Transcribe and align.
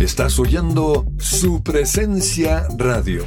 Estás 0.00 0.38
oyendo 0.38 1.04
su 1.18 1.62
presencia 1.62 2.66
radio. 2.76 3.24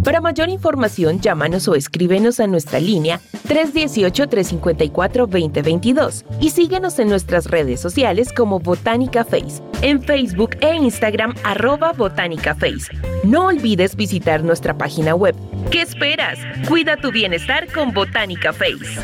Para 0.09 0.23
mayor 0.23 0.49
información, 0.49 1.21
llámanos 1.21 1.69
o 1.69 1.75
escríbenos 1.75 2.41
a 2.41 2.47
nuestra 2.47 2.81
línea 2.81 3.21
318-354-2022 3.47 6.25
y 6.41 6.49
síguenos 6.49 6.99
en 6.99 7.11
nuestras 7.11 7.45
redes 7.45 7.79
sociales 7.79 8.33
como 8.33 8.59
Botánica 8.59 9.27
Face, 9.27 9.63
en 9.83 10.03
Facebook 10.03 10.57
e 10.63 10.75
Instagram 10.77 11.35
arroba 11.45 11.93
Botánica 11.93 12.55
Face. 12.55 12.91
No 13.23 13.49
olvides 13.49 13.97
visitar 13.97 14.43
nuestra 14.43 14.79
página 14.79 15.15
web. 15.15 15.35
¿Qué 15.71 15.83
esperas? 15.83 16.39
Cuida 16.67 16.97
tu 16.97 17.13
bienestar 17.13 17.71
con 17.71 17.93
Botánica 17.93 18.55
Face. 18.55 18.99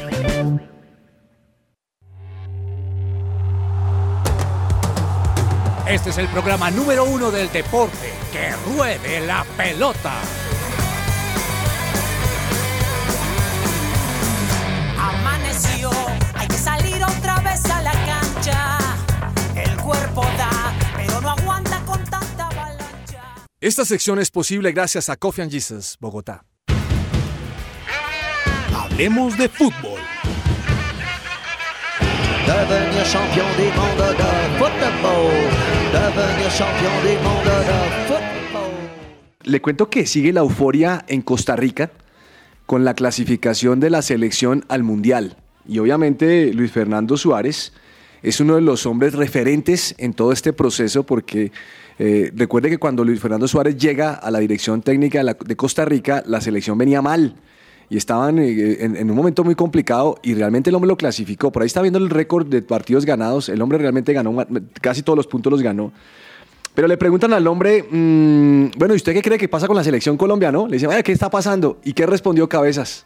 Este 5.86 6.08
es 6.08 6.16
el 6.16 6.28
programa 6.28 6.70
número 6.70 7.04
uno 7.04 7.30
del 7.30 7.52
deporte. 7.52 8.10
¡Que 8.32 8.52
ruede 8.72 9.20
la 9.26 9.44
pelota! 9.58 10.14
Cancha. 18.44 18.78
El 19.56 19.76
cuerpo 19.80 20.22
da, 20.36 20.74
pero 20.96 21.20
no 21.20 21.30
aguanta 21.30 21.80
con 21.84 22.02
tanta 22.04 22.46
avalancha. 22.46 23.46
Esta 23.60 23.84
sección 23.84 24.18
es 24.18 24.30
posible 24.30 24.72
gracias 24.72 25.08
a 25.08 25.16
Coffee 25.16 25.42
and 25.42 25.52
Jesus, 25.52 25.96
Bogotá. 26.00 26.44
Hablemos 28.74 29.36
de 29.38 29.48
fútbol. 29.48 30.00
Devenir 32.46 33.04
champion 33.04 33.46
du 33.56 33.64
monde 33.64 34.08
de 34.12 34.58
football. 34.58 35.32
Devenir 35.92 36.50
champion 36.52 36.92
du 37.02 37.22
monde 37.24 37.50
de 37.50 38.06
football. 38.06 38.70
Le 39.44 39.62
cuento 39.62 39.88
que 39.88 40.06
sigue 40.06 40.32
la 40.32 40.40
euforia 40.40 41.04
en 41.08 41.22
Costa 41.22 41.56
Rica 41.56 41.90
con 42.66 42.84
la 42.84 42.94
clasificación 42.94 43.80
de 43.80 43.90
la 43.90 44.02
selección 44.02 44.64
al 44.68 44.82
Mundial. 44.82 45.36
Y 45.66 45.78
obviamente 45.78 46.52
Luis 46.52 46.70
Fernando 46.70 47.16
Suárez 47.16 47.72
es 48.24 48.40
uno 48.40 48.54
de 48.54 48.62
los 48.62 48.86
hombres 48.86 49.12
referentes 49.14 49.94
en 49.98 50.14
todo 50.14 50.32
este 50.32 50.54
proceso 50.54 51.04
porque 51.04 51.52
eh, 51.98 52.32
recuerde 52.34 52.70
que 52.70 52.78
cuando 52.78 53.04
Luis 53.04 53.20
Fernando 53.20 53.46
Suárez 53.46 53.76
llega 53.76 54.14
a 54.14 54.30
la 54.30 54.38
dirección 54.38 54.80
técnica 54.80 55.22
de, 55.22 55.56
Costa 55.56 55.84
Rica, 55.84 56.22
la 56.26 56.40
selección 56.40 56.78
venía 56.78 57.02
mal 57.02 57.36
y 57.90 57.98
estaban 57.98 58.38
eh, 58.38 58.78
en, 58.80 59.10
un 59.10 59.16
momento 59.16 59.44
muy 59.44 59.54
complicado 59.54 60.18
y 60.22 60.32
realmente 60.32 60.70
el 60.70 60.76
hombre 60.76 60.88
lo 60.88 60.96
clasificó. 60.96 61.52
Por 61.52 61.62
ahí 61.62 61.66
está 61.66 61.82
viendo 61.82 61.98
el 61.98 62.08
récord 62.08 62.46
de 62.46 62.62
partidos 62.62 63.04
ganados, 63.04 63.50
el 63.50 63.60
hombre 63.60 63.76
realmente 63.76 64.14
ganó, 64.14 64.34
casi 64.80 65.02
todos 65.02 65.18
los 65.18 65.26
puntos 65.26 65.52
los 65.52 65.60
ganó. 65.60 65.92
Pero 66.74 66.88
le 66.88 66.96
preguntan 66.96 67.34
al 67.34 67.46
hombre, 67.46 67.84
mm, 67.88 68.70
bueno, 68.78 68.94
¿y 68.94 68.96
usted 68.96 69.12
qué 69.12 69.20
cree 69.20 69.38
que 69.38 69.48
pasa 69.48 69.66
con 69.66 69.76
la 69.76 69.84
selección 69.84 70.16
colombiana? 70.16 70.64
Le 70.66 70.72
dicen, 70.72 70.88
"Vaya, 70.88 71.02
¿qué 71.02 71.12
está 71.12 71.28
pasando? 71.28 71.78
¿Y 71.84 71.92
qué 71.92 72.06
respondió 72.06 72.48
Cabezas? 72.48 73.04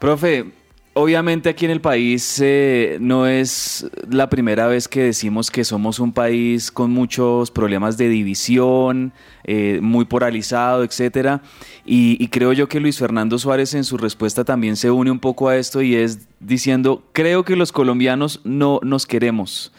Profe, 0.00 0.46
obviamente 0.94 1.48
aquí 1.48 1.64
en 1.64 1.70
el 1.70 1.80
país 1.80 2.38
eh, 2.42 2.98
no 3.00 3.26
es 3.26 3.86
la 4.10 4.28
primera 4.28 4.66
vez 4.66 4.88
que 4.88 5.02
decimos 5.02 5.50
que 5.50 5.64
somos 5.64 5.98
un 5.98 6.12
país 6.12 6.70
con 6.70 6.90
muchos 6.90 7.50
problemas 7.50 7.96
de 7.96 8.08
división, 8.08 9.12
eh, 9.44 9.78
muy 9.82 10.04
polarizado, 10.04 10.84
etcétera. 10.84 11.42
Y, 11.84 12.22
y 12.22 12.28
creo 12.28 12.52
yo 12.52 12.68
que 12.68 12.80
Luis 12.80 12.98
Fernando 12.98 13.38
Suárez 13.38 13.74
en 13.74 13.84
su 13.84 13.96
respuesta 13.96 14.44
también 14.44 14.76
se 14.76 14.90
une 14.90 15.10
un 15.10 15.18
poco 15.18 15.48
a 15.48 15.56
esto 15.56 15.82
y 15.82 15.94
es 15.94 16.28
diciendo, 16.40 17.02
creo 17.12 17.44
que 17.44 17.56
los 17.56 17.72
colombianos 17.72 18.40
no 18.44 18.80
nos 18.82 19.06
queremos. 19.06 19.72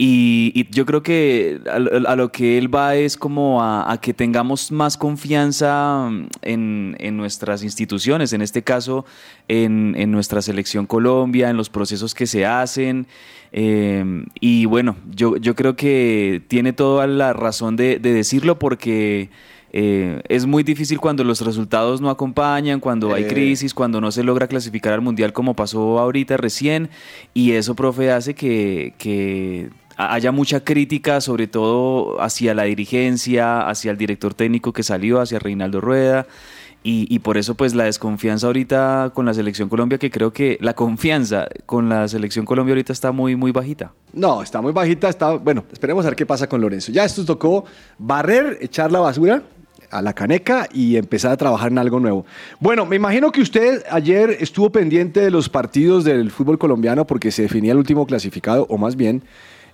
Y, 0.00 0.52
y 0.54 0.68
yo 0.70 0.86
creo 0.86 1.02
que 1.02 1.60
a, 1.68 1.80
lo- 1.80 2.08
a 2.08 2.14
lo 2.14 2.30
que 2.30 2.56
él 2.56 2.72
va 2.72 2.94
es 2.94 3.16
como 3.16 3.60
a, 3.62 3.90
a 3.90 4.00
que 4.00 4.14
tengamos 4.14 4.70
más 4.70 4.96
confianza 4.96 6.08
mm, 6.08 6.26
en, 6.42 6.96
en 7.00 7.16
nuestras 7.16 7.64
instituciones, 7.64 8.32
en 8.32 8.40
este 8.40 8.62
caso 8.62 9.04
en, 9.48 9.94
en 9.98 10.12
nuestra 10.12 10.40
selección 10.40 10.86
Colombia, 10.86 11.50
en 11.50 11.56
los 11.56 11.68
procesos 11.68 12.14
que 12.14 12.28
se 12.28 12.46
hacen. 12.46 13.08
eh, 13.50 14.24
y 14.40 14.66
bueno, 14.66 14.94
yo, 15.14 15.36
yo 15.36 15.56
creo 15.56 15.74
que 15.74 16.42
tiene 16.46 16.72
toda 16.72 17.08
la 17.08 17.32
razón 17.32 17.74
de, 17.74 17.98
de 17.98 18.12
decirlo 18.12 18.56
porque 18.58 19.30
eh, 19.72 20.22
es 20.28 20.46
muy 20.46 20.62
difícil 20.62 21.00
cuando 21.00 21.24
los 21.24 21.40
resultados 21.40 22.00
no 22.00 22.08
acompañan, 22.08 22.78
cuando 22.78 23.14
hay 23.14 23.24
Eh. 23.24 23.26
crisis, 23.26 23.74
cuando 23.74 24.00
no 24.00 24.12
se 24.12 24.22
logra 24.22 24.46
clasificar 24.46 24.92
al 24.92 25.00
mundial 25.00 25.32
como 25.32 25.54
pasó 25.54 25.98
ahorita 25.98 26.36
recién. 26.36 26.88
Y 27.34 27.52
eso, 27.52 27.74
profe, 27.74 28.12
hace 28.12 28.34
que, 28.34 28.94
que 28.96 29.70
haya 29.98 30.30
mucha 30.30 30.60
crítica, 30.60 31.20
sobre 31.20 31.48
todo 31.48 32.22
hacia 32.22 32.54
la 32.54 32.62
dirigencia, 32.62 33.68
hacia 33.68 33.90
el 33.90 33.98
director 33.98 34.32
técnico 34.32 34.72
que 34.72 34.84
salió, 34.84 35.20
hacia 35.20 35.40
Reinaldo 35.40 35.80
Rueda. 35.80 36.26
Y, 36.90 37.18
por 37.18 37.36
eso 37.36 37.54
pues 37.54 37.74
la 37.74 37.84
desconfianza 37.84 38.46
ahorita 38.46 39.10
con 39.12 39.26
la 39.26 39.34
selección 39.34 39.68
Colombia, 39.68 39.98
que 39.98 40.10
creo 40.10 40.32
que 40.32 40.56
la 40.62 40.72
confianza 40.72 41.46
con 41.66 41.90
la 41.90 42.08
selección 42.08 42.46
Colombia 42.46 42.72
ahorita 42.72 42.94
está 42.94 43.12
muy, 43.12 43.36
muy 43.36 43.52
bajita. 43.52 43.92
No, 44.14 44.40
está 44.40 44.62
muy 44.62 44.72
bajita, 44.72 45.10
está, 45.10 45.32
bueno, 45.32 45.64
esperemos 45.70 46.06
a 46.06 46.08
ver 46.08 46.16
qué 46.16 46.24
pasa 46.24 46.48
con 46.48 46.62
Lorenzo. 46.62 46.90
Ya 46.90 47.04
esto 47.04 47.26
tocó 47.26 47.66
barrer, 47.98 48.56
echar 48.62 48.90
la 48.90 49.00
basura 49.00 49.42
a 49.90 50.00
la 50.00 50.14
caneca 50.14 50.66
y 50.72 50.96
empezar 50.96 51.32
a 51.32 51.36
trabajar 51.36 51.70
en 51.70 51.76
algo 51.76 52.00
nuevo. 52.00 52.24
Bueno, 52.58 52.86
me 52.86 52.96
imagino 52.96 53.32
que 53.32 53.42
usted 53.42 53.84
ayer 53.90 54.38
estuvo 54.40 54.70
pendiente 54.70 55.20
de 55.20 55.30
los 55.30 55.50
partidos 55.50 56.04
del 56.04 56.30
fútbol 56.30 56.58
colombiano 56.58 57.06
porque 57.06 57.30
se 57.30 57.42
definía 57.42 57.72
el 57.72 57.78
último 57.78 58.06
clasificado, 58.06 58.66
o 58.70 58.78
más 58.78 58.96
bien 58.96 59.22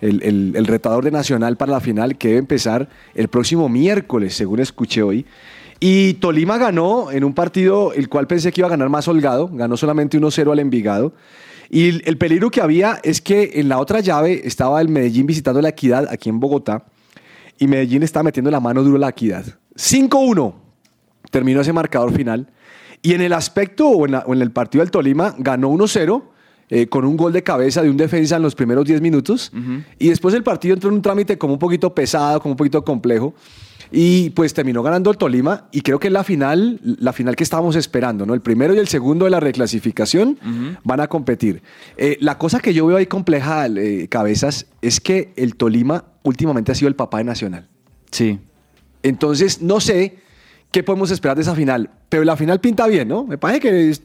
el, 0.05 0.53
el, 0.57 0.67
retador 0.67 1.05
de 1.05 1.11
Nacional 1.11 1.57
para 1.57 1.73
la 1.73 1.81
final 1.81 2.17
que 2.17 2.29
debe 2.29 2.41
empezar 2.41 2.89
el 3.15 3.29
próximo 3.29 3.69
miércoles, 3.69 4.35
según 4.35 4.61
escuché 4.61 5.03
hoy. 5.03 5.27
Y 5.81 6.15
Tolima 6.15 6.59
ganó 6.59 7.11
en 7.11 7.25
un 7.25 7.35
partido 7.35 7.93
el 7.93 8.09
cual 8.09 8.27
pensé 8.27 8.53
que 8.53 8.61
iba 8.61 8.69
a 8.69 8.71
ganar 8.71 8.89
más 8.89 9.09
holgado, 9.09 9.51
ganó 9.53 9.77
solamente 9.77 10.19
1-0 10.19 10.53
al 10.53 10.59
Envigado. 10.59 11.13
Y 11.71 12.07
el 12.09 12.19
peligro 12.19 12.51
que 12.51 12.61
había 12.61 13.01
es 13.03 13.21
que 13.21 13.53
en 13.55 13.69
la 13.69 13.79
otra 13.79 14.01
llave 14.01 14.43
estaba 14.45 14.81
el 14.81 14.89
Medellín 14.89 15.27
visitando 15.27 15.61
la 15.61 15.71
Equidad 15.71 16.07
aquí 16.11 16.29
en 16.29 16.39
Bogotá 16.39 16.85
y 17.59 17.67
Medellín 17.67 18.03
estaba 18.03 18.25
metiendo 18.25 18.51
la 18.51 18.61
mano 18.61 18.83
duro 18.83 18.97
a 18.97 19.01
la 19.01 19.09
Equidad. 19.09 19.45
5-1 19.77 20.55
terminó 21.31 21.61
ese 21.61 21.73
marcador 21.73 22.13
final. 22.13 22.49
Y 23.03 23.13
en 23.15 23.21
el 23.21 23.33
aspecto 23.33 23.89
o 23.89 24.07
en, 24.07 24.41
el 24.41 24.51
partido 24.51 24.83
del 24.83 24.91
Tolima 24.91 25.35
ganó 25.39 25.71
1-0 25.71 26.23
eh, 26.77 26.89
con 26.89 27.05
un 27.05 27.17
gol 27.17 27.33
de 27.33 27.45
cabeza 27.45 27.83
de 27.83 27.89
un 27.89 27.97
defensa 27.97 28.35
en 28.35 28.43
los 28.43 28.57
primeros 28.57 28.85
10 28.85 29.01
minutos. 29.01 29.53
Y 29.97 30.09
después 30.09 30.35
el 30.35 30.43
partido 30.43 30.75
entró 30.75 30.91
en 30.91 30.97
un 30.97 31.03
trámite 31.03 31.39
como 31.39 31.53
un 31.53 31.59
poquito 31.61 31.95
pesado, 31.95 32.41
como 32.41 32.55
un 32.55 32.57
poquito 32.57 32.85
complejo. 32.85 33.33
Y 33.93 34.31
pues 34.31 34.53
terminó 34.55 34.83
ganando 34.83 35.13
el 35.13 35.17
Tolima 35.17 35.69
y 35.71 35.83
creo 35.83 36.01
que 36.01 36.11
la 36.11 36.25
final, 36.25 36.81
la 36.83 37.13
final 37.13 37.37
que 37.37 37.45
estábamos 37.45 37.77
esperando, 37.77 38.27
¿no? 38.27 38.35
El 38.35 38.41
primero 38.41 38.75
y 38.75 38.79
el 38.79 38.89
segundo 38.89 39.25
de 39.25 39.31
la 39.31 39.39
reclasificación 39.39 40.37
van 40.83 40.99
a 40.99 41.07
competir. 41.07 41.63
Eh, 41.97 42.17
la 42.19 42.39
cosa 42.39 42.59
que 42.59 42.75
yo 42.75 42.87
veo 42.87 42.97
ahí 42.97 43.07
compleja, 43.07 43.69
eh, 43.69 44.09
Cabezas, 44.09 44.67
es 44.83 44.99
que 44.99 45.33
el 45.37 45.55
Tolima 45.55 46.07
últimamente 46.25 46.73
ha 46.73 46.75
sido 46.75 46.89
el 46.89 46.97
papá 46.97 47.19
de 47.19 47.25
Nacional. 47.25 47.69
Sí. 48.11 48.41
Entonces, 49.05 49.63
no 49.63 49.79
sé 49.79 50.24
qué 50.75 50.83
podemos 50.83 51.13
esperar 51.13 51.37
de 51.37 51.43
esa 51.43 51.55
final, 51.55 51.89
pero 52.09 52.25
la 52.25 52.37
final 52.37 52.59
pinta 52.59 52.89
bien, 52.89 53.07
¿no? 53.07 53.23
Me 53.25 53.39
parece 53.39 53.61
que 53.61 53.91
es, 53.91 54.03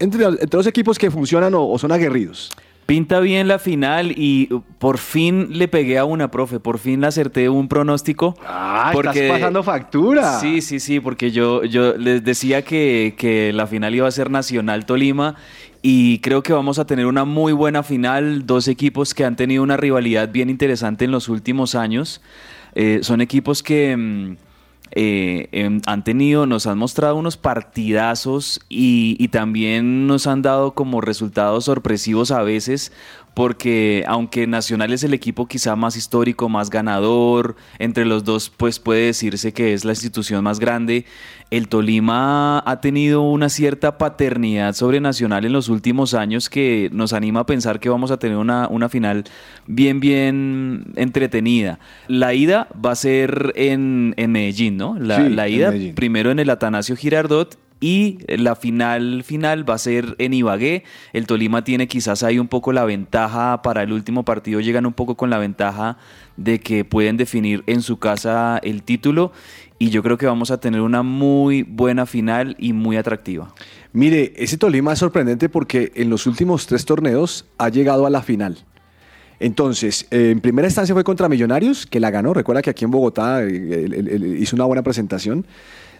entre, 0.00 0.24
entre, 0.24 0.56
los 0.56 0.66
equipos 0.66 0.98
que 0.98 1.08
funcionan 1.08 1.54
o, 1.54 1.78
son 1.78 1.92
aguerridos. 1.92 2.50
Pinta 2.84 3.20
bien 3.20 3.46
la 3.46 3.60
final 3.60 4.12
y 4.16 4.46
por 4.80 4.98
fin 4.98 5.56
le 5.56 5.68
pegué 5.68 5.98
a 5.98 6.04
una, 6.04 6.28
profe. 6.28 6.58
Por 6.58 6.80
fin 6.80 7.00
le 7.00 7.06
acerté 7.06 7.48
un 7.48 7.68
pronóstico. 7.68 8.34
Ah, 8.44 8.90
porque, 8.92 9.26
estás 9.26 9.38
pasando 9.38 9.62
factura. 9.62 10.40
Sí, 10.40 10.62
sí, 10.62 10.80
sí, 10.80 10.98
porque 10.98 11.30
yo, 11.30 11.62
yo 11.62 11.96
les 11.96 12.24
decía 12.24 12.62
que, 12.62 13.14
que 13.16 13.52
la 13.52 13.68
final 13.68 13.94
iba 13.94 14.08
a 14.08 14.10
ser 14.10 14.32
Nacional 14.32 14.86
Tolima 14.86 15.36
y 15.80 16.18
creo 16.18 16.42
que 16.42 16.52
vamos 16.52 16.80
a 16.80 16.86
tener 16.86 17.06
una 17.06 17.24
muy 17.24 17.52
buena 17.52 17.84
final. 17.84 18.46
Dos 18.46 18.66
equipos 18.66 19.14
que 19.14 19.24
han 19.24 19.36
tenido 19.36 19.62
una 19.62 19.76
rivalidad 19.76 20.28
bien 20.28 20.50
interesante 20.50 21.04
en 21.04 21.12
los 21.12 21.28
últimos 21.28 21.76
años. 21.76 22.20
Eh, 22.74 22.98
son 23.02 23.20
equipos 23.20 23.62
que 23.62 23.96
mm, 23.96 24.49
eh, 24.92 25.48
em, 25.52 25.80
han 25.86 26.02
tenido, 26.04 26.46
nos 26.46 26.66
han 26.66 26.78
mostrado 26.78 27.16
unos 27.16 27.36
partidazos 27.36 28.60
y, 28.68 29.16
y, 29.18 29.28
también 29.28 30.06
nos 30.06 30.26
han 30.26 30.42
dado 30.42 30.72
como 30.72 31.00
resultados 31.00 31.66
sorpresivos 31.66 32.30
a 32.32 32.42
veces 32.42 32.92
porque 33.34 34.04
aunque 34.06 34.46
Nacional 34.46 34.92
es 34.92 35.04
el 35.04 35.14
equipo 35.14 35.46
quizá 35.46 35.76
más 35.76 35.96
histórico, 35.96 36.48
más 36.48 36.70
ganador, 36.70 37.56
entre 37.78 38.04
los 38.04 38.24
dos 38.24 38.50
pues 38.50 38.78
puede 38.78 39.06
decirse 39.06 39.52
que 39.52 39.72
es 39.72 39.84
la 39.84 39.92
institución 39.92 40.42
más 40.44 40.58
grande, 40.58 41.04
el 41.50 41.68
Tolima 41.68 42.62
ha 42.64 42.80
tenido 42.80 43.22
una 43.22 43.48
cierta 43.48 43.98
paternidad 43.98 44.74
sobre 44.74 45.00
Nacional 45.00 45.44
en 45.44 45.52
los 45.52 45.68
últimos 45.68 46.14
años 46.14 46.48
que 46.48 46.90
nos 46.92 47.12
anima 47.12 47.40
a 47.40 47.46
pensar 47.46 47.80
que 47.80 47.88
vamos 47.88 48.10
a 48.10 48.18
tener 48.18 48.36
una, 48.36 48.68
una 48.68 48.88
final 48.88 49.24
bien, 49.66 50.00
bien 50.00 50.92
entretenida. 50.96 51.78
La 52.08 52.34
ida 52.34 52.68
va 52.84 52.92
a 52.92 52.96
ser 52.96 53.52
en, 53.56 54.14
en 54.16 54.32
Medellín, 54.32 54.76
¿no? 54.76 54.96
La, 54.98 55.20
la 55.28 55.48
ida 55.48 55.72
primero 55.94 56.30
en 56.30 56.38
el 56.38 56.50
Atanasio 56.50 56.96
Girardot 56.96 57.58
y 57.80 58.18
la 58.28 58.54
final 58.54 59.24
final 59.24 59.68
va 59.68 59.74
a 59.74 59.78
ser 59.78 60.14
en 60.18 60.34
Ibagué. 60.34 60.84
El 61.12 61.26
Tolima 61.26 61.64
tiene 61.64 61.88
quizás 61.88 62.22
ahí 62.22 62.38
un 62.38 62.48
poco 62.48 62.72
la 62.72 62.84
ventaja 62.84 63.62
para 63.62 63.82
el 63.82 63.92
último 63.92 64.24
partido, 64.24 64.60
llegan 64.60 64.86
un 64.86 64.92
poco 64.92 65.16
con 65.16 65.30
la 65.30 65.38
ventaja 65.38 65.96
de 66.36 66.60
que 66.60 66.84
pueden 66.84 67.16
definir 67.16 67.64
en 67.66 67.82
su 67.82 67.98
casa 67.98 68.58
el 68.62 68.82
título 68.82 69.32
y 69.78 69.88
yo 69.88 70.02
creo 70.02 70.18
que 70.18 70.26
vamos 70.26 70.50
a 70.50 70.60
tener 70.60 70.82
una 70.82 71.02
muy 71.02 71.62
buena 71.62 72.04
final 72.04 72.54
y 72.58 72.74
muy 72.74 72.96
atractiva. 72.98 73.54
Mire, 73.92 74.34
ese 74.36 74.58
Tolima 74.58 74.92
es 74.92 74.98
sorprendente 74.98 75.48
porque 75.48 75.90
en 75.94 76.10
los 76.10 76.26
últimos 76.26 76.66
tres 76.66 76.84
torneos 76.84 77.46
ha 77.56 77.70
llegado 77.70 78.06
a 78.06 78.10
la 78.10 78.22
final. 78.22 78.58
Entonces, 79.40 80.06
eh, 80.10 80.30
en 80.32 80.40
primera 80.40 80.68
instancia 80.68 80.94
fue 80.94 81.02
contra 81.02 81.28
Millonarios, 81.28 81.86
que 81.86 81.98
la 81.98 82.10
ganó. 82.10 82.34
Recuerda 82.34 82.60
que 82.60 82.68
aquí 82.68 82.84
en 82.84 82.90
Bogotá 82.90 83.42
eh, 83.42 84.36
hizo 84.38 84.54
una 84.54 84.66
buena 84.66 84.82
presentación. 84.82 85.46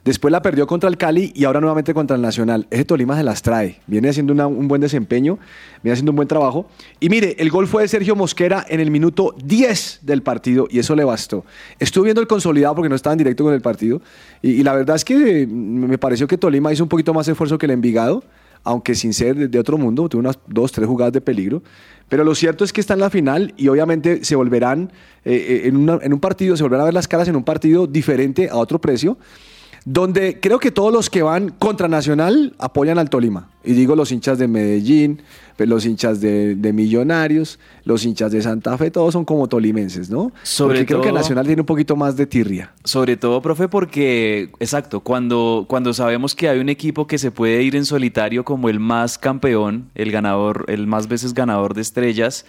Después 0.04 0.32
la 0.32 0.40
perdió 0.40 0.66
contra 0.66 0.88
el 0.88 0.96
Cali 0.96 1.32
y 1.34 1.44
ahora 1.44 1.60
nuevamente 1.60 1.92
contra 1.92 2.16
el 2.16 2.22
Nacional. 2.22 2.66
Ese 2.70 2.84
Tolima 2.84 3.16
se 3.16 3.22
las 3.22 3.42
trae. 3.42 3.80
Viene 3.86 4.08
haciendo 4.08 4.32
un 4.48 4.68
buen 4.68 4.80
desempeño, 4.80 5.38
viene 5.82 5.92
haciendo 5.92 6.12
un 6.12 6.16
buen 6.16 6.28
trabajo. 6.28 6.66
Y 7.00 7.10
mire, 7.10 7.36
el 7.38 7.50
gol 7.50 7.66
fue 7.66 7.82
de 7.82 7.88
Sergio 7.88 8.16
Mosquera 8.16 8.64
en 8.68 8.80
el 8.80 8.90
minuto 8.90 9.34
10 9.44 10.00
del 10.02 10.22
partido 10.22 10.68
y 10.70 10.78
eso 10.78 10.96
le 10.96 11.04
bastó. 11.04 11.44
Estuve 11.78 12.04
viendo 12.04 12.22
el 12.22 12.26
consolidado 12.26 12.74
porque 12.76 12.88
no 12.88 12.94
estaba 12.94 13.12
en 13.12 13.18
directo 13.18 13.44
con 13.44 13.52
el 13.52 13.60
partido 13.60 14.00
y, 14.40 14.62
la 14.62 14.74
verdad 14.74 14.96
es 14.96 15.04
que 15.04 15.46
me 15.46 15.98
pareció 15.98 16.26
que 16.26 16.38
Tolima 16.38 16.72
hizo 16.72 16.82
un 16.82 16.88
poquito 16.88 17.12
más 17.12 17.28
esfuerzo 17.28 17.58
que 17.58 17.66
el 17.66 17.72
Envigado 17.72 18.22
aunque 18.62 18.94
sin 18.94 19.14
ser 19.14 19.48
de 19.48 19.58
otro 19.58 19.78
mundo, 19.78 20.06
tuvo 20.06 20.20
unas 20.20 20.38
dos, 20.46 20.70
tres 20.70 20.86
jugadas 20.86 21.14
de 21.14 21.22
peligro. 21.22 21.62
Pero 22.10 22.24
lo 22.24 22.34
cierto 22.34 22.62
es 22.62 22.74
que 22.74 22.82
está 22.82 22.92
en 22.92 23.00
la 23.00 23.08
final 23.08 23.54
y 23.56 23.68
obviamente 23.68 24.22
se 24.22 24.36
volverán, 24.36 24.92
eh, 25.24 25.62
eh, 25.64 25.68
en, 25.68 25.88
en, 25.88 26.12
un 26.12 26.20
partido, 26.20 26.58
se 26.58 26.62
volverán 26.62 26.82
a 26.82 26.84
ver 26.84 26.92
las 26.92 27.08
caras 27.08 27.26
en 27.28 27.36
un 27.36 27.44
partido 27.44 27.86
diferente 27.86 28.50
a 28.50 28.56
otro 28.56 28.78
precio 28.78 29.16
donde 29.84 30.40
creo 30.40 30.58
que 30.58 30.70
todos 30.70 30.92
los 30.92 31.10
que 31.10 31.22
van 31.22 31.50
contra 31.50 31.88
Nacional 31.88 32.54
apoyan 32.58 32.98
al 32.98 33.10
Tolima. 33.10 33.48
Y 33.62 33.72
digo 33.72 33.94
los 33.94 34.10
hinchas 34.10 34.38
de 34.38 34.48
Medellín, 34.48 35.22
pues, 35.56 35.68
los 35.68 35.84
hinchas 35.84 36.20
de, 36.22 36.72
Millonarios, 36.72 37.58
los 37.84 38.04
hinchas 38.06 38.32
de 38.32 38.40
Santa 38.40 38.78
Fe, 38.78 38.90
todos 38.90 39.12
son 39.12 39.26
como 39.26 39.46
tolimenses, 39.46 40.08
¿no? 40.08 40.32
Sobre 40.42 40.86
creo 40.86 41.02
que 41.02 41.12
Nacional 41.12 41.44
tiene 41.44 41.60
un 41.60 41.66
poquito 41.66 41.96
más 41.96 42.16
de 42.16 42.26
tirria. 42.26 42.72
Sobre 42.84 43.18
todo, 43.18 43.42
profe, 43.42 43.68
porque, 43.68 44.50
exacto, 44.58 45.00
cuando, 45.00 45.66
cuando 45.68 45.92
sabemos 45.92 46.34
que 46.34 46.48
hay 46.48 46.60
un 46.60 46.70
equipo 46.70 47.06
que 47.06 47.18
se 47.18 47.30
puede 47.30 47.62
ir 47.62 47.76
en 47.76 47.84
solitario 47.84 48.42
como 48.42 48.70
el 48.70 48.80
más 48.80 49.18
campeón, 49.18 49.90
el 49.94 50.10
ganador, 50.10 50.64
el 50.68 50.86
más 50.86 51.08
veces 51.08 51.34
ganador 51.34 51.74
de 51.74 51.82
estrellas, 51.82 52.46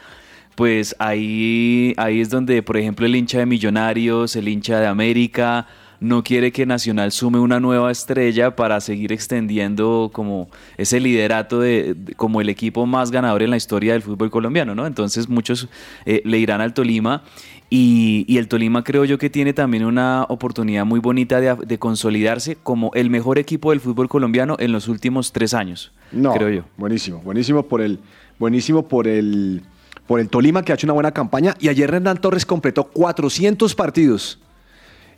pues 0.55 0.95
ahí, 0.99 1.93
ahí 1.97 2.21
es 2.21 2.29
donde, 2.29 2.63
por 2.63 2.77
ejemplo, 2.77 3.05
el 3.05 3.15
hincha 3.15 3.39
de 3.39 3.45
Millonarios, 3.45 4.37
el 4.37 4.47
hincha 4.47 4.79
de 4.79 4.87
América, 4.87 5.67
no 6.01 6.23
quiere 6.23 6.51
que 6.51 6.65
Nacional 6.65 7.11
sume 7.11 7.39
una 7.39 7.59
nueva 7.59 7.91
estrella 7.91 8.55
para 8.55 8.81
seguir 8.81 9.13
extendiendo 9.13 10.09
como 10.11 10.49
ese 10.77 10.99
liderato 10.99 11.59
de, 11.59 11.95
como 12.17 12.41
el 12.41 12.49
equipo 12.49 12.87
más 12.87 13.11
ganador 13.11 13.43
en 13.43 13.51
la 13.51 13.57
historia 13.57 13.93
del 13.93 14.01
fútbol 14.01 14.31
colombiano, 14.31 14.73
¿no? 14.73 14.87
Entonces 14.87 15.29
muchos 15.29 15.69
eh, 16.07 16.23
le 16.25 16.39
irán 16.39 16.59
al 16.59 16.73
Tolima 16.73 17.21
y, 17.69 18.35
el 18.35 18.47
Tolima 18.47 18.83
creo 18.83 19.05
yo 19.05 19.19
que 19.19 19.29
tiene 19.29 19.53
también 19.53 19.85
una 19.85 20.25
oportunidad 20.27 20.85
muy 20.85 20.99
bonita 20.99 21.39
de, 21.39 21.77
consolidarse 21.77 22.57
como 22.61 22.91
el 22.95 23.11
mejor 23.11 23.37
equipo 23.37 23.69
del 23.69 23.79
fútbol 23.79 24.09
colombiano 24.09 24.57
en 24.59 24.71
los 24.71 24.87
últimos 24.87 25.31
tres 25.31 25.53
años, 25.53 25.91
no, 26.11 26.33
creo 26.33 26.49
yo. 26.49 26.63
Buenísimo, 26.77 27.19
buenísimo 27.19 27.63
por 27.67 27.79
el, 27.79 27.99
buenísimo 28.39 28.87
por 28.87 29.07
el, 29.07 29.61
por 30.07 30.19
el 30.19 30.29
Tolima 30.29 30.63
que 30.63 30.71
ha 30.71 30.75
hecho 30.75 30.87
una 30.87 30.93
buena 30.93 31.11
campaña 31.11 31.53
y 31.59 31.69
ayer 31.69 31.93
Hernán 31.93 32.17
Torres 32.17 32.45
completó 32.45 32.85
400 32.85 33.75
partidos 33.75 34.40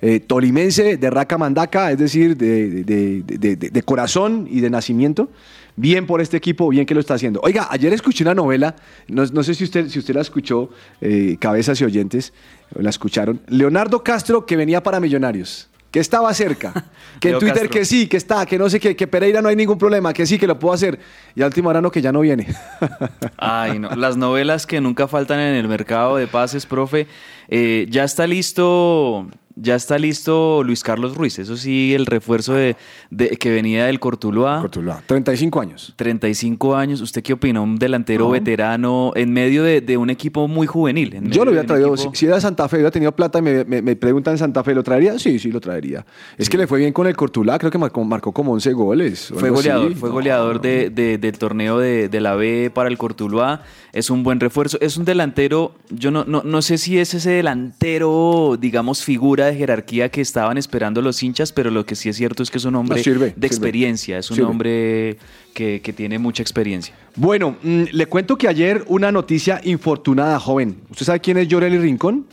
eh, 0.06 0.20
tolimense 0.20 0.98
de 0.98 1.10
raca 1.10 1.38
mandaca, 1.38 1.90
es 1.90 1.98
decir, 1.98 2.36
de, 2.36 3.84
corazón 3.86 4.50
y 4.52 4.60
de 4.60 4.70
nacimiento. 4.70 5.30
Bien 5.78 6.06
por 6.06 6.20
este 6.20 6.36
equipo, 6.36 6.68
bien 6.68 6.86
que 6.86 6.94
lo 6.94 7.00
está 7.00 7.14
haciendo. 7.14 7.40
Oiga, 7.42 7.68
ayer 7.72 7.94
escuché 7.94 8.26
una 8.26 8.36
novela, 8.36 8.76
no, 9.08 9.44
sé 9.44 9.56
si 9.56 9.64
usted, 9.64 9.88
si 9.88 10.00
usted 10.00 10.14
la 10.14 10.20
escuchó, 10.20 10.70
eh, 11.00 11.38
cabezas 11.40 11.80
y 11.80 11.86
oyentes, 11.86 12.34
la 12.76 12.90
escucharon. 12.90 13.40
Leonardo 13.48 14.04
Castro 14.04 14.46
que 14.46 14.58
venía 14.58 14.84
para 14.84 15.00
Millonarios 15.00 15.70
que 15.90 16.00
estaba 16.00 16.34
cerca, 16.34 16.74
que 17.20 17.30
en 17.30 17.40
Twitter 17.40 17.70
que 17.70 17.86
sí, 17.86 18.08
que 18.08 18.18
está, 18.18 18.48
que 18.48 18.58
no 18.58 18.68
sé 18.68 18.80
qué, 18.80 18.96
que 18.96 19.06
Pereira 19.06 19.44
no 19.44 19.50
hay 19.50 19.56
ningún 19.56 19.78
problema, 19.78 20.12
que 20.12 20.26
sí, 20.26 20.40
que 20.40 20.48
lo 20.48 20.58
puedo 20.58 20.74
hacer. 20.74 21.00
Y 21.36 21.42
al 21.42 21.48
último 21.48 21.72
no, 21.72 21.92
que 21.92 22.02
ya 22.02 22.12
no 22.12 22.22
viene. 22.22 22.48
Ay, 23.38 23.78
no. 23.78 23.90
Las 23.96 24.18
novelas 24.18 24.66
que 24.66 24.82
nunca 24.82 25.08
faltan 25.08 25.40
en 25.40 25.54
el 25.54 25.68
mercado 25.68 26.16
de 26.16 26.26
pases, 26.26 26.66
profe. 26.66 27.06
Eh, 27.48 27.86
ya 27.92 28.06
está 28.06 28.26
listo 28.26 29.28
Ya 29.56 29.76
está 29.76 30.00
listo 30.00 30.64
Luis 30.64 30.82
Carlos 30.84 31.16
Ruiz, 31.16 31.38
eso 31.38 31.56
sí, 31.58 31.94
el 31.94 32.08
refuerzo 32.08 32.54
de, 32.56 32.76
de- 33.12 33.30
que 33.38 33.52
venía 33.52 33.86
del 33.86 34.00
Cortuluá. 34.00 34.60
Cortuluá, 34.62 35.04
35 35.06 35.62
años. 35.62 35.94
35 35.96 36.76
años. 36.76 37.02
¿Usted 37.02 37.22
qué 37.22 37.34
opina? 37.34 37.62
Un 37.62 37.78
delantero 37.78 38.26
No. 38.26 38.32
veterano 38.32 39.12
en 39.16 39.32
medio 39.32 39.64
de, 39.64 39.82
de 39.82 39.96
un 39.98 40.10
equipo 40.10 40.48
muy 40.48 40.66
juvenil. 40.66 41.14
en 41.14 41.30
Yo 41.32 41.46
lo 41.46 41.52
hubiera 41.52 41.68
traído, 41.68 41.96
si, 41.96 42.04
equipo- 42.08 42.16
si 42.16 42.26
era 42.26 42.42
Santa 42.42 42.68
Fe, 42.68 42.78
hubiera 42.78 42.90
tenido 42.90 43.12
plata 43.12 43.40
y 43.40 43.42
me, 43.44 43.64
me- 43.66 43.82
me 43.84 43.96
preguntan 43.96 44.34
en 44.34 44.38
Santa 44.40 44.64
Fe, 44.64 44.74
¿lo 44.74 44.82
traería? 44.82 45.20
Sí, 45.20 45.38
sí, 45.38 45.52
lo 45.52 45.62
traería. 45.62 46.04
Es 46.38 46.50
que 46.50 46.58
le 46.58 46.66
fue 46.66 46.80
bien 46.80 46.92
con 46.92 47.06
el 47.06 47.16
Cortulá, 47.16 47.60
creo 47.60 47.70
que 47.72 47.78
marcó, 47.78 48.04
marcó 48.04 48.32
como 48.32 48.54
11 48.54 48.74
goles. 48.74 49.28
Fue 49.36 49.50
así. 49.50 49.56
goleador, 49.56 49.94
fue 49.96 50.10
No, 50.10 50.16
goleador 50.16 50.62
de- 50.62 50.90
de- 50.90 51.18
del 51.20 51.38
torneo 51.38 51.78
de, 51.78 52.10
de 52.10 52.22
la 52.22 52.34
B 52.36 52.72
para 52.74 52.90
el 52.90 52.98
Cortuluá. 52.98 53.62
Es 53.94 54.10
un 54.10 54.24
buen 54.24 54.40
refuerzo. 54.40 54.80
Es 54.82 54.98
un 54.98 55.06
delantero, 55.06 55.76
yo 55.92 56.10
no, 56.10 56.26
no, 56.26 56.42
no 56.44 56.62
sé 56.64 56.80
si 56.80 56.98
es 56.98 57.14
ese 57.14 57.30
delantero, 57.30 58.58
digamos, 58.60 59.04
figura 59.04 59.43
de 59.46 59.56
jerarquía 59.56 60.10
que 60.10 60.22
estaban 60.22 60.58
esperando 60.58 61.02
los 61.02 61.22
hinchas, 61.24 61.52
pero 61.52 61.70
lo 61.72 61.86
que 61.86 61.96
sí 61.96 62.10
es 62.10 62.16
cierto 62.18 62.44
es 62.44 62.52
que 62.52 62.58
es 62.58 62.66
un 62.66 62.76
hombre 62.76 62.98
No, 62.98 63.04
sirve, 63.04 63.26
de 63.28 63.32
sirve. 63.34 63.48
experiencia, 63.48 64.18
es 64.18 64.30
un 64.32 64.36
Sirve. 64.36 64.50
hombre 64.50 65.18
que, 65.54 65.82
que 65.82 65.94
tiene 65.94 66.20
mucha 66.20 66.42
experiencia. 66.44 66.94
Bueno, 67.16 67.56
mm, 67.62 67.84
le 67.92 68.06
cuento 68.08 68.38
que 68.38 68.48
ayer 68.48 68.84
una 68.88 69.12
noticia 69.12 69.62
infortunada, 69.64 70.40
joven. 70.40 70.78
¿Usted 70.90 71.06
sabe 71.06 71.20
quién 71.20 71.38
es 71.38 71.48
Yoreli 71.48 71.78
Rincón? 71.78 72.26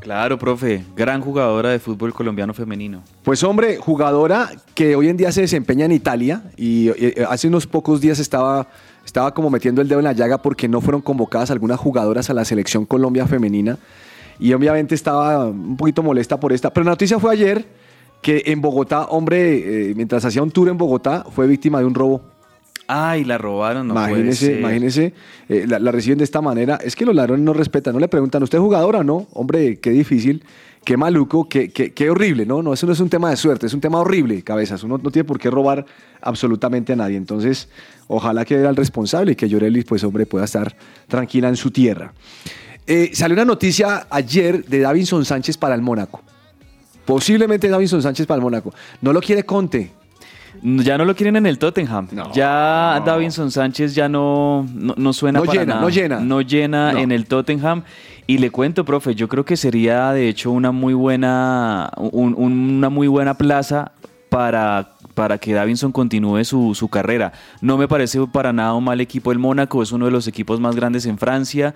Claro, 0.00 0.38
profe, 0.38 0.84
gran 0.94 1.22
jugadora 1.22 1.70
de 1.70 1.78
fútbol 1.78 2.12
colombiano 2.12 2.52
femenino. 2.52 3.02
Pues 3.22 3.42
hombre, 3.42 3.78
jugadora 3.78 4.50
que 4.74 4.96
hoy 4.96 5.08
en 5.08 5.16
día 5.16 5.32
se 5.32 5.40
desempeña 5.40 5.86
en 5.86 5.92
Italia 5.92 6.42
y 6.58 6.90
eh, 6.90 7.24
hace 7.26 7.48
unos 7.48 7.66
pocos 7.66 8.02
días 8.02 8.18
estaba, 8.18 8.68
estaba 9.06 9.32
como 9.32 9.48
metiendo 9.48 9.80
el 9.80 9.88
dedo 9.88 10.00
en 10.00 10.04
la 10.04 10.12
llaga 10.12 10.42
porque 10.42 10.68
no 10.68 10.82
fueron 10.82 11.00
convocadas 11.00 11.50
algunas 11.50 11.80
jugadoras 11.80 12.28
a 12.28 12.34
la 12.34 12.44
selección 12.44 12.84
Colombia 12.84 13.26
femenina 13.26 13.78
y 14.38 14.52
obviamente 14.52 14.94
estaba 14.94 15.46
un 15.46 15.76
poquito 15.76 16.02
molesta 16.02 16.38
por 16.38 16.52
esta. 16.52 16.72
Pero 16.72 16.84
la 16.84 16.90
noticia 16.92 17.18
fue 17.18 17.32
ayer 17.32 17.66
que 18.22 18.42
en 18.46 18.60
Bogotá, 18.60 19.04
hombre, 19.04 19.90
eh, 19.90 19.94
mientras 19.94 20.24
hacía 20.24 20.42
un 20.42 20.50
tour 20.50 20.68
en 20.68 20.78
Bogotá, 20.78 21.24
fue 21.30 21.46
víctima 21.46 21.78
de 21.80 21.84
un 21.84 21.94
robo. 21.94 22.22
Ay, 22.86 23.24
la 23.24 23.38
robaron, 23.38 23.88
no 23.88 23.94
puede 23.94 24.08
imagínese, 24.08 24.46
ser. 24.46 24.58
imagínese, 24.58 25.14
eh, 25.48 25.64
la, 25.66 25.78
la 25.78 25.90
reciben 25.90 26.18
de 26.18 26.24
esta 26.24 26.42
manera. 26.42 26.78
Es 26.82 26.96
que 26.96 27.06
los 27.06 27.14
ladrones 27.14 27.44
no 27.44 27.54
respetan, 27.54 27.94
no 27.94 28.00
le 28.00 28.08
preguntan, 28.08 28.42
¿usted 28.42 28.58
es 28.58 28.62
jugadora 28.62 28.98
o 28.98 29.04
no? 29.04 29.26
Hombre, 29.32 29.78
qué 29.78 29.90
difícil, 29.90 30.44
qué 30.84 30.98
maluco, 30.98 31.48
qué, 31.48 31.70
qué, 31.70 31.94
qué 31.94 32.10
horrible, 32.10 32.44
¿no? 32.44 32.62
No, 32.62 32.74
eso 32.74 32.86
no 32.86 32.92
es 32.92 33.00
un 33.00 33.08
tema 33.08 33.30
de 33.30 33.36
suerte, 33.36 33.66
es 33.66 33.72
un 33.72 33.80
tema 33.80 34.00
horrible, 34.00 34.42
cabezas. 34.42 34.82
Uno 34.84 34.98
no 35.02 35.10
tiene 35.10 35.24
por 35.24 35.38
qué 35.38 35.50
robar 35.50 35.86
absolutamente 36.20 36.92
a 36.92 36.96
nadie. 36.96 37.16
Entonces, 37.16 37.70
ojalá 38.06 38.44
que 38.44 38.54
era 38.54 38.68
el 38.68 38.76
responsable 38.76 39.32
y 39.32 39.34
que 39.36 39.48
Llorelli, 39.48 39.82
pues 39.84 40.04
hombre, 40.04 40.26
pueda 40.26 40.44
estar 40.44 40.76
tranquila 41.08 41.48
en 41.48 41.56
su 41.56 41.70
tierra. 41.70 42.12
Eh, 42.86 43.10
salió 43.14 43.34
una 43.34 43.44
noticia 43.44 44.06
ayer 44.10 44.64
de 44.66 44.80
Davinson 44.80 45.24
Sánchez 45.24 45.56
para 45.56 45.74
el 45.74 45.80
Mónaco. 45.82 46.20
Posiblemente 47.04 47.68
Davinson 47.68 48.02
Sánchez 48.02 48.26
para 48.26 48.36
el 48.38 48.42
Mónaco. 48.42 48.72
No 49.00 49.12
lo 49.12 49.20
quiere 49.20 49.44
Conte. 49.44 49.90
Ya 50.62 50.96
no 50.96 51.04
lo 51.04 51.16
quieren 51.16 51.36
en 51.36 51.46
el 51.46 51.58
Tottenham. 51.58 52.08
Ya 52.32 53.02
Davinson 53.04 53.50
Sánchez 53.50 53.94
ya 53.94 54.08
no, 54.08 54.66
no, 54.72 54.94
no 54.96 55.12
suena 55.12 55.40
No 55.40 55.44
para 55.44 55.60
llena, 55.60 55.74
nada. 55.74 55.80
no 55.80 55.88
llena. 55.90 56.20
No 56.20 56.40
llena 56.40 56.92
No. 56.92 56.98
en 57.00 57.12
el 57.12 57.26
Tottenham. 57.26 57.82
Y 58.26 58.38
le 58.38 58.50
cuento, 58.50 58.84
profe, 58.84 59.14
yo 59.14 59.28
creo 59.28 59.44
que 59.44 59.56
sería 59.56 60.12
de 60.12 60.28
hecho 60.28 60.50
una 60.50 60.70
muy 60.72 60.94
buena, 60.94 61.90
un- 61.96 62.34
un- 62.36 62.52
una 62.76 62.88
muy 62.88 63.08
buena 63.08 63.34
plaza 63.34 63.92
para, 64.30 64.92
para 65.14 65.36
que 65.38 65.52
Davinson 65.52 65.92
continúe 65.92 66.44
su, 66.44 66.74
su 66.74 66.88
carrera. 66.88 67.32
No 67.60 67.76
me 67.76 67.86
parece 67.86 68.18
para 68.32 68.52
nada 68.52 68.72
un 68.74 68.84
mal 68.84 69.00
equipo 69.00 69.32
el 69.32 69.38
Mónaco, 69.38 69.82
es 69.82 69.92
uno 69.92 70.06
de 70.06 70.12
los 70.12 70.26
equipos 70.28 70.60
más 70.60 70.74
grandes 70.76 71.04
en 71.04 71.18
Francia 71.18 71.74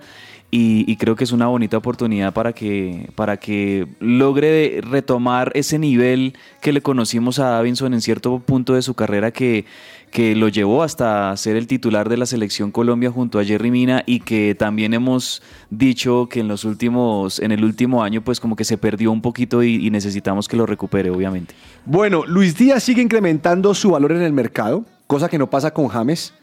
y, 0.51 0.95
creo 0.95 1.15
que 1.15 1.23
es 1.23 1.31
una 1.31 1.45
bonita 1.45 1.77
oportunidad 1.77 2.33
para 2.33 2.53
que, 2.53 3.09
para 3.15 3.37
que 3.37 3.87
logre 3.99 4.81
retomar 4.81 5.51
ese 5.53 5.77
nivel 5.77 6.35
que 6.59 6.73
le 6.73 6.81
conocimos 6.81 7.37
a 7.37 7.49
Davinson 7.49 7.93
en 7.93 8.01
cierto 8.01 8.39
punto 8.39 8.73
de 8.73 8.81
su 8.81 8.95
carrera 8.95 9.29
que, 9.31 9.65
que 10.11 10.35
lo 10.35 10.47
llevó 10.47 10.81
hasta 10.81 11.37
ser 11.37 11.55
el 11.55 11.67
titular 11.67 12.09
de 12.09 12.17
la 12.17 12.25
selección 12.25 12.71
Colombia 12.71 13.11
junto 13.11 13.37
a 13.37 13.45
Jerry 13.45 13.69
Mina 13.69 14.03
y 14.07 14.21
que 14.21 14.55
también 14.55 14.95
hemos 14.95 15.43
dicho 15.69 16.27
que 16.29 16.39
en 16.39 16.47
los 16.47 16.65
últimos, 16.65 17.39
en 17.39 17.51
el 17.51 17.63
último 17.63 18.03
año 18.03 18.23
pues 18.23 18.39
como 18.39 18.55
que 18.55 18.63
se 18.63 18.79
perdió 18.79 19.11
un 19.11 19.21
poquito 19.21 19.61
y, 19.61 19.85
y 19.85 19.91
necesitamos 19.91 20.47
que 20.47 20.57
lo 20.57 20.65
recupere 20.65 21.11
obviamente. 21.11 21.53
Bueno, 21.85 22.25
Luis 22.25 22.57
Díaz 22.57 22.83
sigue 22.83 23.03
incrementando 23.03 23.75
su 23.75 23.91
valor 23.91 24.13
en 24.13 24.23
el 24.23 24.33
mercado, 24.33 24.83
cosa 25.05 25.29
que 25.29 25.37
no 25.37 25.47
pasa 25.47 25.71
con 25.71 25.89
James, 25.89 26.33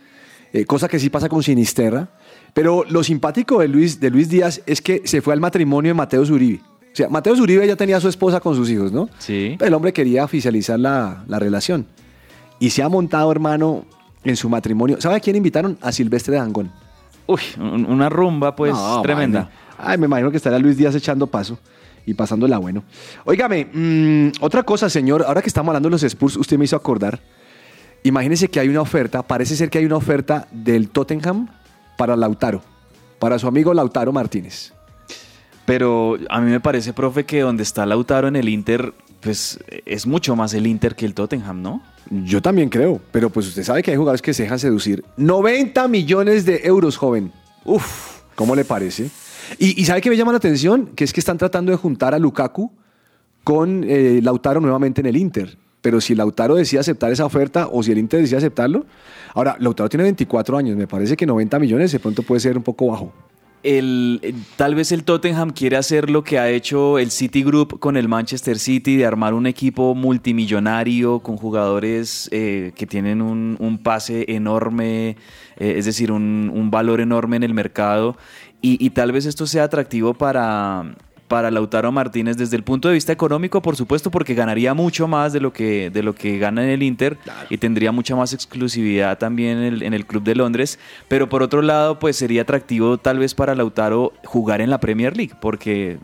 eh, 0.53 0.65
cosa 0.65 0.89
que 0.89 0.99
sí 0.99 1.11
pasa 1.11 1.29
con 1.29 1.43
Sinisterra. 1.43 2.09
Pero 2.57 2.85
lo 2.89 3.05
simpático 3.05 3.61
de 3.61 3.69
Luis, 3.69 4.01
de 4.01 4.09
Luis 4.09 4.31
Díaz 4.31 4.63
es 4.65 4.81
que 4.81 5.03
se 5.05 5.21
fue 5.21 5.35
al 5.35 5.41
matrimonio 5.41 5.91
de 5.91 5.95
Mateo 5.95 6.25
Zuribe. 6.25 6.63
O 6.65 6.97
sea, 6.97 7.11
Mateo 7.11 7.37
Zuribe 7.37 7.67
ya 7.67 7.77
tenía 7.77 7.99
a 7.99 8.01
su 8.01 8.09
esposa 8.09 8.41
con 8.41 8.57
sus 8.57 8.71
hijos, 8.71 8.91
¿no? 8.93 9.11
Sí. 9.19 9.59
El 9.61 9.75
hombre 9.75 9.93
quería 9.93 10.25
oficializar 10.25 10.81
la, 10.81 11.23
la 11.29 11.39
relación. 11.39 11.85
Y 12.59 12.71
se 12.71 12.83
ha 12.83 12.89
montado, 12.89 13.31
hermano, 13.31 13.85
en 14.25 14.37
su 14.37 14.49
matrimonio. 14.49 14.97
¿Sabe 15.03 15.17
a 15.17 15.21
quién 15.21 15.37
invitaron? 15.37 15.77
A 15.83 15.93
Silvestre 15.93 16.37
Dangón. 16.37 16.73
Uy, 17.27 17.41
un- 17.59 17.85
una 17.85 18.09
rumba 18.09 18.57
pues 18.57 18.73
No, 18.73 19.03
tremenda. 19.03 19.51
Ay, 19.77 19.99
me 19.99 20.07
imagino 20.07 20.31
que 20.31 20.39
estará 20.39 20.59
Luis 20.59 20.79
Díaz 20.79 20.95
echando 20.95 21.27
paso 21.27 21.59
y 22.07 22.15
pasándola 22.15 22.57
bueno. 22.57 22.85
Óigame, 23.27 23.67
mm, 23.71 24.29
otra 24.41 24.63
cosa, 24.63 24.89
señor, 24.89 25.25
ahora 25.29 25.43
que 25.43 25.49
estamos 25.49 25.69
hablando 25.69 25.89
de 25.91 25.93
los 25.93 26.03
Spurs, 26.05 26.39
usted 26.39 26.57
me 26.57 26.65
hizo 26.65 26.77
acordar. 26.77 27.21
Imagínese 28.05 28.49
que 28.49 28.61
hay 28.61 28.69
una 28.71 28.81
oferta, 28.81 29.23
parece 29.23 29.57
ser 29.57 29.69
que 29.69 29.77
hay 29.77 29.85
una 29.85 29.97
oferta 29.97 30.49
del 30.51 30.89
Tottenham 30.89 31.49
para 31.97 32.17
Lautaro, 32.17 32.63
para 33.19 33.39
su 33.39 33.47
amigo 33.47 33.73
Lautaro 33.75 34.13
Martínez. 34.13 34.73
Pero 35.65 36.17
a 36.31 36.41
mí 36.41 36.51
me 36.51 36.61
parece, 36.61 36.93
profe, 36.93 37.25
que 37.25 37.41
donde 37.41 37.63
está 37.63 37.87
Lautaro 37.87 38.29
en 38.29 38.37
el 38.37 38.49
Inter, 38.49 38.95
pues 39.21 39.59
es 39.85 40.07
mucho 40.07 40.37
más 40.37 40.55
el 40.55 40.67
Inter 40.67 40.95
que 40.95 41.07
el 41.07 41.15
Tottenham, 41.15 41.61
¿no? 41.61 41.83
Yo 42.11 42.41
también 42.41 42.69
creo, 42.69 43.01
pero 43.11 43.31
pues 43.31 43.49
usted 43.49 43.65
sabe 43.65 43.83
que 43.83 43.91
hay 43.91 43.97
jugadores 43.97 44.23
que 44.23 44.33
se 44.33 44.45
dejan 44.45 44.61
seducir. 44.61 45.05
90 45.17 45.89
millones 45.89 46.45
de 46.45 46.61
euros, 46.63 46.97
joven. 46.97 47.33
Uf, 47.65 48.21
¿cómo 48.37 48.55
le 48.55 48.65
parece? 48.65 49.11
Y, 49.59 49.81
y 49.81 49.85
¿sabe 49.85 50.01
qué 50.01 50.11
me 50.11 50.17
llama 50.17 50.31
la 50.31 50.39
atención? 50.39 50.87
Que 50.95 51.03
es 51.03 51.13
que 51.13 51.19
están 51.19 51.39
tratando 51.39 51.73
de 51.73 51.79
juntar 51.79 52.15
a 52.15 52.19
Lukaku 52.21 52.71
con 53.43 53.85
eh, 53.85 54.21
Lautaro 54.23 54.61
nuevamente 54.61 55.01
en 55.01 55.07
el 55.07 55.17
Inter. 55.17 55.57
Pero 55.87 56.01
si 56.01 56.17
Lautaro 56.17 56.57
decide 56.57 56.81
aceptar 56.81 57.13
esa 57.13 57.25
oferta 57.25 57.69
o 57.71 57.81
si 57.81 57.93
el 57.93 57.99
Inter 57.99 58.21
decide 58.21 58.39
aceptarlo. 58.39 58.87
Ahora, 59.35 59.57
Lautaro 59.61 59.89
tiene 59.89 60.03
24 60.03 60.59
años. 60.59 60.77
Me 60.77 60.89
parece 60.89 61.17
que 61.17 61.27
90 61.27 61.61
millones 61.61 61.93
de 61.93 62.01
pronto 62.01 62.25
puede 62.25 62.41
ser 62.41 62.57
un 62.57 62.65
poco 62.65 62.89
bajo. 62.89 63.13
El, 63.63 64.35
tal 64.57 64.75
vez 64.75 64.91
el 64.91 65.05
Tottenham 65.05 65.51
quiere 65.51 65.77
hacer 65.77 66.11
lo 66.11 66.25
que 66.25 66.41
ha 66.41 66.51
hecho 66.51 66.99
el 66.99 67.13
City 67.13 67.45
Group 67.45 67.79
con 67.79 67.97
el 67.97 68.09
Manchester 68.09 68.59
City, 68.59 68.97
de 68.97 69.07
armar 69.07 69.33
un 69.33 69.47
equipo 69.47 69.95
multimillonario 69.95 71.21
con 71.21 71.37
jugadores 71.37 72.29
eh, 72.33 72.73
que 72.75 72.89
tienen 72.89 73.23
un, 73.23 73.79
pase 73.81 74.25
enorme, 74.27 75.11
eh, 75.57 75.75
es 75.77 75.85
decir, 75.85 76.11
un, 76.11 76.51
un 76.53 76.69
valor 76.73 77.01
enorme 77.01 77.37
en 77.37 77.45
el 77.45 77.55
mercado. 77.55 78.17
Y 78.61 78.91
tal 78.91 79.13
vez 79.13 79.27
esto 79.27 79.47
sea 79.47 79.63
atractivo 79.63 80.15
para, 80.15 80.97
para 81.29 81.51
Lautaro 81.51 81.91
Martínez 81.93 82.37
desde 82.37 82.57
el 82.57 82.63
punto 82.63 82.89
de 82.89 82.95
vista 82.95 83.13
económico, 83.13 83.61
por 83.63 83.77
supuesto, 83.77 84.11
porque 84.11 84.35
ganaría 84.35 84.75
mucho 84.75 85.09
más 85.09 85.33
de 85.33 85.41
lo 85.41 85.53
que, 85.53 85.91
de 85.91 86.03
lo 86.03 86.15
que 86.15 86.39
gana 86.39 86.63
en 86.65 86.71
el 86.71 86.83
Inter 86.83 87.19
y 87.51 87.59
tendría 87.59 87.93
mucha 87.93 88.15
más 88.15 88.33
exclusividad 88.33 89.19
también 89.19 89.59
en 89.59 89.65
el, 89.65 89.83
en 89.83 89.95
el 89.95 90.07
Club 90.07 90.23
de 90.23 90.35
Londres. 90.35 90.79
Pero 91.09 91.29
por 91.29 91.43
otro 91.43 91.63
lado, 91.63 91.99
pues 91.99 92.17
sería 92.17 92.43
atractivo 92.43 92.99
tal 92.99 93.19
vez 93.19 93.35
para 93.35 93.55
Lautaro 93.55 94.13
jugar 94.25 94.61
en 94.61 94.71
la 94.71 94.79
Premier 94.79 95.17
League, 95.17 95.35
porque 95.41 95.99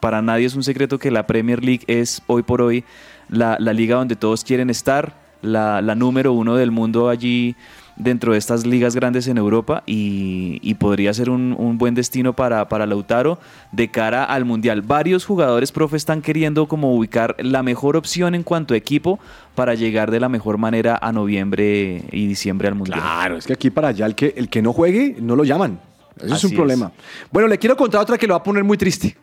para 0.00 0.22
nadie 0.22 0.46
es 0.46 0.54
un 0.54 0.62
secreto 0.62 0.98
que 0.98 1.10
la 1.10 1.26
Premier 1.26 1.64
League 1.64 1.84
es 1.86 2.22
hoy 2.26 2.42
por 2.42 2.60
hoy 2.60 2.84
la, 3.28 3.56
la 3.60 3.72
liga 3.72 3.96
donde 3.96 4.16
todos 4.16 4.44
quieren 4.44 4.70
estar, 4.70 5.14
la, 5.42 5.80
la 5.82 5.94
número 5.94 6.32
uno 6.32 6.56
del 6.56 6.70
mundo 6.70 7.08
allí 7.08 7.56
dentro 7.96 8.32
de 8.32 8.38
estas 8.38 8.66
ligas 8.66 8.94
grandes 8.94 9.26
en 9.26 9.38
Europa 9.38 9.82
y, 9.86 10.58
y 10.62 10.74
podría 10.74 11.12
ser 11.14 11.30
un, 11.30 11.54
un 11.58 11.78
buen 11.78 11.94
destino 11.94 12.34
para, 12.34 12.68
para 12.68 12.86
Lautaro 12.86 13.38
de 13.72 13.88
cara 13.88 14.24
al 14.24 14.44
Mundial. 14.44 14.82
Varios 14.82 15.24
jugadores, 15.24 15.72
profe, 15.72 15.96
están 15.96 16.22
queriendo 16.22 16.68
como 16.68 16.94
ubicar 16.94 17.34
la 17.38 17.62
mejor 17.62 17.96
opción 17.96 18.34
en 18.34 18.42
cuanto 18.42 18.74
a 18.74 18.76
equipo 18.76 19.18
para 19.54 19.74
llegar 19.74 20.10
de 20.10 20.20
la 20.20 20.28
mejor 20.28 20.58
manera 20.58 20.98
a 21.00 21.12
noviembre 21.12 22.04
y 22.12 22.26
diciembre 22.26 22.68
al 22.68 22.74
Mundial. 22.74 23.00
Claro, 23.00 23.36
es 23.36 23.46
que 23.46 23.54
aquí 23.54 23.70
para 23.70 23.88
allá 23.88 24.06
el 24.06 24.14
que, 24.14 24.34
el 24.36 24.48
que 24.48 24.62
no 24.62 24.72
juegue 24.72 25.16
no 25.18 25.34
lo 25.34 25.44
llaman. 25.44 25.80
Eso 26.20 26.34
es 26.34 26.44
un 26.44 26.52
problema. 26.52 26.92
Bueno, 27.30 27.48
le 27.48 27.58
quiero 27.58 27.76
contar 27.76 28.00
otra 28.00 28.16
que 28.16 28.26
lo 28.26 28.34
va 28.34 28.38
a 28.38 28.42
poner 28.42 28.64
muy 28.64 28.78
triste. 28.78 29.16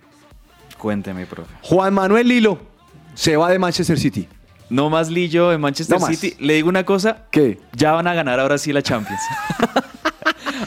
Cuénteme, 0.78 1.26
profe. 1.26 1.54
Juan 1.62 1.94
Manuel 1.94 2.28
Lilo 2.28 2.60
se 3.14 3.38
va 3.38 3.50
de 3.50 3.58
Manchester 3.58 3.98
City. 3.98 4.28
No 4.74 4.90
más 4.90 5.10
Lillo 5.12 5.54
en 5.54 5.62
Manchester 5.62 6.00
No. 6.00 6.08
City. 6.08 6.34
Le 6.40 6.56
digo 6.56 6.68
una 6.68 6.84
cosa. 6.84 7.26
¿Qué? 7.32 7.60
Ya 7.76 7.92
van 7.92 8.08
a 8.08 8.14
ganar 8.14 8.40
ahora 8.40 8.58
sí 8.58 8.74
la 8.74 8.82
Champions. 8.82 9.22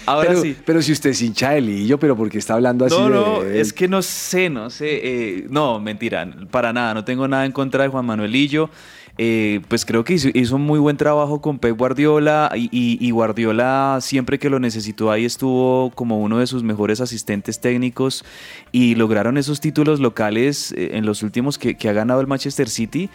Ahora 0.07 0.29
pero, 0.29 0.43
sí. 0.43 0.57
Pero 0.65 0.83
si 0.83 0.93
usted 0.93 1.11
es 1.11 1.23
hincha 1.23 1.51
de 1.51 1.61
Lillo, 1.61 1.99
pero 1.99 2.17
porque 2.17 2.39
está 2.39 2.55
hablando 2.55 2.85
así 2.85 2.95
No, 2.97 3.09
de 3.09 3.15
no, 3.15 3.43
él? 3.43 3.57
es 3.57 3.73
que 3.73 3.89
no 3.89 4.03
sé, 4.03 4.49
no 4.51 4.71
sé. 4.71 5.01
eh, 5.03 5.47
no, 5.51 5.81
mentira, 5.81 6.29
para 6.51 6.73
nada. 6.73 6.95
No 6.95 7.05
tengo 7.05 7.27
nada 7.27 7.45
en 7.45 7.51
contra 7.53 7.83
de 7.83 7.89
Juan 7.89 8.05
Manuelillo. 8.07 8.71
Eh, 9.19 9.63
pues 9.69 9.85
creo 9.87 10.05
que 10.05 10.13
hizo, 10.15 10.29
hizo 10.35 10.57
un 10.57 10.63
muy 10.63 10.79
buen 10.79 10.97
trabajo 10.99 11.41
con 11.41 11.59
Pep 11.59 11.77
Guardiola 11.77 12.53
y, 12.55 12.65
y- 12.71 12.99
y 13.01 13.11
Guardiola 13.13 13.99
siempre 14.03 14.39
que 14.39 14.51
lo 14.51 14.61
necesitó 14.61 15.11
ahí 15.11 15.25
estuvo 15.25 15.91
como 15.95 16.21
uno 16.21 16.39
de 16.39 16.47
sus 16.47 16.63
mejores 16.63 17.01
asistentes 17.01 17.59
técnicos 17.59 18.27
y 18.73 18.95
lograron 18.95 19.39
esos 19.39 19.61
títulos 19.63 20.01
locales 20.01 20.73
eh, 20.77 20.91
en 20.93 21.07
los 21.07 21.23
últimos 21.23 21.57
que, 21.57 21.77
que 21.79 21.89
ha 21.89 21.95
ganado 21.95 22.21
el 22.21 22.27
Manchester 22.27 22.69
City. 22.69 23.09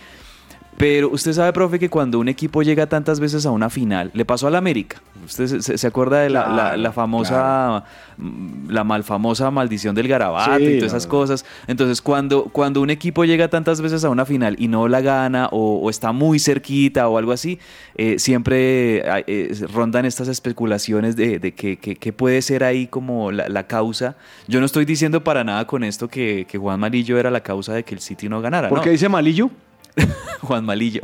Pero 0.77 1.09
usted 1.09 1.33
sabe, 1.33 1.53
profe, 1.53 1.77
que 1.77 1.89
cuando 1.89 2.17
un 2.17 2.27
equipo 2.27 2.63
llega 2.63 2.87
tantas 2.87 3.19
veces 3.19 3.45
a 3.45 3.51
una 3.51 3.69
final, 3.69 4.09
le 4.15 4.25
pasó 4.25 4.47
al 4.47 4.55
América. 4.55 4.99
Usted 5.23 5.45
se, 5.45 5.61
se- 5.61 5.77
se 5.77 5.87
acuerda 5.87 6.21
de 6.21 6.29
la, 6.31 6.47
la- 6.47 6.53
Claro, 6.55 6.77
la 6.77 6.91
famosa, 6.91 7.83
mm, 8.17 8.69
la 8.71 8.83
malfamosa 8.83 9.51
maldición 9.51 9.93
del 9.93 10.07
garabato 10.07 10.57
Sí, 10.57 10.63
y 10.63 10.77
todas 10.79 10.93
esas 10.93 11.05
cosas. 11.05 11.45
Entonces, 11.67 12.01
cuando, 12.01 12.45
cuando 12.45 12.81
un 12.81 12.89
equipo 12.89 13.25
llega 13.25 13.47
tantas 13.47 13.79
veces 13.79 14.03
a 14.05 14.09
una 14.09 14.25
final 14.25 14.55
y 14.57 14.67
no 14.69 14.87
la 14.87 15.01
gana 15.01 15.49
o, 15.51 15.79
o 15.83 15.89
está 15.91 16.13
muy 16.13 16.39
cerquita 16.39 17.07
o 17.09 17.19
algo 17.19 17.31
así, 17.31 17.59
eh, 17.95 18.17
siempre 18.17 19.07
hay- 19.07 19.23
eh, 19.27 19.53
rondan 19.71 20.05
estas 20.05 20.29
especulaciones 20.29 21.15
de, 21.15 21.37
de 21.37 21.53
que, 21.53 21.77
que- 21.77 21.95
que 21.95 22.11
puede 22.13 22.41
ser 22.41 22.63
ahí 22.63 22.87
como 22.87 23.31
la, 23.31 23.47
la 23.49 23.67
causa. 23.67 24.15
Yo 24.47 24.59
no 24.59 24.65
estoy 24.65 24.85
diciendo 24.85 25.23
para 25.23 25.43
nada 25.43 25.67
con 25.67 25.83
esto 25.83 26.07
que, 26.07 26.47
que 26.49 26.57
Juan 26.57 26.79
Malillo 26.79 27.19
era 27.19 27.29
la 27.29 27.41
causa 27.41 27.73
de 27.73 27.83
que 27.83 27.93
el 27.93 28.01
City 28.01 28.27
no 28.29 28.41
ganara. 28.41 28.67
¿Por 28.69 28.79
no. 28.79 28.83
qué 28.83 28.89
dice 28.89 29.07
Malillo? 29.09 29.51
Juan 30.41 30.65
Malillo. 30.65 31.01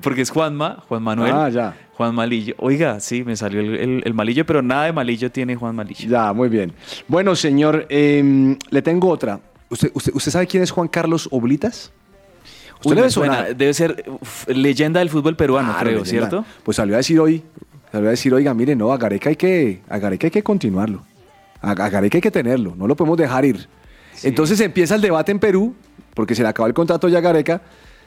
Porque 0.00 0.22
es 0.22 0.30
Juanma, 0.30 0.82
Juan 0.88 1.02
Manuel. 1.02 1.32
Ah, 1.34 1.48
ya. 1.48 1.76
Juan 1.94 2.14
Malillo. 2.14 2.54
Oiga, 2.58 3.00
sí, 3.00 3.24
me 3.24 3.36
salió 3.36 3.60
el, 3.60 3.74
el- 3.76 4.02
el 4.04 4.14
malillo, 4.14 4.44
pero 4.46 4.62
nada 4.62 4.84
de 4.84 4.92
malillo 4.92 5.30
tiene 5.30 5.56
Juan 5.56 5.74
Malillo. 5.76 6.08
Ya, 6.08 6.32
muy 6.32 6.48
bien. 6.48 6.72
Bueno, 7.08 7.34
señor, 7.36 7.86
em, 7.88 8.56
le 8.70 8.82
tengo 8.82 9.08
otra. 9.08 9.40
¿Usted, 9.70 9.90
usted, 9.94 10.12
usted 10.14 10.30
sabe 10.32 10.46
quién 10.46 10.62
es 10.62 10.70
Juan 10.70 10.88
Carlos 10.88 11.28
Oblitas? 11.30 11.92
Usted 12.76 12.90
Uy, 12.90 12.96
debe 12.96 13.10
sonar. 13.10 13.56
debe 13.56 13.72
ser 13.74 14.04
uf, 14.20 14.48
leyenda 14.48 14.98
del 15.00 15.08
fútbol 15.08 15.36
peruano, 15.36 15.68
Claro, 15.72 15.80
creo, 15.90 16.04
leyenda. 16.04 16.28
¿cierto? 16.28 16.44
Pues 16.64 16.76
salió 16.76 16.94
a 16.94 16.98
decir 16.98 17.20
hoy, 17.20 17.42
salió 17.92 18.08
a 18.08 18.10
decir, 18.10 18.34
oiga, 18.34 18.52
mire, 18.54 18.74
no, 18.74 18.92
a 18.92 18.98
Gareca 18.98 19.28
hay 19.30 19.36
que, 19.36 19.80
a 19.88 19.98
Gareca 19.98 20.26
hay 20.26 20.30
que 20.32 20.42
continuarlo. 20.42 21.02
A, 21.60 21.70
a 21.70 21.74
Gareca 21.88 22.18
hay 22.18 22.22
que 22.22 22.30
tenerlo, 22.32 22.74
no 22.76 22.86
lo 22.88 22.96
podemos 22.96 23.16
dejar 23.16 23.44
ir. 23.44 23.68
Entonces 24.24 24.60
empieza 24.60 24.94
el 24.96 25.00
debate 25.00 25.30
en 25.32 25.38
Perú, 25.38 25.74
porque 26.14 26.34
se 26.34 26.42
le 26.42 26.48
acaba 26.48 26.66
el 26.66 26.74
contrato 26.74 27.08
ya 27.08 27.18
a 27.18 27.20
Gareca, 27.22 27.62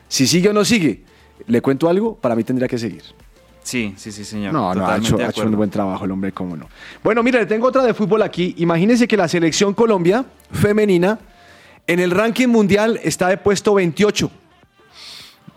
si 0.08 0.28
sigue 0.28 0.50
o 0.50 0.54
no 0.54 0.64
sigue. 0.66 1.04
Le 1.48 1.62
cuento 1.62 1.90
algo, 1.90 2.16
para 2.16 2.36
mí 2.36 2.44
tendría 2.44 2.68
que 2.68 2.78
seguir. 2.78 3.04
Sí, 3.64 3.94
sí, 3.98 4.12
sí, 4.12 4.24
señor. 4.24 4.54
No, 4.54 4.74
no, 4.76 4.88
ha 4.88 4.98
hecho, 4.98 5.18
ha 5.18 5.44
un 5.44 5.56
buen 5.56 5.72
trabajo 5.72 6.06
el 6.06 6.12
hombre, 6.12 6.32
cómo 6.32 6.56
no. 6.56 6.68
Bueno, 7.04 7.24
mire, 7.24 7.40
le 7.40 7.46
tengo 7.48 7.68
otra 7.68 7.84
de 7.84 7.94
fútbol 7.96 8.22
aquí. 8.22 8.54
Imagínense 8.60 9.08
que 9.08 9.18
la 9.18 9.28
selección 9.28 9.74
Colombia 9.74 10.24
femenina 10.52 11.20
en 11.88 12.00
el 12.00 12.12
ranking 12.12 12.48
mundial 12.48 13.00
está 13.04 13.28
de 13.30 13.38
puesto 13.38 13.74
28. 13.74 14.30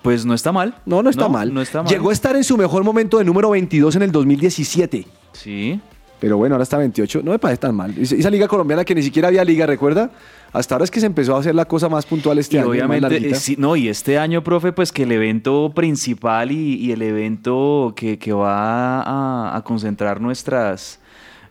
Pues 0.01 0.25
no 0.25 0.33
está 0.33 0.53
mal. 0.53 0.75
No, 0.87 1.03
no 1.03 1.11
está 1.11 1.25
No, 1.25 1.29
mal. 1.29 1.53
no 1.53 1.61
está 1.61 1.83
mal. 1.83 1.93
Llegó 1.93 2.09
a 2.09 2.13
estar 2.15 2.35
en 2.35 2.45
su 2.45 2.57
mejor 2.57 2.83
momento 2.83 3.19
de 3.19 3.25
número 3.25 3.51
22 3.51 3.97
en 3.97 4.03
el 4.03 4.13
2017. 4.13 5.07
Sí. 5.33 5.81
Pero 6.21 6.37
bueno, 6.37 6.55
ahora 6.57 6.65
está 6.65 6.79
28. 6.79 7.21
No 7.23 7.31
me 7.31 7.39
parece 7.39 7.61
tan 7.61 7.75
mal. 7.75 7.95
Esa 7.97 8.29
liga 8.31 8.49
colombiana 8.49 8.85
que 8.85 8.95
ni 8.95 9.03
siquiera 9.03 9.29
había 9.29 9.45
liga, 9.45 9.67
¿recuerda? 9.67 10.11
Hasta 10.53 10.75
ahora 10.75 10.85
es 10.85 10.91
que 10.91 10.99
se 10.99 11.07
empezó 11.07 11.37
a 11.37 11.41
hacer 11.41 11.55
la 11.55 11.67
cosa 11.67 11.89
más 11.89 12.07
puntual 12.07 12.39
este 12.39 12.57
Y 12.57 12.59
año. 12.61 12.71
obviamente, 12.71 13.17
eh, 13.31 13.35
sí, 13.35 13.55
no, 13.59 13.77
y 13.77 13.89
este 13.89 14.19
año, 14.19 14.43
profe, 14.43 14.73
pues 14.73 14.91
que 14.93 15.05
el 15.05 15.13
evento 15.13 15.71
principal 15.75 16.51
y, 16.51 16.75
y 16.77 16.91
el 16.93 17.03
evento 17.03 17.93
que, 17.95 18.19
que 18.19 18.33
va 18.33 19.01
a, 19.03 19.57
a 19.57 19.63
concentrar 19.63 20.21
nuestras, 20.21 20.99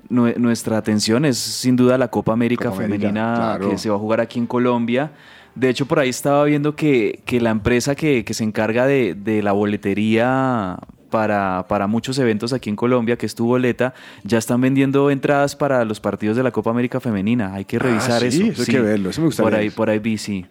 nue- 0.10 0.36
nuestra 0.38 0.78
atención 0.78 1.26
es 1.26 1.38
sin 1.38 1.76
duda 1.76 1.98
la 1.98 2.10
Copa 2.10 2.34
América 2.34 2.70
Copa 2.72 2.84
América, 2.84 3.00
Femenina 3.08 3.36
claro. 3.36 3.70
que 3.70 3.78
se 3.78 3.90
va 3.90 3.96
a 3.96 4.00
jugar 4.00 4.20
aquí 4.20 4.40
en 4.40 4.48
Colombia. 4.48 5.12
De 5.56 5.70
hecho, 5.70 5.86
por 5.86 6.00
ahí 6.00 6.10
estaba 6.10 6.44
viendo 6.44 6.76
que, 6.76 7.22
que 7.26 7.40
la 7.40 7.52
empresa 7.52 7.96
que, 7.96 8.26
que 8.26 8.34
se 8.34 8.44
encarga 8.44 8.86
de, 8.86 9.16
de 9.16 9.42
la 9.44 9.54
boletería 9.54 10.78
para, 11.10 11.66
para 11.68 11.88
muchos 11.88 12.18
eventos 12.20 12.54
aquí 12.54 12.70
en 12.70 12.76
Colombia, 12.76 13.18
que 13.18 13.26
es 13.26 13.36
tu 13.36 13.46
boleta, 13.46 13.94
ya 14.24 14.38
están 14.38 14.62
vendiendo 14.62 15.10
entradas 15.12 15.56
para 15.56 15.84
los 15.86 16.00
partidos 16.00 16.38
de 16.38 16.44
la 16.44 16.52
Copa 16.52 16.70
América 16.72 17.00
Femenina. 17.00 17.54
Hay 17.54 17.66
que 17.66 17.78
Ah, 17.78 17.80
revisar 17.80 18.22
sí, 18.22 18.28
eso. 18.28 18.44
eso 18.52 18.62
hay 18.64 18.68
que 18.68 18.80
verlo, 18.82 19.10
eso 19.10 19.22
me 19.22 19.28
gustaría 19.28 19.50
Por 19.50 19.60
ahí, 19.60 19.70
por 19.70 19.90
ahí 19.90 20.00
vi, 20.00 20.18
sí. 20.18 20.46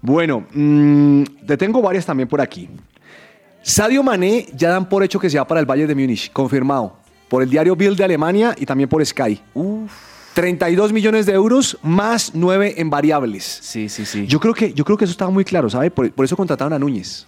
Bueno, 0.00 0.46
mm, 0.52 1.22
te 1.46 1.56
tengo 1.56 1.82
varias 1.82 2.06
también 2.06 2.28
por 2.28 2.40
aquí. 2.40 2.68
Sadio 3.62 4.02
Mané 4.02 4.46
ya 4.54 4.70
dan 4.70 4.88
por 4.88 5.02
hecho 5.02 5.18
que 5.18 5.28
se 5.28 5.38
va 5.38 5.46
para 5.46 5.60
el 5.60 5.66
Bayern 5.66 5.88
de 5.88 5.94
Múnich, 5.94 6.30
confirmado. 6.32 6.96
Por 7.28 7.42
el 7.42 7.50
diario 7.50 7.76
Bild 7.76 7.96
de 7.98 8.04
Alemania 8.04 8.54
y 8.58 8.64
también 8.64 8.88
por 8.88 9.04
Sky. 9.04 9.40
32 10.34 10.92
millones 10.92 11.26
de 11.26 11.32
euros 11.32 11.76
más 11.82 12.30
9 12.34 12.74
en 12.78 12.90
variables. 12.90 13.44
Sí, 13.62 13.88
sí, 13.88 14.04
sí. 14.06 14.26
Yo 14.26 14.38
creo 14.38 14.54
que, 14.54 14.72
yo 14.72 14.84
creo 14.84 14.96
que 14.96 15.04
eso 15.04 15.10
estaba 15.12 15.30
muy 15.30 15.44
claro, 15.44 15.68
¿sabe? 15.68 15.90
Por, 15.90 16.10
por 16.12 16.24
eso 16.24 16.36
contrataron 16.36 16.72
a 16.72 16.78
Núñez. 16.78 17.26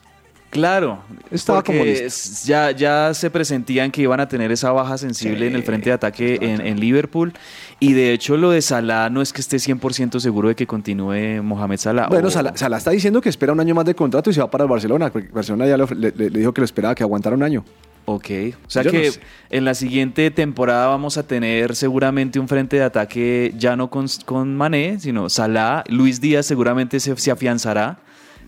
Claro, 0.51 0.99
Estaba 1.31 1.63
como 1.63 1.85
listo. 1.85 2.45
ya, 2.45 2.73
ya 2.73 3.15
se 3.15 3.31
presentían 3.31 3.93
que 3.93 4.03
iban 4.03 4.19
a 4.19 4.27
tener 4.27 4.51
esa 4.51 4.73
baja 4.73 4.99
sensible 4.99 5.47
en 5.47 5.55
el 5.55 5.63
frente 5.63 5.91
de 5.91 5.95
ataque 5.95 6.39
en, 6.43 6.61
en 6.67 6.81
Liverpool 6.81 7.33
y 7.79 7.93
de 7.93 8.13
hecho 8.13 8.37
lo 8.37 8.51
de 8.51 8.61
Salah 8.61 9.11
no 9.11 9.23
es 9.23 9.33
que 9.33 9.41
esté 9.43 9.59
100% 9.59 10.19
seguro 10.19 10.49
de 10.49 10.57
que 10.57 10.67
continúe 10.67 11.41
Mohamed 11.41 11.79
Salah. 11.79 12.09
Bueno, 12.09 12.27
o- 12.27 12.31
Salah, 12.33 12.53
Salah 12.57 12.79
está 12.79 12.91
diciendo 12.91 13.21
que 13.21 13.29
espera 13.29 13.53
un 13.53 13.61
año 13.61 13.77
más 13.77 13.85
de 13.85 13.95
contrato 13.95 14.29
y 14.29 14.35
se 14.35 14.41
va 14.41 14.51
para 14.51 14.65
el 14.65 14.71
Barcelona. 14.71 15.11
porque 15.13 15.29
Barcelona 15.29 15.69
ya 15.69 15.77
le, 15.77 16.11
dijo 16.31 16.53
que 16.53 16.61
lo 16.63 16.65
esperaba, 16.65 16.97
que 16.97 17.05
aguantara 17.05 17.37
un 17.37 17.45
año. 17.45 17.65
Ok, 18.07 18.27
o 18.67 18.71
sea 18.71 18.83
Yo 18.83 18.91
no 18.91 18.99
que 18.99 19.13
sé. 19.13 19.21
en 19.51 19.65
la 19.65 19.75
siguiente 19.75 20.33
temporada 20.33 20.89
vamos 20.89 21.17
a 21.17 21.23
tener 21.29 21.77
seguramente 21.77 22.41
un 22.41 22.49
frente 22.49 22.75
de 22.77 22.83
ataque 22.83 23.55
ya 23.57 23.77
no 23.77 23.89
con, 23.89 24.07
con 24.25 24.57
Mané, 24.57 24.99
sino 24.99 25.29
Salah, 25.29 25.85
Luis 25.87 26.21
Díaz 26.21 26.45
seguramente 26.47 26.99
se, 26.99 27.15
se 27.17 27.31
afianzará, 27.31 28.01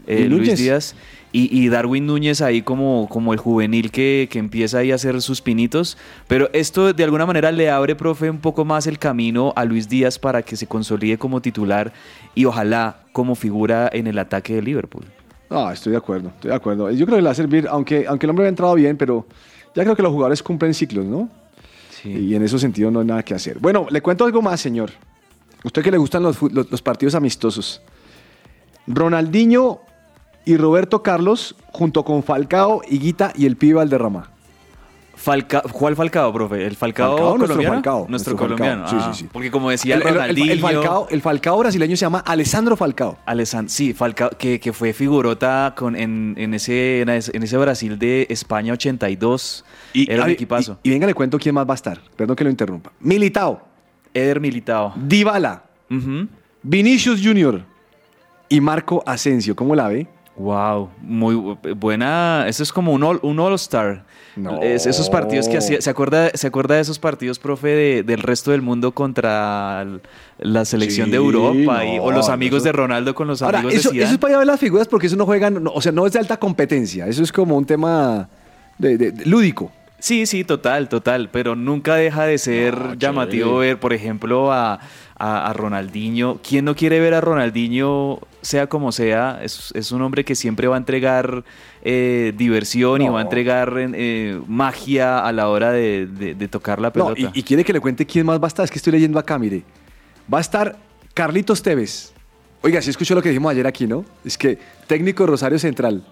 eh, 0.09 0.23
¿Y 0.23 0.29
Luis? 0.29 0.59
Díaz, 0.59 0.97
y, 1.33 1.49
y 1.59 1.69
Darwin 1.69 2.07
Núñez 2.07 2.41
ahí 2.43 2.63
como, 2.63 3.09
como 3.11 3.33
el 3.33 3.39
juvenil 3.39 3.91
que, 3.91 4.29
que 4.31 4.39
empieza 4.39 4.79
ahí 4.79 4.93
a 4.93 4.97
hacer 4.97 5.21
sus 5.23 5.41
pinitos, 5.41 5.97
pero 6.29 6.49
esto 6.53 6.93
de 6.93 7.05
alguna 7.05 7.25
manera 7.27 7.51
le 7.51 7.71
abre, 7.71 7.97
profe, 7.97 8.29
un 8.31 8.39
poco 8.39 8.65
más 8.65 8.87
el 8.87 8.99
camino 8.99 9.53
a 9.57 9.65
Luis 9.65 9.89
Díaz 9.89 10.19
para 10.19 10.43
que 10.43 10.57
se 10.57 10.67
consolide 10.67 11.17
como 11.19 11.41
titular 11.41 11.93
y 12.35 12.45
ojalá 12.45 12.99
como 13.13 13.35
figura 13.35 13.89
en 13.93 14.07
el 14.07 14.19
ataque 14.19 14.55
de 14.55 14.63
Liverpool. 14.63 15.05
Ah, 15.51 15.71
estoy 15.73 15.93
de 15.93 15.99
acuerdo, 15.99 16.29
estoy 16.29 16.51
de 16.51 16.55
acuerdo. 16.57 16.91
Yo 16.91 17.05
creo 17.07 17.17
que 17.17 17.23
le 17.23 17.27
va 17.27 17.33
a 17.33 17.35
servir, 17.35 17.67
aunque, 17.69 18.07
aunque 18.07 18.27
el 18.27 18.31
hombre 18.31 18.47
ha 18.47 18.49
entrado 18.49 18.75
bien, 18.75 18.97
pero 18.97 19.27
ya 19.75 19.83
creo 19.85 19.97
que 19.97 20.03
los 20.03 20.13
jugadores 20.13 20.43
cumplen 20.43 20.73
ciclos, 20.75 21.05
¿no? 21.05 21.29
Y 22.05 22.35
en 22.35 22.43
ese 22.43 22.59
sentido 22.59 22.91
no 22.91 23.01
hay 23.01 23.07
nada 23.07 23.23
que 23.23 23.33
hacer. 23.35 23.59
Bueno, 23.61 23.87
le 23.91 24.01
cuento 24.03 24.25
algo 24.25 24.43
más, 24.43 24.61
señor. 24.61 24.91
Usted 25.63 25.83
que 25.83 25.91
le 25.93 25.99
gustan 25.99 26.23
los- 26.25 26.41
los 26.43 26.83
partidos 26.83 27.15
amistosos. 27.15 27.81
Ronaldinho 28.87 29.81
y 30.45 30.57
Roberto 30.57 31.03
Carlos, 31.03 31.55
junto 31.73 32.05
con 32.05 32.23
Falcao, 32.23 32.83
Higuita 32.89 33.33
y 33.37 33.47
el 33.47 33.57
pibe 33.57 33.75
Valderrama. 33.75 34.29
Falca, 35.15 35.61
¿Cuál 35.61 35.95
Falcao, 35.95 36.33
profe? 36.33 36.67
¿El 36.67 36.75
Falcao, 36.75 37.11
Falcao, 37.11 37.29
nuestro 37.39 37.47
colombiano? 37.57 37.75
Falcao, 37.75 38.07
Nuestro, 38.09 38.37
colombiano. 38.37 38.89
Sí, 38.89 38.97
ah, 38.99 39.11
sí, 39.13 39.21
sí. 39.23 39.29
Porque 39.33 39.53
como 39.53 39.71
decía 39.71 39.95
El, 39.95 40.03
el- 40.03 40.09
el- 40.09 40.15
Ronaldinho... 40.15 40.53
el 40.53 40.61
Falcao, 40.61 41.07
el 41.11 41.21
Falcao 41.23 41.59
brasileño 41.59 41.97
se 41.97 42.01
llama 42.01 42.21
Alessandro 42.27 42.77
Falcao. 42.77 43.19
Alessan- 43.27 43.69
sí, 43.69 43.93
Falcao, 43.93 44.31
que, 44.31 44.59
que 44.59 44.73
fue 44.73 44.93
figurota 44.93 45.75
con, 45.77 45.95
en, 45.95 46.35
en 46.39 46.55
ese, 46.55 47.03
en 47.03 47.09
ese 47.43 47.57
Brasil 47.57 47.99
de 48.01 48.27
España 48.31 48.73
82. 48.73 49.65
Era 49.95 50.23
un 50.25 50.29
ay, 50.29 50.33
equipazo. 50.35 50.79
Y, 50.83 50.89
y 50.89 50.93
venga, 50.93 51.07
le 51.07 51.15
cuento 51.15 51.39
quién 51.39 51.55
más 51.55 51.69
va 51.69 51.75
a 51.75 51.77
estar. 51.77 52.01
Perdón 52.17 52.35
que 52.35 52.43
lo 52.43 52.51
interrumpa. 52.51 52.91
Militao, 52.99 53.63
Eder 54.13 54.41
Militao. 54.41 54.93
Dybala, 54.97 55.63
Vinicius 56.63 57.21
Junior 57.23 57.63
y 58.49 58.61
Marco 58.61 59.05
Asensio. 59.07 59.55
¿Cómo 59.55 59.77
la 59.77 59.87
ve? 59.89 60.09
Wow, 60.37 60.89
muy 61.03 61.35
bu- 61.35 61.75
buena. 61.77 62.47
Eso 62.49 62.63
es 62.63 62.73
como 62.73 62.93
un 62.93 63.03
all, 63.03 63.19
un 63.23 63.39
all-star. 63.39 64.05
Es- 64.63 64.87
esos 64.87 65.11
partidos 65.11 65.47
que 65.47 65.59
hacía. 65.59 65.83
¿se 65.83 65.91
acuerda, 65.91 66.31
¿Se 66.33 66.47
acuerda 66.47 66.77
de 66.77 66.81
esos 66.81 66.99
partidos, 66.99 67.39
profe, 67.39 67.69
de- 67.69 68.03
del 68.03 68.23
resto 68.23 68.51
del 68.51 68.63
mundo 68.63 68.93
contra 68.93 69.87
la 70.39 70.65
selección 70.65 71.11
de 71.11 71.19
Europa? 71.19 71.85
y- 71.85 71.99
o 71.99 72.11
los 72.11 72.31
amigos 72.31 72.59
eso- 72.59 72.65
de 72.65 72.73
Ronaldo 72.73 73.15
con 73.15 73.29
los 73.29 73.43
Ahora, 73.43 73.59
amigos 73.59 73.75
eso, 73.75 73.91
de 73.91 73.93
Zidane? 73.97 74.05
eso 74.07 74.15
es 74.15 74.19
para 74.21 74.39
ver 74.39 74.47
las 74.47 74.59
figuras 74.59 74.89
porque 74.89 75.07
eso 75.07 75.17
no 75.17 75.27
juegan, 75.27 75.63
no- 75.63 75.71
o 75.75 75.83
sea, 75.83 75.93
no 75.93 76.07
es 76.07 76.15
de 76.15 76.19
alta 76.21 76.39
competencia. 76.39 77.07
Eso 77.07 77.23
es 77.23 77.31
como 77.31 77.57
un 77.59 77.67
tema 77.67 78.31
de- 78.79 78.97
de- 78.97 79.13
de- 79.13 79.27
lúdico. 79.27 79.71
Sí, 79.99 80.25
sí, 80.25 80.43
total, 80.45 80.89
total, 80.89 81.29
pero 81.31 81.55
nunca 81.55 81.95
deja 81.97 82.25
de 82.25 82.39
ser 82.39 82.97
llamativo 82.99 83.59
ver, 83.59 83.79
por 83.79 83.93
ejemplo, 83.93 84.51
a, 84.51 84.81
a- 85.19 85.47
a 85.47 85.53
Ronaldinho. 85.53 86.39
¿Quién 86.43 86.65
no 86.65 86.75
quiere 86.75 86.99
ver 87.01 87.13
a 87.15 87.21
Ronaldinho, 87.21 88.19
sea 88.43 88.67
como 88.69 88.93
sea? 88.93 89.41
Es, 89.43 89.73
es 89.75 89.91
un 89.93 90.03
hombre 90.03 90.25
que 90.25 90.35
siempre 90.35 90.69
va 90.69 90.75
a 90.75 90.79
entregar 90.79 91.45
eh, 91.83 92.35
diversión 92.37 93.01
y 93.01 93.07
No. 93.07 93.15
va 93.15 93.21
a 93.21 93.23
entregar 93.23 93.73
eh, 93.79 94.39
magia 94.47 95.21
a 95.25 95.33
la 95.33 95.49
hora 95.49 95.73
de, 95.73 96.07
de- 96.07 96.35
de 96.35 96.49
tocar 96.49 96.79
la 96.81 96.89
No, 96.89 96.93
pelota. 97.15 97.21
y, 97.35 97.41
y 97.41 97.43
quiere 97.43 97.65
que 97.65 97.73
le 97.73 97.81
cuente 97.81 98.05
quién 98.05 98.27
más 98.27 98.39
va 98.41 98.45
a 98.45 98.49
estar. 98.49 98.65
Es 98.65 98.71
que 98.71 98.79
estoy 98.79 98.93
leyendo 98.93 99.19
acá, 99.19 99.39
mire. 99.39 99.63
Va 100.33 100.39
a 100.39 100.41
estar 100.43 100.77
Carlitos 101.15 101.63
Tevez. 101.63 102.13
Oiga, 102.63 102.81
si 102.83 102.91
escuchó 102.91 103.15
lo 103.15 103.23
que 103.23 103.29
dijimos 103.31 103.51
ayer 103.51 103.67
aquí, 103.67 103.87
¿no? 103.87 104.05
Es 104.25 104.37
que 104.39 104.59
técnico 104.87 105.25
de 105.25 105.31
Rosario 105.31 105.59
Central. 105.59 106.05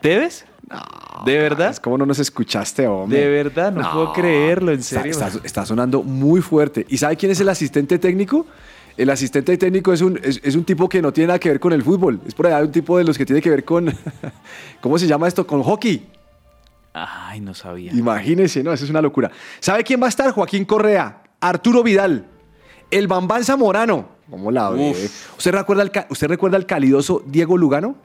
¿Tevez? 0.00 0.44
¿De 1.26 1.36
verdad? 1.36 1.76
¿Cómo 1.78 1.98
no 1.98 2.06
nos 2.06 2.18
escuchaste, 2.20 2.86
hombre? 2.86 3.18
De 3.18 3.28
verdad, 3.28 3.72
no, 3.72 3.90
puedo 3.92 4.12
creerlo, 4.12 4.72
en 4.72 4.82
serio. 4.82 5.10
Está, 5.12 5.26
está- 5.28 5.40
está 5.46 5.66
sonando 5.66 6.02
muy 6.02 6.40
fuerte. 6.40 6.86
¿Y 6.88 6.96
sabe 6.96 7.16
quién 7.16 7.32
es 7.32 7.40
el 7.40 7.48
asistente 7.48 7.98
técnico? 7.98 8.46
El 9.00 9.08
asistente 9.08 9.56
técnico 9.56 9.92
es 9.94 10.02
un, 10.02 10.20
es, 10.22 10.40
es 10.44 10.54
un 10.56 10.64
tipo 10.64 10.86
que 10.88 11.00
no 11.00 11.10
tiene 11.12 11.28
nada 11.28 11.38
que 11.38 11.48
ver 11.48 11.58
con 11.58 11.72
el 11.72 11.82
fútbol. 11.82 12.20
Es 12.26 12.34
por 12.34 12.46
allá 12.46 12.60
un 12.60 12.70
tipo 12.70 12.98
de 12.98 13.04
los 13.04 13.16
que 13.16 13.24
tiene 13.24 13.40
que 13.40 13.48
ver 13.48 13.64
con. 13.64 13.86
¿Cómo 14.82 14.98
se 14.98 15.06
llama 15.06 15.26
esto? 15.26 15.46
Con 15.46 15.62
hockey. 15.62 16.06
Ay, 16.92 17.40
no 17.40 17.54
sabía. 17.54 17.92
Imagínese, 17.92 18.62
no, 18.62 18.72
eso 18.72 18.84
es 18.84 18.90
una 18.90 19.00
locura. 19.00 19.30
¿Sabe 19.60 19.84
quién 19.84 20.02
va 20.02 20.06
a 20.06 20.08
estar? 20.10 20.30
Joaquín 20.32 20.64
Correa, 20.66 21.22
Arturo 21.40 21.82
Vidal, 21.82 22.26
el 22.90 23.06
Bambán 23.06 23.42
Zamorano. 23.44 24.08
¿Cómo 24.28 24.50
la 24.50 24.68
ve? 24.70 24.94
¿Usted 25.38 25.52
recuerda, 25.52 25.82
el, 25.82 25.90
ca- 25.90 26.06
¿Usted 26.10 26.28
recuerda 26.28 26.56
al 26.56 26.66
calidoso 26.66 27.22
Diego 27.26 27.56
Lugano? 27.56 27.96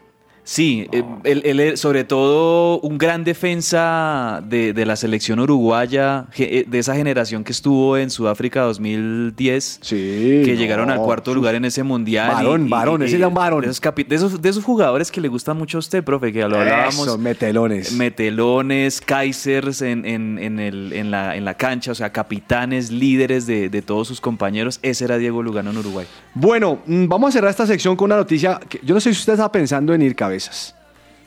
Sí, 0.47 0.87
eh, 0.91 1.03
él, 1.23 1.41
él 1.43 1.59
es 1.59 1.79
sobre 1.79 2.03
todo 2.03 2.79
un 2.81 2.99
gran 2.99 3.23
defensa 3.23 4.43
de, 4.47 4.73
de 4.73 4.85
la 4.85 4.95
selección 4.95 5.39
uruguaya, 5.39 6.27
eh, 6.37 6.65
de 6.67 6.79
esa 6.79 6.95
generación 6.95 7.43
que 7.43 7.51
estuvo 7.51 7.97
en 7.97 8.11
Sudáfrica 8.11 8.61
2010, 8.61 9.79
Sí. 9.81 10.41
que 10.45 10.55
llegaron 10.55 10.91
al 10.91 10.99
cuarto 10.99 11.33
lugar 11.33 11.55
en 11.55 11.65
ese 11.65 11.81
mundial. 11.81 12.29
Varón, 12.31 12.69
varón, 12.69 13.01
ese 13.03 13.15
era 13.17 13.27
un 13.27 13.33
varón. 13.33 13.61
De 13.63 13.69
esos, 13.71 13.81
de, 13.81 14.15
esos, 14.15 14.41
de 14.41 14.49
esos 14.49 14.63
jugadores 14.63 15.11
que 15.11 15.19
le 15.19 15.27
gustan 15.29 15.57
mucho 15.57 15.77
a 15.77 15.79
usted, 15.79 16.03
profe, 16.03 16.31
que 16.31 16.47
lo 16.47 16.59
hablábamos. 16.59 16.95
Eso, 17.07 17.17
metelones. 17.17 17.91
Metelones, 17.93 19.01
Kaisers 19.01 19.81
en, 19.81 20.05
en- 20.05 20.37
en 20.37 20.59
el- 20.59 20.93
en 20.93 21.09
la, 21.09 21.35
en 21.35 21.43
la 21.43 21.55
cancha, 21.55 21.91
o 21.91 21.95
sea, 21.95 22.11
capitanes, 22.11 22.91
líderes 22.91 23.47
de, 23.47 23.69
de 23.69 23.81
todos 23.81 24.07
sus 24.07 24.21
compañeros. 24.21 24.79
Ese 24.83 25.05
era 25.05 25.17
Diego 25.17 25.41
Lugano 25.41 25.71
en 25.71 25.77
Uruguay. 25.77 26.05
Bueno, 26.33 26.79
mm, 26.85 27.07
vamos 27.07 27.29
a 27.29 27.31
cerrar 27.31 27.49
esta 27.49 27.65
sección 27.65 27.95
con 27.95 28.05
una 28.05 28.17
noticia 28.17 28.59
que 28.69 28.79
yo 28.83 28.93
no 28.93 28.99
sé 29.01 29.11
si 29.13 29.19
usted 29.19 29.33
está 29.33 29.51
pensando 29.51 29.93
en 29.93 30.01
ir 30.01 30.15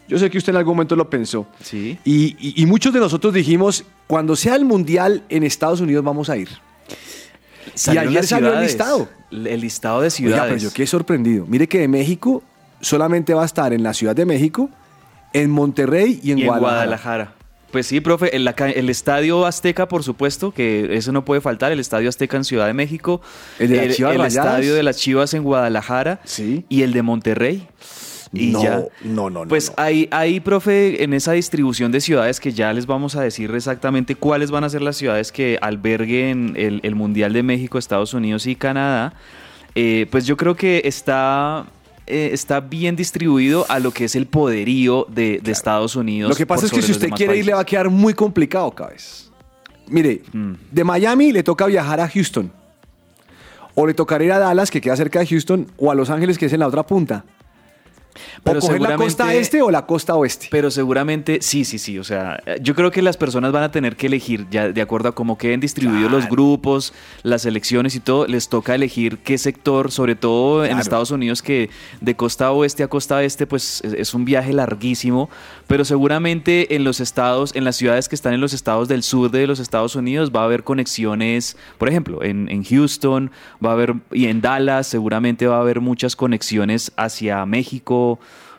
Yo 0.08 0.18
sé 0.18 0.30
que 0.30 0.38
usted 0.38 0.52
en 0.52 0.56
algún 0.56 0.74
momento 0.76 0.96
lo 0.96 1.10
pensó. 1.10 1.46
Sí. 1.62 1.98
Y, 2.04 2.36
y- 2.38 2.62
y 2.62 2.66
muchos 2.66 2.92
de 2.94 3.00
nosotros 3.00 3.34
dijimos, 3.34 3.84
cuando 4.06 4.36
sea 4.36 4.54
el 4.54 4.64
Mundial 4.64 5.22
en 5.28 5.42
Estados 5.44 5.80
Unidos 5.80 6.02
vamos 6.04 6.30
a 6.30 6.36
ir. 6.36 6.48
Salieron 7.74 8.08
ayer 8.08 8.26
salió 8.26 8.52
el 8.54 8.60
listado. 8.62 9.08
El 9.30 9.60
listado 9.60 10.00
de 10.00 10.06
Oiga, 10.06 10.10
ciudades. 10.10 10.42
pero 10.48 10.56
yo 10.58 10.72
quedé 10.72 10.86
sorprendido. 10.86 11.44
Mire 11.46 11.68
que 11.68 11.78
de 11.80 11.88
México 11.88 12.42
solamente 12.80 13.34
va 13.34 13.42
a 13.42 13.46
estar 13.46 13.72
en 13.74 13.82
la 13.82 13.92
Ciudad 13.92 14.16
de 14.16 14.24
México, 14.24 14.70
en 15.34 15.50
Monterrey 15.50 16.18
y 16.22 16.32
en, 16.32 16.38
y 16.38 16.42
en 16.42 16.46
Guadalajara. 16.48 16.74
Guadalajara. 16.76 17.34
Pues 17.70 17.86
sí, 17.86 18.00
profe, 18.00 18.34
el, 18.34 18.44
la 18.46 18.52
el 18.52 18.88
Estadio 18.88 19.44
Azteca, 19.44 19.86
por 19.88 20.02
supuesto, 20.02 20.52
que 20.54 20.96
eso 20.96 21.12
no 21.12 21.26
puede 21.26 21.42
faltar, 21.42 21.70
el 21.70 21.80
Estadio 21.80 22.08
Azteca 22.08 22.38
en 22.38 22.44
Ciudad 22.44 22.66
de 22.66 22.72
México, 22.72 23.20
El 23.58 23.68
de 23.68 23.76
las 23.76 23.84
el, 23.88 23.94
Chivas 23.94 24.14
el. 24.14 24.22
Estadio 24.22 24.74
de 24.74 24.82
las 24.82 24.96
Chivas 24.96 25.34
en 25.34 25.42
Guadalajara 25.42 26.20
Sí. 26.24 26.64
y 26.70 26.80
el 26.80 26.94
de 26.94 27.02
Monterrey. 27.02 27.68
Y 28.32 28.48
no, 28.48 28.62
ya. 28.62 28.84
no, 29.04 29.30
no, 29.30 29.44
no. 29.44 29.48
Pues 29.48 29.68
no. 29.70 29.82
ahí, 29.82 30.08
ahí, 30.10 30.40
profe, 30.40 31.02
en 31.02 31.14
esa 31.14 31.32
distribución 31.32 31.90
de 31.92 32.00
ciudades 32.00 32.40
que 32.40 32.52
ya 32.52 32.72
les 32.72 32.86
vamos 32.86 33.16
a 33.16 33.22
decir 33.22 33.50
exactamente 33.54 34.14
cuáles 34.14 34.50
van 34.50 34.64
a 34.64 34.68
ser 34.68 34.82
las 34.82 34.96
ciudades 34.96 35.32
que 35.32 35.58
alberguen 35.62 36.54
el, 36.56 36.80
el 36.82 36.94
Mundial 36.94 37.32
de 37.32 37.42
México, 37.42 37.78
Estados 37.78 38.12
Unidos 38.12 38.46
y 38.46 38.54
Canadá, 38.54 39.14
eh, 39.74 40.06
pues 40.10 40.26
yo 40.26 40.36
creo 40.36 40.56
que 40.56 40.82
está, 40.84 41.64
eh, 42.06 42.30
está 42.32 42.60
bien 42.60 42.96
distribuido 42.96 43.64
a 43.68 43.78
lo 43.78 43.92
que 43.92 44.04
es 44.04 44.14
el 44.14 44.26
poderío 44.26 45.06
de, 45.08 45.40
de 45.42 45.52
Estados 45.52 45.96
Unidos. 45.96 46.28
Lo 46.28 46.36
que 46.36 46.46
pasa 46.46 46.66
es 46.66 46.72
que 46.72 46.82
si 46.82 46.92
usted 46.92 47.10
quiere 47.10 47.36
ir 47.38 47.46
le 47.46 47.54
va 47.54 47.60
a 47.60 47.64
quedar 47.66 47.88
muy 47.88 48.12
complicado, 48.12 48.70
cabez. 48.72 49.30
Mire, 49.86 50.20
Mm. 50.32 50.52
de 50.70 50.84
Miami 50.84 51.32
le 51.32 51.42
toca 51.42 51.64
viajar 51.64 52.00
a 52.00 52.08
Houston. 52.08 52.52
O 53.74 53.86
le 53.86 53.94
tocará 53.94 54.24
ir 54.24 54.32
a 54.32 54.38
Dallas, 54.38 54.70
que 54.70 54.80
queda 54.80 54.96
cerca 54.96 55.20
de 55.20 55.26
Houston, 55.28 55.66
o 55.76 55.90
a 55.90 55.94
Los 55.94 56.10
Ángeles, 56.10 56.36
que 56.36 56.46
es 56.46 56.52
en 56.52 56.60
la 56.60 56.66
otra 56.66 56.84
punta. 56.84 57.24
Pero 58.44 58.58
o 58.58 58.62
coger 58.62 58.80
la 58.80 58.96
costa 58.96 59.34
este 59.34 59.62
o 59.62 59.70
la 59.70 59.86
costa 59.86 60.14
oeste. 60.14 60.48
Pero 60.50 60.70
seguramente, 60.70 61.38
sí, 61.42 61.64
sí, 61.64 61.78
sí. 61.78 61.98
O 61.98 62.04
sea, 62.04 62.42
yo 62.60 62.74
creo 62.74 62.90
que 62.90 63.02
las 63.02 63.16
personas 63.16 63.52
van 63.52 63.62
a 63.64 63.70
tener 63.70 63.96
que 63.96 64.06
elegir, 64.06 64.46
ya 64.50 64.68
de 64.72 64.80
acuerdo 64.82 65.08
a 65.08 65.14
cómo 65.14 65.38
queden 65.38 65.60
distribuidos 65.60 66.10
los 66.10 66.28
grupos, 66.28 66.92
las 67.22 67.44
elecciones 67.46 67.94
y 67.94 68.00
todo, 68.00 68.26
les 68.26 68.48
toca 68.48 68.74
elegir 68.74 69.18
qué 69.18 69.38
sector, 69.38 69.90
sobre 69.90 70.14
todo 70.16 70.64
en. 70.64 70.78
Estados 70.78 71.10
Unidos, 71.10 71.42
que 71.42 71.68
de 72.00 72.14
costa 72.16 72.50
oeste 72.52 72.82
a 72.82 72.88
costa 72.88 73.22
este, 73.22 73.46
pues 73.46 73.82
es- 73.84 73.92
es 73.92 74.14
un 74.14 74.24
viaje 74.24 74.52
larguísimo. 74.52 75.28
Pero 75.66 75.84
seguramente 75.84 76.74
en 76.76 76.84
los 76.84 77.00
estados, 77.00 77.54
en 77.54 77.64
las 77.64 77.76
ciudades 77.76 78.08
que 78.08 78.14
están 78.14 78.32
en 78.32 78.40
los 78.40 78.54
estados 78.54 78.88
del 78.88 79.02
sur 79.02 79.30
de 79.30 79.46
los 79.46 79.58
Estados 79.60 79.96
Unidos, 79.96 80.30
va 80.34 80.42
a 80.42 80.44
haber 80.44 80.64
conexiones, 80.64 81.56
por 81.76 81.88
ejemplo, 81.88 82.22
en, 82.22 82.48
en 82.48 82.64
Houston, 82.64 83.30
va 83.64 83.70
a 83.70 83.72
haber, 83.74 83.94
y 84.12 84.26
en 84.28 84.40
Dallas, 84.40 84.86
seguramente 84.86 85.46
va 85.46 85.56
a 85.56 85.60
haber 85.60 85.80
muchas 85.80 86.16
conexiones 86.16 86.92
hacia 86.96 87.44
México. 87.44 88.07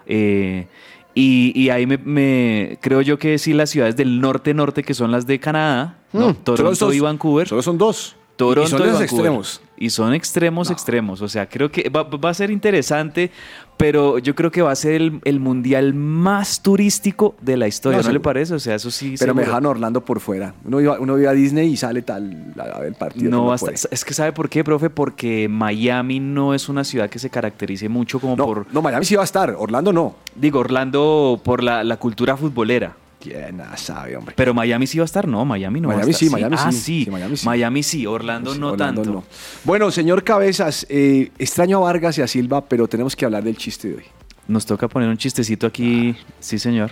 Eh, 0.05 0.67
y, 1.15 1.51
y 1.59 1.69
ahí 1.69 1.85
me, 1.85 1.97
me- 1.97 2.77
creo 2.81 3.01
yo 3.01 3.17
que 3.17 3.37
sí 3.37 3.53
las 3.53 3.69
ciudades 3.69 3.95
del 3.95 4.21
norte-norte, 4.21 4.83
que 4.83 4.93
son 4.93 5.11
las 5.11 5.25
de 5.27 5.39
Canadá, 5.39 5.97
¿no? 6.13 6.19
Mm, 6.29 6.35
solo 6.45 6.55
Toronto 6.55 6.93
y 6.93 6.99
Vancouver. 6.99 7.47
Solo 7.47 7.61
son 7.61 7.77
dos. 7.77 8.15
Toronto 8.35 8.67
y 8.67 8.69
son 8.69 8.79
y 8.79 8.83
Vancouver. 8.83 9.03
extremos. 9.03 9.61
Y 9.79 9.91
son 9.91 10.13
extremos, 10.13 10.69
extremos. 10.69 11.21
O 11.21 11.29
sea, 11.29 11.47
creo 11.47 11.71
que 11.71 11.89
va, 11.89 12.03
va 12.03 12.29
a 12.29 12.33
ser 12.33 12.51
interesante, 12.51 13.31
pero 13.77 14.19
yo 14.19 14.35
creo 14.35 14.51
que 14.51 14.61
va 14.61 14.71
a 14.71 14.75
ser 14.75 14.95
el, 14.95 15.21
el 15.23 15.39
mundial 15.39 15.93
más 15.93 16.61
turístico 16.61 17.35
de 17.39 17.55
la 17.55 17.65
historia, 17.65 17.99
No, 17.99 18.07
¿no, 18.07 18.11
le 18.11 18.19
parece? 18.19 18.53
O 18.53 18.59
sea, 18.59 18.75
eso 18.75 18.91
sí. 18.91 19.15
Pero 19.17 19.33
me 19.33 19.43
dejan 19.43 19.65
Orlando 19.65 20.03
por 20.03 20.19
fuera. 20.19 20.53
Uno 20.65 20.81
iba, 20.81 20.99
uno 20.99 21.17
iba 21.17 21.31
a 21.31 21.33
Disney 21.33 21.71
y 21.71 21.77
sale 21.77 22.01
tal 22.01 22.53
a 22.59 22.79
ver 22.79 22.89
el 22.89 22.95
partido. 22.95 23.31
No, 23.31 23.55
puede. 23.55 23.75
es 23.75 24.03
que 24.03 24.13
¿sabe 24.13 24.33
por 24.33 24.49
qué, 24.49 24.65
profe? 24.65 24.89
Porque 24.89 25.47
Miami 25.47 26.19
no 26.19 26.53
es 26.53 26.67
una 26.67 26.83
ciudad 26.83 27.09
que 27.09 27.19
se 27.19 27.29
caracterice 27.29 27.87
mucho 27.87 28.19
como 28.19 28.35
no, 28.35 28.45
por... 28.45 28.73
no, 28.73 28.81
Miami 28.81 29.05
sí 29.05 29.15
va 29.15 29.21
a 29.21 29.25
estar, 29.25 29.55
Orlando 29.57 29.93
no. 29.93 30.15
Digo, 30.35 30.59
Orlando 30.59 31.39
por 31.41 31.63
la, 31.63 31.85
la 31.85 31.95
cultura 31.95 32.35
futbolera. 32.35 32.97
¿Quién 33.19 33.57
nada 33.57 33.75
sabe, 33.75 34.15
hombre? 34.15 34.33
Pero 34.37 34.53
Miami 34.53 34.87
sí 34.87 34.97
va 34.97 35.03
a 35.03 35.05
estar, 35.05 35.27
no, 35.27 35.43
Miami 35.43 35.81
no 35.81 35.89
va 35.89 35.95
a 35.95 35.97
Miami 35.97 36.11
estar. 36.11 36.27
sí, 36.27 36.29
Miami 36.31 36.55
Ah, 36.57 36.71
sí, 36.71 36.77
sí. 36.77 37.05
sí, 37.05 37.11
Miami 37.11 37.35
sí. 37.37 37.45
Miami 37.45 37.83
sí, 37.83 38.05
Orlando 38.07 38.55
no 38.55 38.71
Orlando 38.71 39.01
tanto. 39.01 39.17
no. 39.19 39.23
Bueno, 39.65 39.91
señor 39.91 40.23
Cabezas, 40.23 40.85
eh, 40.89 41.31
extraño 41.37 41.79
a 41.79 41.81
Vargas 41.81 42.17
y 42.17 42.21
a 42.21 42.27
Silva, 42.27 42.65
pero 42.65 42.87
tenemos 42.87 43.15
que 43.17 43.25
hablar 43.25 43.43
del 43.43 43.57
chiste 43.57 43.89
de 43.89 43.95
hoy. 43.97 44.03
Nos 44.47 44.65
toca 44.65 44.87
poner 44.87 45.09
un 45.09 45.17
chistecito 45.17 45.67
aquí. 45.67 46.15
Sí, 46.39 46.57
señor. 46.59 46.91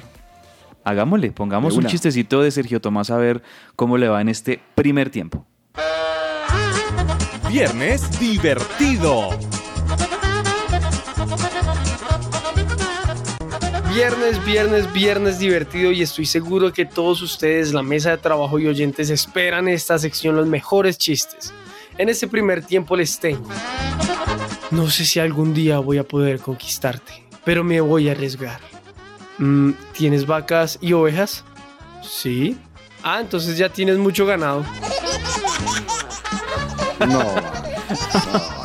Hagámosle, 0.83 1.31
pongamos 1.31 1.75
un 1.75 1.85
chistecito 1.85 2.41
de 2.41 2.51
Sergio 2.51 2.79
Tomás 2.81 3.09
a 3.09 3.17
ver 3.17 3.41
cómo 3.75 3.97
le 3.97 4.07
va 4.09 4.21
en 4.21 4.29
este 4.29 4.59
primer 4.75 5.09
tiempo. 5.09 5.45
Viernes 7.49 8.19
divertido. 8.19 9.29
Viernes, 13.97 14.45
viernes, 14.45 14.93
viernes 14.93 15.39
divertido 15.39 15.91
y 15.91 16.03
estoy 16.03 16.27
seguro 16.27 16.71
que 16.71 16.85
todos 16.85 17.19
ustedes, 17.23 17.73
la 17.73 17.81
mesa 17.81 18.11
de 18.11 18.17
trabajo 18.17 18.59
y 18.59 18.67
oyentes, 18.67 19.09
esperan 19.09 19.67
esta 19.67 19.97
sección 19.97 20.35
los 20.35 20.45
mejores 20.45 20.99
chistes. 20.99 21.51
En 21.97 22.07
este 22.07 22.27
primer 22.27 22.63
tiempo 22.63 22.95
les 22.95 23.19
tengo. 23.19 23.49
No 24.69 24.87
sé 24.91 25.03
si 25.03 25.19
algún 25.19 25.51
día 25.55 25.79
voy 25.79 25.97
a 25.97 26.03
poder 26.03 26.39
conquistarte, 26.39 27.23
pero 27.43 27.63
me 27.63 27.81
voy 27.81 28.07
a 28.07 28.11
arriesgar. 28.11 28.59
Mm, 29.39 29.71
¿Tienes 29.93 30.27
vacas 30.27 30.77
y 30.79 30.93
ovejas? 30.93 31.43
Sí. 32.03 32.55
Ah, 33.01 33.19
entonces 33.19 33.57
ya 33.57 33.69
tienes 33.69 33.97
mucho 33.97 34.27
ganado. 34.27 34.63
No, 36.99 37.21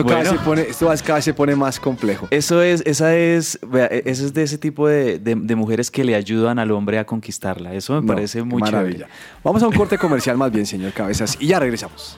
Esto, 0.00 0.06
cada 0.12 0.24
se 0.24 0.38
pone, 0.38 0.62
esto 0.62 0.86
cada 1.04 1.14
vez 1.16 1.24
se 1.24 1.34
pone 1.34 1.56
más 1.56 1.78
complejo. 1.80 2.28
Eso 2.30 2.62
es, 2.62 2.82
esa 2.86 3.14
es, 3.16 3.58
vea, 3.66 3.86
e- 3.86 4.02
eso 4.06 4.24
es 4.24 4.32
de 4.34 4.42
ese 4.42 4.58
tipo 4.58 4.88
de, 4.88 5.18
de- 5.18 5.34
de 5.34 5.54
mujeres 5.56 5.90
que 5.90 6.04
le 6.04 6.14
ayudan 6.14 6.58
al 6.58 6.70
hombre 6.70 6.98
a 6.98 7.04
conquistarla. 7.06 7.72
Eso 7.74 7.94
me 7.94 8.00
No, 8.02 8.06
parece 8.14 8.42
muy 8.42 8.60
maravilla. 8.60 8.92
chévere. 9.06 9.10
Vamos 9.44 9.62
a 9.62 9.68
un 9.68 9.74
corte 9.74 9.98
comercial 9.98 10.36
más 10.36 10.50
bien, 10.52 10.66
señor 10.66 10.92
Cabezas, 10.92 11.36
y 11.40 11.46
ya 11.48 11.58
regresamos. 11.60 12.16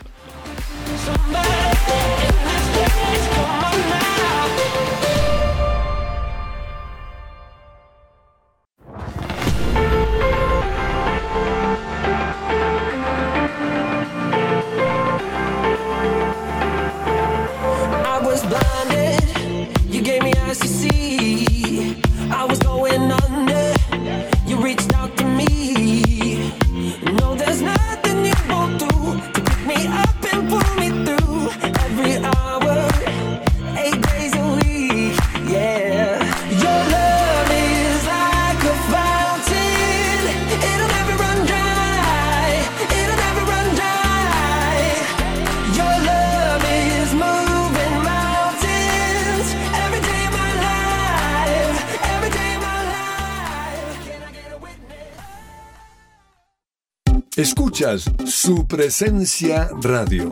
Su 58.48 58.66
presencia 58.66 59.68
radio. 59.82 60.30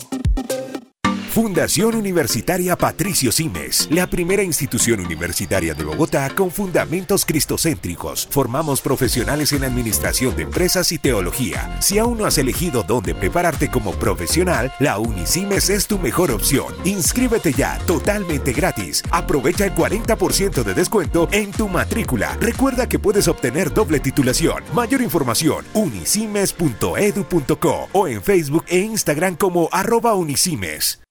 Fundación 1.37 1.95
Universitaria 1.95 2.77
Patricio 2.79 3.31
Simes, 3.31 3.89
la 3.91 4.07
primera 4.07 4.43
institución 4.43 5.01
universitaria 5.01 5.75
de 5.75 5.85
Bogotá 5.85 6.31
con 6.35 6.51
fundamentos 6.51 7.27
cristocéntricos. 7.27 8.27
Formamos 8.31 8.81
profesionales 8.81 9.53
en 9.53 9.65
administración 9.65 10.35
de 10.35 10.45
empresas 10.45 10.93
y 10.93 10.99
teología. 10.99 11.77
Si 11.83 11.99
aún 11.99 12.17
no 12.17 12.25
has 12.25 12.39
elegido 12.39 12.85
dónde 12.85 13.15
prepararte 13.15 13.71
como 13.71 13.93
profesional, 13.93 14.73
la 14.79 14.99
Unisimes 14.99 15.69
es 15.69 15.87
tu 15.87 15.99
mejor 15.99 16.31
opción. 16.31 16.73
Inscríbete 16.87 17.53
ya, 17.53 17.77
totalmente 17.87 18.55
gratis. 18.55 19.03
Aprovecha 19.11 19.67
el 19.67 19.75
40% 19.75 20.65
de 20.65 20.73
descuento 20.73 21.29
en 21.33 21.51
tu 21.51 21.69
matrícula. 21.69 22.35
Recuerda 22.41 22.89
que 22.89 22.99
puedes 22.99 23.29
obtener 23.29 23.75
doble 23.75 24.01
titulación. 24.01 24.65
Mayor 24.73 25.03
información, 25.03 25.67
unisimes.edu.co 25.75 27.89
o 27.93 28.09
en 28.09 28.23
Facebook 28.23 28.65
e 28.69 28.79
Instagram 28.79 29.37
como 29.37 29.69
arroba 29.71 30.15
unisimes. 30.15 31.06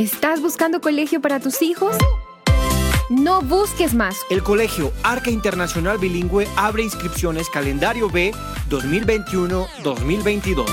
¿Estás 0.00 0.40
buscando 0.40 0.80
colegio 0.80 1.20
para 1.20 1.38
tus 1.40 1.60
hijos? 1.60 1.94
No 3.10 3.42
busques 3.42 3.92
más. 3.92 4.16
El 4.30 4.42
Colegio 4.42 4.94
Arca 5.02 5.30
Internacional 5.30 5.98
Bilingüe 5.98 6.48
abre 6.56 6.84
inscripciones 6.84 7.50
calendario 7.50 8.08
B 8.08 8.32
2021-2022. 8.70 10.64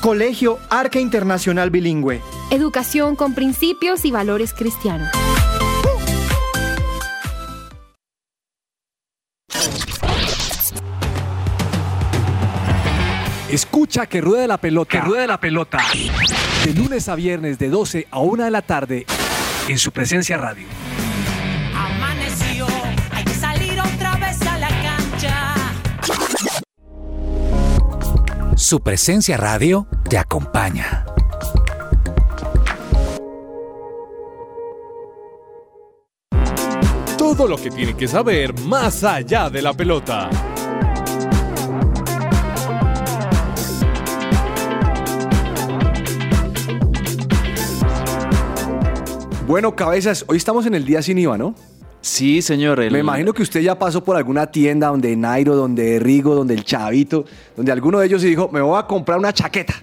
Colegio 0.00 0.60
Arca 0.70 1.00
Internacional 1.00 1.70
Bilingüe. 1.70 2.22
Educación 2.52 3.16
con 3.16 3.34
principios 3.34 4.04
y 4.04 4.12
valores 4.12 4.54
cristianos. 4.54 5.08
Escucha 13.50 14.06
que 14.06 14.20
ruede 14.20 14.46
la 14.46 14.58
pelota. 14.58 14.90
Que 14.90 15.00
ruede 15.00 15.26
la 15.26 15.40
pelota. 15.40 15.78
De 16.64 16.74
lunes 16.74 17.08
a 17.08 17.16
viernes 17.16 17.58
de 17.58 17.68
12 17.68 18.06
a 18.10 18.20
1 18.20 18.44
de 18.44 18.50
la 18.52 18.62
tarde 18.62 19.04
en 19.68 19.78
su 19.78 19.90
presencia 19.90 20.36
radio. 20.36 20.66
Su 28.68 28.80
presencia 28.80 29.38
radio 29.38 29.86
te 30.10 30.18
acompaña. 30.18 31.06
Todo 37.16 37.48
lo 37.48 37.56
que 37.56 37.70
tiene 37.70 37.96
que 37.96 38.06
saber 38.06 38.52
más 38.60 39.04
allá 39.04 39.48
de 39.48 39.62
la 39.62 39.72
pelota. 39.72 40.28
Bueno, 49.46 49.74
cabezas, 49.74 50.26
hoy 50.28 50.36
estamos 50.36 50.66
en 50.66 50.74
el 50.74 50.84
día 50.84 51.00
sin 51.00 51.16
IVA, 51.16 51.38
¿no? 51.38 51.54
Sí, 52.08 52.40
señor. 52.42 52.80
el- 52.80 52.90
Me 52.92 53.00
imagino 53.00 53.32
que 53.34 53.42
usted 53.42 53.60
ya 53.60 53.78
pasó 53.78 54.02
por 54.02 54.16
alguna 54.16 54.46
tienda 54.46 54.88
donde 54.88 55.14
Nairo, 55.14 55.54
donde 55.54 55.98
Rigo, 55.98 56.34
donde 56.34 56.54
el 56.54 56.64
Chavito, 56.64 57.24
donde 57.56 57.70
alguno 57.70 57.98
de 57.98 58.06
ellos 58.06 58.24
y 58.24 58.28
dijo, 58.28 58.48
me 58.52 58.60
voy 58.62 58.78
a 58.78 58.84
comprar 58.86 59.18
una 59.18 59.32
chaqueta. 59.32 59.74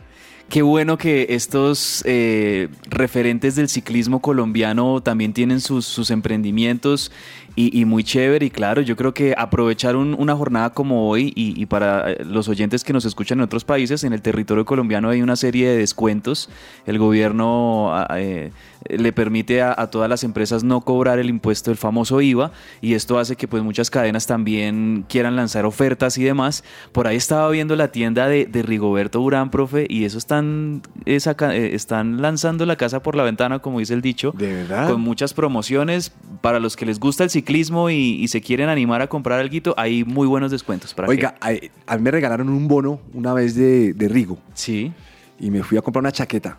Qué 0.50 0.62
bueno 0.62 0.96
que 0.98 1.26
estos 1.30 2.04
eh, 2.06 2.68
referentes 2.88 3.56
del 3.56 3.68
ciclismo 3.68 4.22
colombiano 4.22 5.02
también 5.02 5.34
tienen 5.34 5.60
sus, 5.60 5.86
sus 5.86 6.12
emprendimientos 6.12 7.12
y, 7.56 7.80
y 7.80 7.86
muy 7.86 8.04
chévere. 8.04 8.46
Y 8.46 8.50
claro, 8.52 8.82
yo 8.82 8.96
creo 8.96 9.12
que 9.12 9.34
aprovechar 9.36 9.96
un- 9.96 10.14
una 10.20 10.36
jornada 10.36 10.70
como 10.72 11.10
hoy 11.10 11.34
y, 11.36 11.60
y 11.60 11.66
para 11.66 12.12
eh, 12.12 12.18
los 12.24 12.48
oyentes 12.48 12.84
que 12.84 12.94
nos 12.94 13.06
escuchan 13.06 13.40
en 13.40 13.44
otros 13.46 13.64
países, 13.66 14.04
en 14.04 14.14
el 14.14 14.22
territorio 14.22 14.66
colombiano 14.66 15.10
hay 15.10 15.24
una 15.24 15.36
serie 15.36 15.68
de 15.68 15.78
descuentos. 15.78 16.50
El 16.86 17.00
gobierno 17.00 17.90
ah, 17.96 18.08
eh, 18.20 18.52
le 18.88 19.12
permite 19.14 19.62
a, 19.62 19.74
a 19.78 19.90
todas 19.90 20.10
las 20.10 20.24
empresas 20.24 20.64
no 20.64 20.82
cobrar 20.82 21.20
el 21.20 21.30
impuesto 21.30 21.72
del 21.72 21.78
famoso 21.78 22.22
IVA 22.22 22.52
y 22.82 22.94
esto 22.94 23.18
hace 23.20 23.36
que 23.36 23.48
pues 23.48 23.64
muchas 23.64 23.90
cadenas 23.90 24.28
también 24.28 25.06
quieran 25.10 25.36
lanzar 25.36 25.66
ofertas 25.66 26.18
y 26.18 26.24
demás. 26.24 26.64
Por 26.92 27.08
ahí 27.08 27.16
estaba 27.18 27.50
viendo 27.50 27.76
la 27.76 27.92
tienda 27.92 28.28
de, 28.28 28.46
de 28.46 28.62
Rigoberto 28.62 29.22
Urán, 29.22 29.50
profe, 29.50 29.88
y 29.90 30.06
eso 30.06 30.18
están, 30.18 30.82
esa 31.06 31.36
ca- 31.36 31.56
eh, 31.56 31.74
están 31.76 32.22
lanzando 32.22 32.66
la 32.66 32.76
casa 32.76 33.02
por 33.02 33.16
la 33.16 33.24
ventana, 33.24 33.60
como 33.60 33.80
dice 33.80 33.94
el 33.94 34.02
dicho. 34.02 34.34
¿De 34.38 34.54
verdad? 34.54 34.90
Con 34.90 35.02
muchas 35.02 35.34
promociones. 35.34 36.12
Para 36.42 36.60
los 36.60 36.76
que 36.76 36.86
les 36.86 37.00
gusta 37.00 37.24
el 37.24 37.30
ciclismo 37.32 37.90
y, 37.90 37.96
y 37.96 38.28
se 38.28 38.42
quieren 38.42 38.70
animar 38.70 39.02
a 39.02 39.08
comprar 39.08 39.40
algo, 39.40 39.74
hay 39.78 40.04
muy 40.04 40.28
buenos 40.28 40.52
descuentos. 40.52 40.94
Para 40.94 41.08
Oiga, 41.08 41.36
a, 41.42 41.50
a 41.88 41.96
mí 41.98 42.04
me 42.04 42.12
regalaron 42.12 42.50
un 42.50 42.68
bono 42.68 43.00
una 43.14 43.34
vez 43.34 43.56
de, 43.56 43.94
de 43.94 44.08
Rigo. 44.10 44.38
Sí. 44.54 44.92
Y 45.40 45.50
me 45.50 45.64
fui 45.64 45.78
a 45.78 45.82
comprar 45.82 46.02
una 46.02 46.12
chaqueta. 46.12 46.58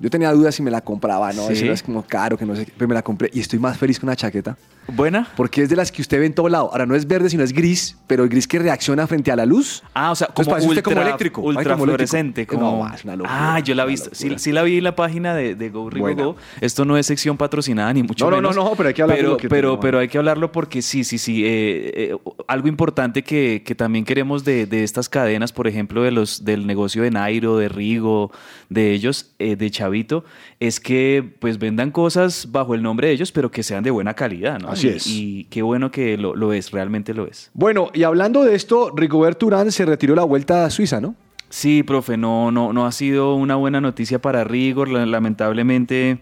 Yo 0.00 0.08
tenía 0.10 0.32
dudas 0.32 0.54
si 0.54 0.62
me 0.62 0.70
la 0.70 0.80
compraba, 0.80 1.32
¿no? 1.32 1.46
Sí. 1.48 1.52
Eso 1.52 1.72
es 1.72 1.82
como 1.82 2.02
caro, 2.02 2.36
que 2.38 2.46
no 2.46 2.56
sé 2.56 2.64
qué. 2.64 2.72
Pero 2.76 2.88
me 2.88 2.94
la 2.94 3.02
compré 3.02 3.30
y 3.32 3.40
estoy 3.40 3.58
más 3.58 3.76
feliz 3.76 4.00
con 4.00 4.08
una 4.08 4.16
chaqueta. 4.16 4.56
¿Buena? 4.94 5.28
Porque 5.36 5.62
es 5.62 5.68
de 5.68 5.76
las 5.76 5.90
que 5.92 6.02
usted 6.02 6.18
ve 6.18 6.26
en 6.26 6.34
todo 6.34 6.48
lado. 6.48 6.70
Ahora 6.72 6.86
no 6.86 6.94
es 6.94 7.06
verde, 7.06 7.30
sino 7.30 7.42
es 7.42 7.52
gris, 7.52 7.96
pero 8.06 8.24
el 8.24 8.28
gris 8.28 8.46
que 8.46 8.58
reacciona 8.58 9.06
frente 9.06 9.30
a 9.32 9.36
la 9.36 9.46
luz. 9.46 9.82
Ah, 9.94 10.10
o 10.10 10.14
sea, 10.14 10.28
Entonces 10.28 10.52
como 10.54 10.66
ultra, 10.66 10.82
como 10.82 11.00
eléctrico. 11.00 11.40
Ay, 11.40 11.46
ultra 11.48 11.62
eléctrico. 11.62 11.84
fluorescente. 11.84 12.46
Como... 12.46 12.84
No, 12.88 12.94
es 12.94 13.04
una 13.04 13.16
locura, 13.16 13.54
ah, 13.56 13.60
yo 13.60 13.74
la 13.74 13.84
he 13.84 13.86
visto. 13.86 14.10
Sí, 14.12 14.52
la 14.52 14.62
vi 14.62 14.78
en 14.78 14.84
la 14.84 14.96
página 14.96 15.34
de, 15.34 15.54
de 15.54 15.70
Go 15.70 15.90
Rigo. 15.90 16.14
Go. 16.14 16.36
Esto 16.60 16.84
no 16.84 16.96
es 16.96 17.06
sección 17.06 17.36
patrocinada 17.36 17.92
ni 17.92 18.02
mucho 18.02 18.24
No, 18.24 18.30
no, 18.30 18.36
menos. 18.38 18.56
no, 18.56 18.64
no, 18.64 18.74
pero 18.76 18.88
hay 18.88 18.94
que 18.94 19.02
hablar 19.02 19.18
de 19.18 19.22
pero, 19.24 19.36
pero, 19.48 19.80
pero 19.80 19.98
hay 19.98 20.08
que 20.08 20.18
hablarlo 20.18 20.52
porque 20.52 20.82
sí, 20.82 21.04
sí, 21.04 21.18
sí. 21.18 21.44
eh, 21.44 21.92
eh, 22.12 22.16
algo 22.48 22.68
importante 22.68 23.22
que, 23.22 23.62
que 23.64 23.74
también 23.74 24.04
queremos 24.04 24.44
de, 24.44 24.66
de 24.66 24.82
estas 24.84 25.08
cadenas, 25.08 25.52
por 25.52 25.66
ejemplo, 25.66 26.02
de 26.02 26.10
los 26.10 26.44
del 26.44 26.66
negocio 26.66 27.02
de 27.02 27.10
Nairo, 27.10 27.56
de 27.56 27.68
Rigo, 27.68 28.30
de 28.68 28.92
ellos, 28.92 29.32
eh, 29.38 29.56
de 29.56 29.70
Chavito, 29.70 30.24
es 30.58 30.80
que 30.80 31.34
pues 31.38 31.58
vendan 31.58 31.90
cosas 31.90 32.48
bajo 32.50 32.74
el 32.74 32.82
nombre 32.82 33.08
de 33.08 33.14
ellos, 33.14 33.32
pero 33.32 33.50
que 33.50 33.62
sean 33.62 33.82
de 33.84 33.90
buena 33.90 34.14
calidad, 34.14 34.58
¿no? 34.58 34.68
Así 34.80 34.88
Y- 34.88 34.90
es. 34.96 35.06
Y 35.06 35.44
qué 35.50 35.62
bueno 35.62 35.90
que 35.90 36.16
lo, 36.16 36.34
lo 36.34 36.52
es, 36.52 36.70
realmente 36.70 37.14
lo 37.14 37.26
es. 37.26 37.50
Bueno, 37.54 37.90
y 37.94 38.02
hablando 38.02 38.42
de 38.44 38.54
esto, 38.54 38.92
Rigoberto 38.94 39.46
Urán 39.46 39.70
se 39.72 39.84
retiró 39.84 40.14
la 40.14 40.24
vuelta 40.24 40.64
a 40.64 40.70
Suiza, 40.70 41.00
¿no? 41.00 41.14
Sí, 41.48 41.82
profe, 41.82 42.16
no, 42.16 42.50
no, 42.52 42.72
no 42.72 42.86
ha 42.86 42.92
sido 42.92 43.34
una 43.34 43.56
buena 43.56 43.80
noticia 43.80 44.20
para 44.20 44.44
Rigor. 44.44 44.88
La- 44.88 45.04
Lamentablemente, 45.06 46.20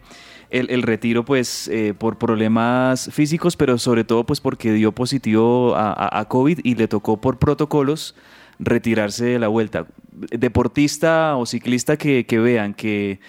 el, 0.49 0.71
el 0.71 0.81
retiro, 0.81 1.23
pues, 1.23 1.67
eh, 1.67 1.93
por 1.95 2.17
problemas 2.17 3.09
físicos, 3.13 3.55
pero 3.55 3.77
sobre 3.77 4.03
todo, 4.03 4.25
pues, 4.25 4.41
porque 4.41 4.73
dio 4.73 4.91
positivo 4.91 5.75
a, 5.75 5.91
a- 5.93 6.19
a 6.19 6.25
COVID 6.27 6.59
y 6.63 6.73
le 6.75 6.87
tocó 6.87 7.21
por 7.21 7.37
protocolos 7.37 8.15
retirarse 8.57 9.25
de 9.25 9.39
la 9.39 9.47
vuelta. 9.49 9.85
Deportista 10.39 11.35
o 11.37 11.45
ciclista 11.45 11.95
que, 11.97 12.25
que 12.25 12.39
vean 12.39 12.73
que, 12.73 13.19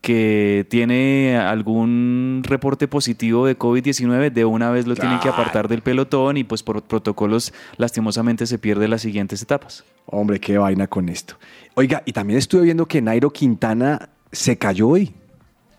que 0.00 0.66
tiene 0.70 1.36
algún 1.36 2.40
reporte 2.44 2.88
positivo 2.88 3.46
de 3.46 3.58
COVID-19, 3.58 4.30
de 4.32 4.44
una 4.44 4.70
vez 4.70 4.86
lo 4.86 4.94
tienen 4.96 5.20
que 5.20 5.28
apartar 5.28 5.68
del 5.68 5.82
pelotón 5.82 6.36
y 6.38 6.44
pues 6.44 6.62
por 6.62 6.82
protocolos 6.82 7.52
lastimosamente 7.76 8.46
se 8.46 8.58
pierde 8.58 8.88
las 8.88 9.02
siguientes 9.02 9.42
etapas. 9.42 9.84
Hombre, 10.06 10.40
qué 10.40 10.56
vaina 10.58 10.86
con 10.86 11.08
esto. 11.08 11.34
Oiga, 11.74 12.02
y 12.06 12.12
también 12.12 12.38
estuve 12.38 12.62
viendo 12.62 12.86
que 12.86 13.02
Nairo 13.02 13.30
Quintana 13.30 14.08
se 14.32 14.56
cayó 14.56 14.88
hoy. 14.88 15.12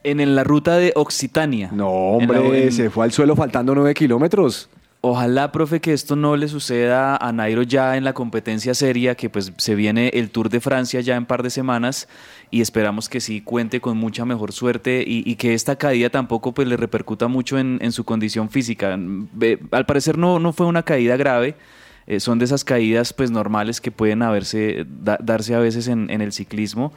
En, 0.03 0.19
en 0.19 0.35
la 0.35 0.43
ruta 0.43 0.77
de 0.77 0.93
Occitania. 0.95 1.69
No, 1.73 1.87
hombre, 1.89 2.37
En 2.39 2.51
la- 2.51 2.57
en- 2.57 2.71
se 2.71 2.89
fue 2.89 3.05
al 3.05 3.11
suelo 3.11 3.35
faltando 3.35 3.73
nueve 3.75 3.93
kilómetros. 3.93 4.69
Ojalá, 5.03 5.51
profe, 5.51 5.81
que 5.81 5.93
esto 5.93 6.15
no 6.15 6.37
le 6.37 6.47
suceda 6.47 7.17
a 7.17 7.31
Nairo 7.31 7.63
ya 7.63 7.97
en 7.97 8.03
la 8.03 8.13
competencia 8.13 8.75
seria, 8.75 9.15
que 9.15 9.31
pues 9.31 9.51
se 9.57 9.73
viene 9.73 10.09
el 10.13 10.29
Tour 10.29 10.49
de 10.49 10.59
Francia 10.59 11.01
ya 11.01 11.15
en 11.15 11.25
par 11.25 11.41
de 11.41 11.49
semanas 11.49 12.07
y 12.51 12.61
esperamos 12.61 13.09
que 13.09 13.19
sí 13.19 13.41
cuente 13.41 13.81
con 13.81 13.97
mucha 13.97 14.25
mejor 14.25 14.51
suerte 14.51 15.03
y, 15.05 15.35
que 15.37 15.55
esta 15.55 15.75
caída 15.75 16.11
tampoco 16.11 16.51
pues 16.53 16.67
le 16.67 16.77
repercuta 16.77 17.27
mucho 17.27 17.57
en, 17.57 17.91
su 17.91 18.03
condición 18.03 18.51
física. 18.51 18.93
Al 19.71 19.85
parecer 19.87 20.19
no, 20.19 20.37
no 20.37 20.53
fue 20.53 20.67
una 20.67 20.83
caída 20.83 21.17
grave, 21.17 21.55
eh, 22.05 22.19
son 22.19 22.37
de 22.37 22.45
esas 22.45 22.63
caídas 22.63 23.11
pues 23.11 23.31
normales 23.31 23.81
que 23.81 23.89
pueden 23.89 24.19
darse 24.19 25.55
a 25.55 25.59
veces 25.59 25.87
en 25.87 26.21
el 26.21 26.31
ciclismo. 26.31 26.93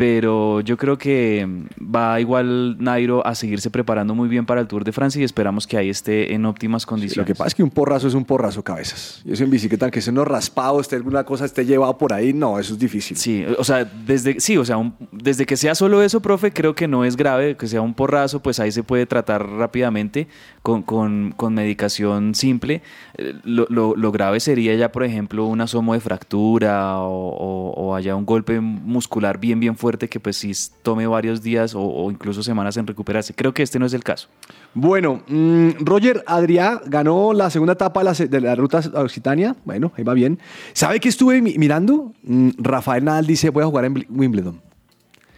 Pero 0.00 0.62
yo 0.62 0.78
creo 0.78 0.96
que 0.96 1.46
va 1.78 2.18
igual 2.22 2.76
Nairo 2.82 3.26
a 3.26 3.34
seguirse 3.34 3.68
preparando 3.70 4.14
muy 4.14 4.30
bien 4.30 4.46
para 4.46 4.62
el 4.62 4.66
Tour 4.66 4.82
de 4.82 4.92
Francia 4.92 5.20
y 5.20 5.24
esperamos 5.24 5.66
que 5.66 5.76
ahí 5.76 5.90
esté 5.90 6.32
en 6.32 6.46
óptimas 6.46 6.86
condiciones. 6.86 7.18
lo 7.18 7.26
que 7.26 7.34
pasa 7.34 7.48
es 7.48 7.54
que 7.54 7.62
un 7.62 7.68
porrazo 7.68 8.08
es 8.08 8.14
un 8.14 8.24
porrazo 8.24 8.62
cabezas. 8.62 9.20
Y 9.26 9.32
eso 9.32 9.44
en 9.44 9.50
bicicleta, 9.50 9.90
que 9.90 10.00
se 10.00 10.08
uno 10.10 10.24
raspado, 10.24 10.80
esté 10.80 10.96
alguna 10.96 11.24
cosa 11.24 11.44
esté 11.44 11.66
llevado 11.66 11.98
por 11.98 12.14
ahí, 12.14 12.32
no, 12.32 12.58
eso 12.58 12.72
es 12.72 12.78
difícil. 12.78 13.14
Sí, 13.18 13.44
o 13.58 13.62
sea, 13.62 13.84
desde, 13.84 14.40
sí, 14.40 14.56
o 14.56 14.64
sea, 14.64 14.78
un- 14.78 14.94
desde 15.12 15.44
que 15.44 15.58
sea 15.58 15.74
solo 15.74 16.02
eso, 16.02 16.20
profe, 16.20 16.50
creo 16.50 16.74
que 16.74 16.88
no 16.88 17.04
es 17.04 17.14
grave, 17.14 17.58
que 17.58 17.66
sea 17.66 17.82
un 17.82 17.92
porrazo, 17.92 18.40
pues 18.40 18.58
ahí 18.58 18.72
se 18.72 18.82
puede 18.82 19.04
tratar 19.04 19.46
rápidamente 19.46 20.28
con, 20.62 20.80
con- 20.82 21.34
con 21.36 21.52
medicación 21.52 22.34
simple. 22.34 22.80
Eh, 23.18 23.34
Lo, 23.44 23.66
lo- 23.68 23.94
lo 23.96 24.12
grave 24.12 24.40
sería 24.40 24.74
ya, 24.76 24.92
por 24.92 25.04
ejemplo, 25.04 25.44
un 25.44 25.60
asomo 25.60 25.92
de 25.92 26.00
fractura 26.00 27.00
o, 27.00 27.28
o- 27.36 27.72
o 27.76 27.94
haya 27.94 28.16
un 28.16 28.24
golpe 28.24 28.60
muscular 28.60 29.38
bien, 29.38 29.60
bien 29.60 29.76
fuerte 29.76 29.89
que 30.08 30.20
pues 30.20 30.36
sí 30.36 30.52
tome 30.82 31.06
varios 31.06 31.42
días 31.42 31.74
o, 31.74 31.80
o 31.82 32.10
incluso 32.10 32.42
semanas 32.42 32.76
en 32.76 32.86
recuperarse. 32.86 33.34
Creo 33.34 33.52
que 33.54 33.62
este 33.62 33.78
no 33.78 33.86
es 33.86 33.92
el 33.94 34.02
caso. 34.04 34.28
Bueno, 34.74 35.22
mm, 35.28 35.70
Roger 35.80 36.24
Adrià 36.26 36.80
ganó 36.86 37.32
la 37.32 37.50
segunda 37.50 37.72
etapa 37.74 38.00
de 38.00 38.04
la, 38.04 38.14
se- 38.14 38.28
de 38.28 38.40
la 38.40 38.54
ruta 38.54 38.80
Occitania. 38.94 39.56
Bueno, 39.64 39.92
ahí 39.96 40.04
va 40.04 40.14
bien. 40.14 40.38
¿Sabe 40.72 41.00
qué 41.00 41.08
estuve 41.08 41.40
mi- 41.42 41.56
mirando? 41.58 42.12
Mm, 42.22 42.50
Rafael 42.58 43.04
Nadal 43.04 43.26
dice, 43.26 43.50
voy 43.50 43.62
a 43.62 43.66
jugar 43.66 43.84
en 43.84 43.94
Bl- 43.94 44.06
Wimbledon. 44.10 44.60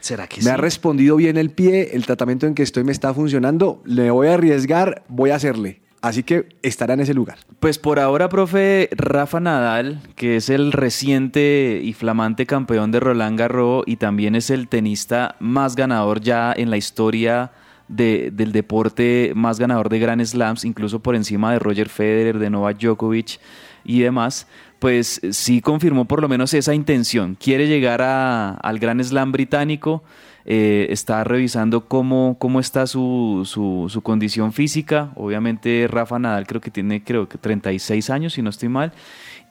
¿Será 0.01 0.27
que 0.27 0.43
Me 0.43 0.51
ha 0.51 0.57
respondido 0.57 1.15
bien 1.17 1.37
el 1.37 1.51
pie, 1.51 1.91
el 1.95 2.05
tratamiento 2.05 2.47
en 2.49 2.55
que 2.57 2.65
estoy 2.65 2.83
me 2.83 2.91
está 2.91 3.15
funcionando, 3.15 3.81
le 3.85 4.11
voy 4.11 4.27
a 4.27 4.35
arriesgar, 4.35 5.05
voy 5.09 5.31
a 5.31 5.37
hacerle. 5.37 5.81
Así 6.03 6.25
que 6.25 6.49
estará 6.63 6.95
en 6.95 7.01
ese 7.01 7.15
lugar. 7.15 7.39
Pues 7.61 7.79
por 7.79 8.01
ahora, 8.01 8.29
profe, 8.29 8.89
Rafa 8.91 9.39
Nadal, 9.39 10.01
que 10.17 10.35
es 10.37 10.51
el 10.51 10.73
reciente 10.73 11.81
y 11.83 11.93
flamante 11.93 12.45
campeón 12.45 12.91
de 12.91 12.99
Roland 12.99 13.39
Garros 13.39 13.85
y 13.87 13.97
también 13.97 14.35
es 14.35 14.51
el 14.51 14.67
tenista 14.67 15.37
más 15.39 15.77
ganador 15.77 16.21
ya 16.21 16.53
en 16.57 16.71
la 16.71 16.77
historia 16.77 17.53
de- 17.87 18.31
del 18.33 18.51
deporte, 18.51 19.33
más 19.37 19.61
ganador 19.61 19.89
de 19.91 20.01
Grand 20.01 20.25
Slams, 20.25 20.65
incluso 20.65 20.99
por 21.01 21.15
encima 21.15 21.53
de 21.53 21.61
Roger 21.61 21.89
Federer, 21.89 22.39
de 22.41 22.51
Novak 22.51 22.79
Djokovic 22.81 23.39
y 23.85 24.01
demás, 24.01 24.49
pues 24.81 25.21
sí 25.31 25.61
confirmó 25.61 26.07
por 26.07 26.21
lo 26.21 26.29
menos 26.29 26.53
esa 26.55 26.75
intención. 26.75 27.37
Quiere 27.37 27.69
llegar 27.69 28.03
a- 28.03 28.55
al 28.55 28.79
Grand 28.81 29.01
Slam 29.03 29.31
británico. 29.31 30.03
Eh, 30.45 30.87
está 30.91 31.25
revisando 31.25 31.87
cómo, 31.89 32.37
cómo 32.39 32.61
está 32.61 32.87
su, 32.87 33.43
su, 33.45 33.87
su 33.89 34.03
condición 34.03 34.53
física. 34.53 35.13
Obviamente 35.17 35.87
Rafa 35.89 36.19
Nadal 36.19 36.47
creo 36.47 36.61
que 36.61 36.71
tiene 36.71 37.03
creo 37.05 37.29
que 37.29 37.39
36 37.39 38.11
años, 38.11 38.33
si 38.35 38.43
no 38.43 38.51
estoy 38.51 38.69
mal. 38.69 38.93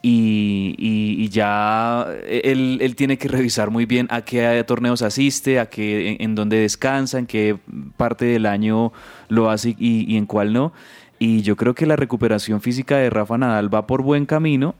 Y, 0.03 0.73
y- 0.79 1.23
y 1.23 1.29
ya 1.29 2.07
él, 2.27 2.79
él 2.81 2.95
tiene 2.95 3.17
que 3.19 3.27
revisar 3.27 3.69
muy 3.69 3.85
bien 3.85 4.07
a 4.09 4.23
qué 4.23 4.63
torneos 4.65 5.03
asiste, 5.03 5.59
a 5.59 5.67
qué, 5.67 6.09
en, 6.13 6.17
en 6.23 6.35
dónde 6.35 6.57
descansa, 6.57 7.19
en 7.19 7.27
qué 7.27 7.57
parte 7.97 8.25
del 8.25 8.47
año 8.47 8.91
lo 9.29 9.49
hace 9.51 9.75
y, 9.77 10.11
y 10.11 10.17
en 10.17 10.25
cuál 10.25 10.53
no. 10.53 10.73
Y 11.19 11.43
yo 11.43 11.55
creo 11.55 11.75
que 11.75 11.85
la 11.85 11.95
recuperación 11.95 12.61
física 12.61 12.97
de 12.97 13.11
Rafa 13.11 13.37
Nadal 13.37 13.71
va 13.73 13.85
por 13.85 14.01
buen 14.01 14.25
camino 14.25 14.73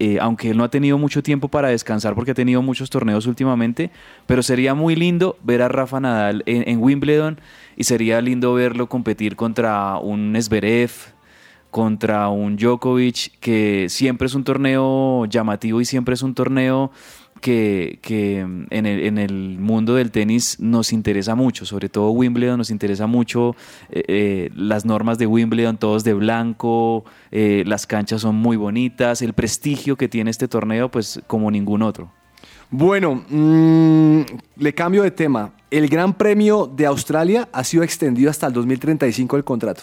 eh, 0.00 0.18
aunque 0.18 0.48
él 0.50 0.56
no 0.56 0.64
ha 0.64 0.70
tenido 0.70 0.96
mucho 0.96 1.22
tiempo 1.22 1.48
para 1.48 1.68
descansar 1.68 2.14
porque 2.14 2.30
ha 2.30 2.34
tenido 2.34 2.62
muchos 2.62 2.88
torneos 2.88 3.26
últimamente, 3.26 3.90
pero 4.26 4.42
sería 4.42 4.74
muy 4.74 4.96
lindo 4.96 5.36
ver 5.42 5.60
a 5.60 5.68
Rafa 5.68 6.00
Nadal 6.00 6.42
en, 6.46 6.66
en 6.66 6.82
Wimbledon 6.82 7.38
y 7.76 7.84
sería 7.84 8.22
lindo 8.22 8.54
verlo 8.54 8.88
competir 8.88 9.36
contra 9.36 9.98
un 9.98 10.34
Zverev, 10.40 10.90
contra 11.70 12.30
un 12.30 12.56
Djokovic, 12.56 13.38
que 13.40 13.88
siempre 13.90 14.26
es 14.26 14.34
un 14.34 14.42
torneo 14.42 15.26
llamativo 15.26 15.82
y 15.82 15.84
siempre 15.84 16.14
es 16.14 16.22
un 16.22 16.34
torneo 16.34 16.90
que, 17.40 17.98
que 18.02 18.38
en, 18.38 18.86
el, 18.86 19.00
en 19.00 19.18
el 19.18 19.58
mundo 19.58 19.94
del 19.94 20.10
tenis 20.10 20.58
nos 20.60 20.92
interesa 20.92 21.34
mucho, 21.34 21.66
sobre 21.66 21.88
todo 21.88 22.10
Wimbledon 22.10 22.58
nos 22.58 22.70
interesa 22.70 23.06
mucho 23.06 23.56
eh, 23.90 24.02
eh, 24.06 24.50
las 24.54 24.84
normas 24.84 25.18
de 25.18 25.26
Wimbledon, 25.26 25.76
todos 25.78 26.04
de 26.04 26.14
blanco, 26.14 27.04
eh, 27.30 27.64
las 27.66 27.86
canchas 27.86 28.20
son 28.20 28.36
muy 28.36 28.56
bonitas, 28.56 29.22
el 29.22 29.32
prestigio 29.32 29.96
que 29.96 30.08
tiene 30.08 30.30
este 30.30 30.48
torneo 30.48 30.90
pues 30.90 31.20
como 31.26 31.50
ningún 31.50 31.82
otro. 31.82 32.12
Bueno, 32.70 33.24
mm, 33.28 34.20
le 34.56 34.74
cambio 34.74 35.02
de 35.02 35.10
tema. 35.10 35.52
El 35.70 35.88
Gran 35.88 36.14
Premio 36.14 36.66
de 36.72 36.86
Australia 36.86 37.48
ha 37.52 37.64
sido 37.64 37.82
extendido 37.82 38.30
hasta 38.30 38.46
el 38.46 38.52
2035 38.52 39.36
el 39.36 39.44
contrato. 39.44 39.82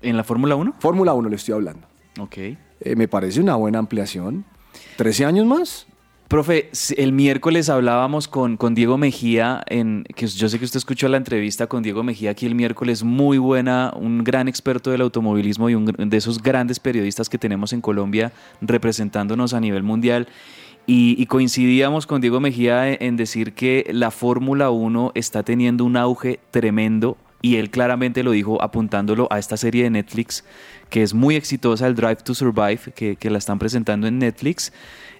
¿En 0.00 0.16
la 0.16 0.24
Fórmula 0.24 0.56
1? 0.56 0.74
Fórmula 0.78 1.12
1 1.12 1.28
le 1.28 1.36
estoy 1.36 1.54
hablando. 1.54 1.86
Ok. 2.18 2.36
Me 2.96 3.08
parece 3.08 3.40
una 3.40 3.56
buena 3.56 3.78
ampliación. 3.78 4.44
¿13 4.98 5.26
años 5.26 5.46
más? 5.46 5.86
Profe, 6.28 6.70
el 6.96 7.12
miércoles 7.12 7.68
hablábamos 7.68 8.26
con, 8.26 8.56
con 8.56 8.74
Diego 8.74 8.98
Mejía, 8.98 9.62
en, 9.68 10.02
que 10.16 10.26
yo 10.26 10.48
sé 10.48 10.58
que 10.58 10.64
usted 10.64 10.78
escuchó 10.78 11.06
la 11.06 11.18
entrevista 11.18 11.68
con 11.68 11.84
Diego 11.84 12.02
Mejía 12.02 12.32
aquí 12.32 12.46
el 12.46 12.56
miércoles, 12.56 13.04
muy 13.04 13.38
buena, 13.38 13.92
un 13.94 14.24
gran 14.24 14.48
experto 14.48 14.90
del 14.90 15.02
automovilismo 15.02 15.70
y 15.70 15.76
un 15.76 15.84
de 15.84 16.16
esos 16.16 16.42
grandes 16.42 16.80
periodistas 16.80 17.28
que 17.28 17.38
tenemos 17.38 17.72
en 17.72 17.80
Colombia 17.80 18.32
representándonos 18.60 19.54
a 19.54 19.60
nivel 19.60 19.84
mundial. 19.84 20.26
Y, 20.84 21.14
y 21.16 21.26
coincidíamos 21.26 22.08
con 22.08 22.20
Diego 22.20 22.40
Mejía 22.40 22.88
en, 22.88 22.96
en 23.00 23.16
decir 23.16 23.52
que 23.52 23.88
la 23.92 24.10
Fórmula 24.10 24.70
1 24.70 25.12
está 25.14 25.44
teniendo 25.44 25.84
un 25.84 25.96
auge 25.96 26.40
tremendo 26.50 27.16
y 27.46 27.58
él 27.58 27.70
claramente 27.70 28.24
lo 28.24 28.32
dijo 28.32 28.60
apuntándolo 28.60 29.28
a 29.30 29.38
esta 29.38 29.56
serie 29.56 29.84
de 29.84 29.90
Netflix 29.90 30.42
que 30.90 31.04
es 31.04 31.14
muy 31.14 31.36
exitosa, 31.36 31.86
el 31.86 31.94
Drive 31.94 32.16
to 32.16 32.34
Survive, 32.34 32.80
que, 32.92 33.14
que 33.14 33.30
la 33.30 33.38
están 33.38 33.60
presentando 33.60 34.08
en 34.08 34.18
Netflix. 34.18 34.72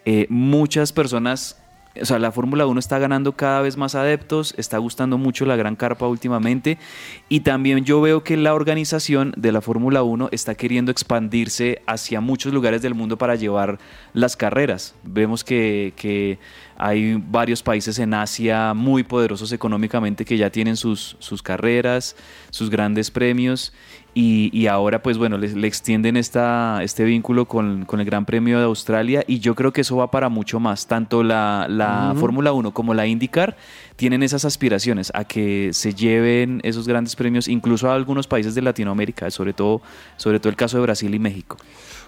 Eh, 0.04 0.26
muchas 0.28 0.92
personas, 0.92 1.56
o 2.00 2.04
sea, 2.04 2.18
la 2.18 2.32
Fórmula 2.32 2.66
1 2.66 2.78
está 2.78 2.98
ganando 2.98 3.32
cada 3.32 3.60
vez 3.60 3.76
más 3.76 3.94
adeptos, 3.94 4.54
está 4.56 4.78
gustando 4.78 5.18
mucho 5.18 5.46
la 5.46 5.56
gran 5.56 5.76
carpa 5.76 6.06
últimamente 6.06 6.78
y 7.28 7.40
también 7.40 7.84
yo 7.84 8.00
veo 8.00 8.22
que 8.24 8.36
la 8.36 8.54
organización 8.54 9.32
de 9.36 9.52
la 9.52 9.60
Fórmula 9.60 10.02
1 10.02 10.28
está 10.32 10.54
queriendo 10.54 10.90
expandirse 10.90 11.82
hacia 11.86 12.20
muchos 12.20 12.52
lugares 12.52 12.82
del 12.82 12.94
mundo 12.94 13.18
para 13.18 13.34
llevar 13.34 13.78
las 14.12 14.36
carreras. 14.36 14.94
Vemos 15.04 15.44
que, 15.44 15.92
que 15.96 16.38
hay 16.76 17.14
varios 17.14 17.62
países 17.62 17.98
en 17.98 18.14
Asia 18.14 18.74
muy 18.74 19.02
poderosos 19.02 19.52
económicamente 19.52 20.24
que 20.24 20.36
ya 20.36 20.50
tienen 20.50 20.76
sus, 20.76 21.16
sus 21.18 21.42
carreras, 21.42 22.16
sus 22.50 22.70
grandes 22.70 23.10
premios 23.10 23.72
y, 24.18 24.48
y 24.58 24.66
ahora 24.66 25.02
pues 25.02 25.18
bueno, 25.18 25.36
le, 25.36 25.46
le 25.54 25.68
extienden 25.68 26.16
esta, 26.16 26.82
este 26.82 27.04
vínculo 27.04 27.44
con, 27.44 27.84
con 27.84 28.00
el 28.00 28.06
Gran 28.06 28.24
Premio 28.24 28.58
de 28.58 28.64
Australia 28.64 29.22
y 29.26 29.40
yo 29.40 29.54
creo 29.54 29.74
que 29.74 29.82
eso 29.82 29.94
va 29.94 30.10
para 30.10 30.30
mucho 30.30 30.58
más. 30.58 30.86
Tanto 30.86 31.22
la, 31.22 31.66
la. 31.68 32.14
Fórmula 32.18 32.54
1 32.54 32.72
como 32.72 32.94
la 32.94 33.06
IndyCar 33.06 33.58
tienen 33.96 34.22
esas 34.22 34.46
aspiraciones 34.46 35.12
a 35.14 35.24
que 35.24 35.68
se 35.74 35.92
lleven 35.92 36.62
esos 36.64 36.88
grandes 36.88 37.14
premios 37.14 37.46
incluso 37.46 37.90
a 37.90 37.94
algunos 37.94 38.26
países 38.26 38.54
de 38.54 38.62
Latinoamérica, 38.62 39.30
sobre 39.30 39.52
todo, 39.52 39.82
sobre 40.16 40.40
todo 40.40 40.48
el 40.48 40.56
caso 40.56 40.78
de 40.78 40.84
Brasil 40.84 41.14
y 41.14 41.18
México. 41.18 41.58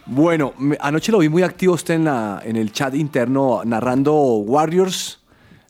Bueno, 0.06 0.54
anoche 0.80 1.12
lo 1.12 1.18
vi 1.18 1.28
muy 1.28 1.42
activo 1.42 1.74
usted 1.74 1.92
en, 1.92 2.04
la, 2.04 2.40
en 2.42 2.56
el 2.56 2.72
chat 2.72 2.94
interno 2.94 3.60
narrando 3.66 4.14
Warriors, 4.14 5.20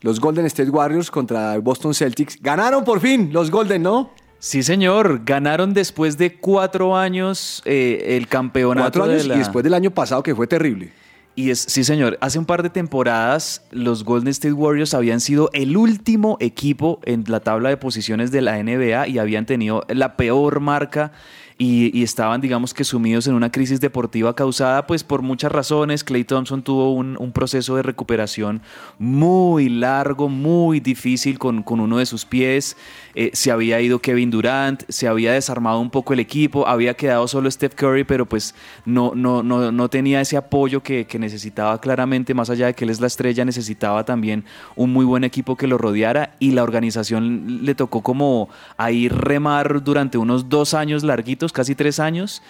los 0.02 0.20
Golden 0.20 0.46
State 0.46 0.70
Warriors 0.70 1.10
contra 1.10 1.56
el 1.56 1.62
Boston 1.62 1.94
Celtics. 1.94 2.40
Ganaron 2.40 2.84
por 2.84 3.00
fin 3.00 3.30
los 3.32 3.50
Golden, 3.50 3.82
¿no? 3.82 4.12
Sí, 4.38 4.62
señor. 4.62 5.22
Ganaron 5.24 5.74
después 5.74 6.16
de 6.16 6.36
cuatro 6.36 6.96
años 6.96 7.62
eh, 7.64 8.16
el 8.16 8.28
campeonato. 8.28 8.82
Cuatro 9.00 9.04
años 9.04 9.22
de 9.22 9.28
la- 9.28 9.34
y 9.36 9.38
después 9.38 9.64
del 9.64 9.74
año 9.74 9.90
pasado 9.90 10.22
que 10.22 10.34
fue 10.34 10.46
terrible. 10.46 10.92
Y 11.34 11.50
es, 11.50 11.60
sí, 11.60 11.84
señor. 11.84 12.18
Hace 12.20 12.38
un 12.38 12.46
par 12.46 12.64
de 12.64 12.70
temporadas, 12.70 13.62
los 13.70 14.02
Golden 14.04 14.28
State 14.28 14.52
Warriors 14.54 14.92
habían 14.94 15.20
sido 15.20 15.50
el 15.52 15.76
último 15.76 16.36
equipo 16.40 16.98
en 17.04 17.24
la 17.28 17.38
tabla 17.40 17.68
de 17.68 17.76
posiciones 17.76 18.32
de 18.32 18.42
la 18.42 18.58
NBA 18.62 19.06
y 19.06 19.18
habían 19.18 19.46
tenido 19.46 19.84
la 19.88 20.16
peor 20.16 20.58
marca 20.58 21.12
y, 21.56 21.96
y 21.96 22.02
estaban, 22.04 22.40
digamos 22.40 22.74
que, 22.74 22.82
sumidos 22.84 23.26
en 23.28 23.34
una 23.34 23.50
crisis 23.52 23.80
deportiva 23.80 24.34
causada, 24.34 24.86
pues, 24.88 25.04
por 25.04 25.22
muchas 25.22 25.50
razones. 25.52 26.02
Clay 26.02 26.24
Thompson 26.24 26.62
tuvo 26.62 26.92
un, 26.92 27.16
un 27.20 27.30
proceso 27.32 27.76
de 27.76 27.82
recuperación 27.82 28.60
muy 28.98 29.68
largo, 29.68 30.28
muy 30.28 30.80
difícil 30.80 31.38
con, 31.38 31.62
con 31.62 31.78
uno 31.78 31.98
de 31.98 32.06
sus 32.06 32.24
pies. 32.24 32.76
Eh, 33.20 33.32
se 33.32 33.50
había 33.50 33.80
ido 33.80 33.98
Kevin 33.98 34.30
Durant, 34.30 34.84
se 34.88 35.08
había 35.08 35.32
desarmado 35.32 35.80
un 35.80 35.90
poco 35.90 36.12
el 36.12 36.20
equipo, 36.20 36.68
había 36.68 36.94
quedado 36.94 37.26
solo 37.26 37.50
Steph 37.50 37.74
Curry, 37.74 38.04
pero 38.04 38.26
pues 38.26 38.54
no, 38.84 39.12
no, 39.16 39.42
no, 39.42 39.72
no 39.72 39.88
tenía 39.90 40.20
ese 40.20 40.36
apoyo 40.36 40.84
que, 40.84 41.04
que 41.04 41.18
necesitaba 41.18 41.80
claramente, 41.80 42.32
más 42.32 42.48
allá 42.48 42.66
de 42.66 42.74
que 42.74 42.84
él 42.84 42.90
es 42.90 43.00
la 43.00 43.08
estrella, 43.08 43.44
necesitaba 43.44 44.04
también 44.04 44.44
un 44.76 44.92
muy 44.92 45.04
buen 45.04 45.24
equipo 45.24 45.56
que 45.56 45.66
lo 45.66 45.78
rodeara 45.78 46.36
y 46.38 46.52
la 46.52 46.62
organización 46.62 47.64
le 47.64 47.74
tocó 47.74 48.02
como 48.02 48.50
ahí 48.76 49.08
remar 49.08 49.82
durante 49.82 50.16
unos 50.16 50.48
dos 50.48 50.72
años 50.72 51.02
larguitos, 51.02 51.52
casi 51.52 51.74
tres 51.74 51.98
años, 51.98 52.40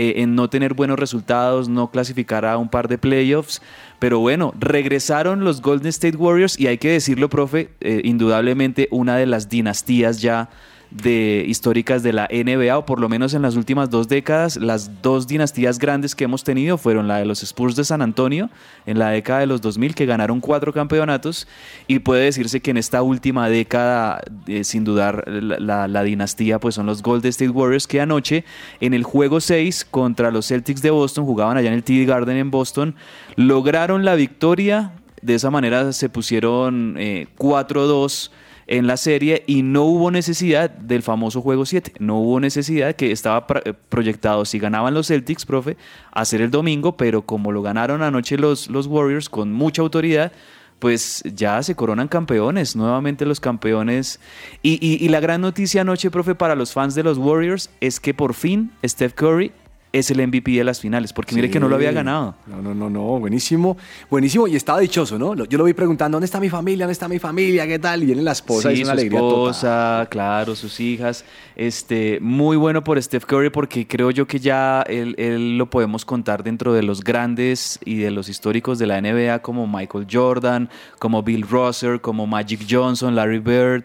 eh, 0.00 0.22
en 0.22 0.36
no 0.36 0.48
tener 0.48 0.74
buenos 0.74 0.96
resultados, 0.96 1.68
no 1.68 1.90
clasificar 1.90 2.44
a 2.44 2.56
un 2.56 2.68
par 2.68 2.86
de 2.86 2.98
playoffs. 2.98 3.60
Pero 3.98 4.20
bueno, 4.20 4.54
regresaron 4.56 5.42
los 5.42 5.60
Golden 5.60 5.88
State 5.88 6.16
Warriors 6.16 6.56
y 6.56 6.68
hay 6.68 6.78
que 6.78 6.92
decirlo, 6.92 7.28
profe, 7.28 7.70
eh, 7.80 8.02
indudablemente 8.04 8.86
una 8.92 9.16
de 9.16 9.26
las 9.26 9.48
dinastías 9.48 10.22
ya 10.22 10.50
de 10.90 11.44
históricas 11.46 12.02
de 12.02 12.12
la 12.12 12.28
NBA, 12.30 12.76
o 12.78 12.86
por 12.86 13.00
lo 13.00 13.08
menos 13.08 13.34
en 13.34 13.42
las 13.42 13.56
últimas 13.56 13.90
dos 13.90 14.08
décadas, 14.08 14.56
las 14.56 15.02
dos 15.02 15.26
dinastías 15.26 15.78
grandes 15.78 16.14
que 16.14 16.24
hemos 16.24 16.44
tenido 16.44 16.78
fueron 16.78 17.08
la 17.08 17.18
de 17.18 17.26
los 17.26 17.42
Spurs 17.42 17.76
de 17.76 17.84
San 17.84 18.00
Antonio 18.00 18.48
en 18.86 18.98
la 18.98 19.10
década 19.10 19.40
de 19.40 19.46
los 19.46 19.60
2000, 19.60 19.94
que 19.94 20.06
ganaron 20.06 20.40
cuatro 20.40 20.72
campeonatos, 20.72 21.46
y 21.86 21.98
puede 21.98 22.24
decirse 22.24 22.60
que 22.60 22.70
en 22.70 22.78
esta 22.78 23.02
última 23.02 23.48
década, 23.48 24.22
eh, 24.46 24.64
sin 24.64 24.84
dudar, 24.84 25.24
la, 25.28 26.02
dinastía 26.02 26.58
pues 26.58 26.76
son 26.76 26.86
los 26.86 27.02
Golden 27.02 27.30
State 27.30 27.50
Warriors, 27.50 27.86
que 27.86 28.00
anoche 28.00 28.44
en 28.80 28.94
el 28.94 29.02
juego 29.02 29.40
6 29.40 29.84
contra 29.90 30.30
los 30.30 30.46
Celtics 30.46 30.80
de 30.80 30.90
Boston, 30.90 31.26
jugaban 31.26 31.56
allá 31.56 31.68
en 31.68 31.74
el 31.74 31.82
TD 31.82 32.06
Garden 32.06 32.36
en 32.36 32.50
Boston, 32.50 32.94
lograron 33.36 34.04
la 34.04 34.14
victoria, 34.14 34.92
de 35.20 35.34
esa 35.34 35.50
manera 35.50 35.92
se 35.92 36.08
pusieron 36.08 36.94
eh, 36.98 37.26
4-2 37.36 38.30
en 38.68 38.86
la 38.86 38.96
serie 38.96 39.42
y 39.46 39.62
no 39.62 39.84
hubo 39.84 40.10
necesidad 40.10 40.70
del 40.70 41.02
famoso 41.02 41.40
juego 41.40 41.66
7. 41.66 41.94
No 41.98 42.18
hubo 42.20 42.38
necesidad 42.38 42.94
que 42.94 43.10
estaba 43.12 43.46
eh, 43.64 43.72
proyectado 43.88 44.44
si 44.44 44.58
ganaban 44.58 44.94
los 44.94 45.08
Celtics, 45.08 45.44
profe, 45.46 45.76
hacer 46.12 46.40
el 46.42 46.50
domingo, 46.50 46.96
pero 46.96 47.22
como 47.22 47.50
lo 47.50 47.62
ganaron 47.62 48.02
anoche 48.02 48.36
los, 48.38 48.68
los 48.68 48.86
Warriors 48.86 49.28
con 49.28 49.52
mucha 49.52 49.82
autoridad, 49.82 50.32
pues 50.78 51.24
ya 51.34 51.60
se 51.62 51.74
coronan 51.74 52.06
campeones, 52.08 52.76
nuevamente 52.76 53.26
los 53.26 53.40
campeones. 53.40 54.20
Y, 54.62 54.74
y- 54.86 55.04
y 55.04 55.08
la 55.08 55.18
gran 55.20 55.40
noticia 55.40 55.80
anoche, 55.80 56.10
profe, 56.10 56.34
para 56.36 56.54
los 56.54 56.72
fans 56.72 56.94
de 56.94 57.02
los 57.02 57.18
Warriors 57.18 57.70
es 57.80 57.98
que 57.98 58.14
por 58.14 58.34
fin 58.34 58.70
Steph 58.86 59.14
Curry 59.14 59.50
es 59.92 60.10
el 60.10 60.26
MVP 60.26 60.52
de 60.52 60.64
las 60.64 60.80
finales, 60.80 61.12
porque 61.12 61.34
mire 61.34 61.50
que 61.50 61.58
no 61.58 61.68
lo 61.68 61.76
había 61.76 61.92
ganado. 61.92 62.34
No, 62.46 62.60
no, 62.60 62.74
no, 62.74 62.90
no, 62.90 63.02
buenísimo. 63.18 63.76
Buenísimo 64.10 64.46
y 64.46 64.56
estaba 64.56 64.80
dichoso, 64.80 65.18
¿no? 65.18 65.34
Yo 65.34 65.58
lo 65.58 65.64
vi 65.64 65.72
preguntando, 65.72 66.16
¿dónde 66.16 66.26
está 66.26 66.40
mi 66.40 66.50
familia? 66.50 66.84
¿Dónde 66.84 66.92
está 66.92 67.08
mi 67.08 67.18
familia? 67.18 67.66
¿Qué 67.66 67.78
tal? 67.78 68.02
Y 68.02 68.06
viene 68.06 68.22
la 68.22 68.32
esposa 68.32 68.70
y 68.70 68.74
es 68.74 68.80
una 68.80 68.86
su 68.86 68.92
alegría 68.92 69.18
total. 69.20 69.50
esposa, 69.50 70.06
claro, 70.10 70.54
sus 70.54 70.78
hijas. 70.80 71.24
Este, 71.56 72.18
muy 72.20 72.56
bueno 72.56 72.84
por 72.84 73.02
Steph 73.02 73.24
Curry 73.24 73.50
porque 73.50 73.86
creo 73.86 74.10
yo 74.10 74.26
que 74.26 74.38
ya 74.38 74.82
él, 74.82 75.14
él 75.18 75.58
lo 75.58 75.70
podemos 75.70 76.04
contar 76.04 76.44
dentro 76.44 76.72
de 76.72 76.82
los 76.82 77.02
grandes 77.02 77.78
y 77.84 77.96
de 77.96 78.10
los 78.10 78.28
históricos 78.28 78.78
de 78.78 78.86
la 78.86 79.00
NBA 79.00 79.40
como 79.40 79.66
Michael 79.66 80.06
Jordan, 80.10 80.68
como 80.98 81.22
Bill 81.22 81.46
Russell, 81.48 81.98
como 82.00 82.26
Magic 82.26 82.66
Johnson, 82.68 83.14
Larry 83.14 83.38
Bird, 83.38 83.84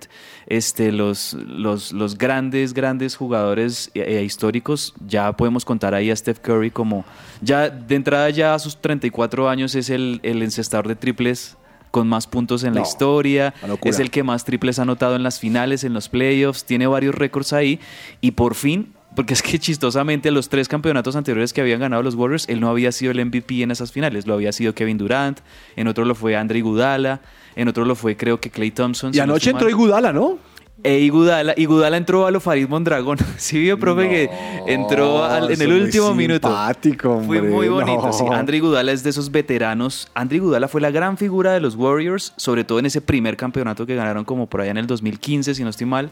este, 0.57 0.91
los, 0.91 1.33
los, 1.33 1.91
los 1.91 2.17
grandes, 2.17 2.73
grandes 2.73 3.15
jugadores 3.15 3.89
eh, 3.93 4.23
históricos. 4.23 4.93
Ya 5.07 5.31
podemos 5.33 5.65
contar 5.65 5.93
ahí 5.93 6.11
a 6.11 6.15
Steph 6.15 6.39
Curry 6.39 6.71
como, 6.71 7.05
ya 7.41 7.69
de 7.69 7.95
entrada 7.95 8.29
ya 8.29 8.53
a 8.53 8.59
sus 8.59 8.77
34 8.77 9.49
años 9.49 9.75
es 9.75 9.89
el, 9.89 10.19
el 10.23 10.41
encestador 10.43 10.87
de 10.87 10.95
triples 10.95 11.57
con 11.89 12.07
más 12.07 12.25
puntos 12.25 12.63
en 12.63 12.73
la 12.73 12.81
historia, 12.81 13.53
es 13.83 13.99
el 13.99 14.09
que 14.09 14.23
más 14.23 14.45
triples 14.45 14.79
ha 14.79 14.81
anotado 14.81 15.15
en 15.15 15.21
las 15.21 15.39
finales, 15.39 15.83
en 15.83 15.93
los 15.93 16.09
playoffs, 16.09 16.65
tiene 16.65 16.87
varios 16.87 17.13
récords 17.13 17.53
ahí 17.53 17.79
y 18.19 18.31
por 18.31 18.55
fin, 18.55 18.95
porque 19.15 19.33
es 19.33 19.41
que 19.41 19.59
chistosamente 19.59 20.31
los 20.31 20.49
tres 20.49 20.67
campeonatos 20.67 21.15
anteriores 21.15 21.53
que 21.53 21.61
habían 21.61 21.79
ganado 21.79 22.01
los 22.03 22.15
Warriors, 22.15 22.47
él 22.49 22.59
no 22.59 22.69
había 22.69 22.91
sido 22.91 23.11
el 23.11 23.23
MVP 23.25 23.61
en 23.63 23.71
esas 23.71 23.91
finales, 23.91 24.25
lo 24.27 24.33
había 24.33 24.51
sido 24.51 24.73
Kevin 24.73 24.97
Durant, 24.97 25.39
en 25.75 25.87
otro 25.87 26.05
lo 26.05 26.15
fue 26.15 26.35
Andre 26.35 26.59
Iguodala, 26.59 27.21
en 27.55 27.67
otro 27.67 27.85
lo 27.85 27.95
fue 27.95 28.15
creo 28.17 28.39
que 28.39 28.49
Clay 28.49 28.71
Thompson. 28.71 29.11
Y 29.13 29.19
anoche 29.19 29.49
entró 29.51 29.69
Igudala, 29.69 30.11
¿no? 30.13 30.37
E 30.83 30.99
Igudala, 30.99 31.53
Igudala 31.55 31.95
entró 31.95 32.25
a 32.25 32.31
lo 32.31 32.39
Farid 32.41 32.67
Mondragón. 32.67 33.17
Sí, 33.37 33.59
vio, 33.59 33.79
profe, 33.79 34.09
que 34.09 34.29
entró 34.67 35.23
al- 35.23 35.51
en 35.51 35.61
el 35.61 35.69
muy 35.69 35.81
último 35.81 36.13
minuto. 36.13 36.47
simpático, 36.49 37.21
Fue 37.25 37.37
hombre, 37.37 37.41
muy 37.53 37.67
bonito, 37.69 38.07
no. 38.07 38.11
sí. 38.11 38.25
Andre 38.29 38.57
Igudala 38.57 38.91
es 38.91 39.01
de 39.03 39.11
esos 39.11 39.31
veteranos. 39.31 40.09
Andre 40.13 40.37
Igudala 40.37 40.67
fue 40.67 40.81
la 40.81 40.91
gran 40.91 41.17
figura 41.17 41.53
de 41.53 41.61
los 41.61 41.75
Warriors, 41.75 42.33
sobre 42.35 42.63
todo 42.65 42.79
en 42.79 42.87
ese 42.87 42.99
primer 42.99 43.37
campeonato 43.37 43.85
que 43.85 43.95
ganaron 43.95 44.25
como 44.25 44.47
por 44.47 44.59
allá 44.61 44.71
en 44.71 44.77
el 44.77 44.87
2015, 44.87 45.55
si 45.55 45.63
no 45.63 45.69
estoy 45.69 45.85
mal, 45.87 46.09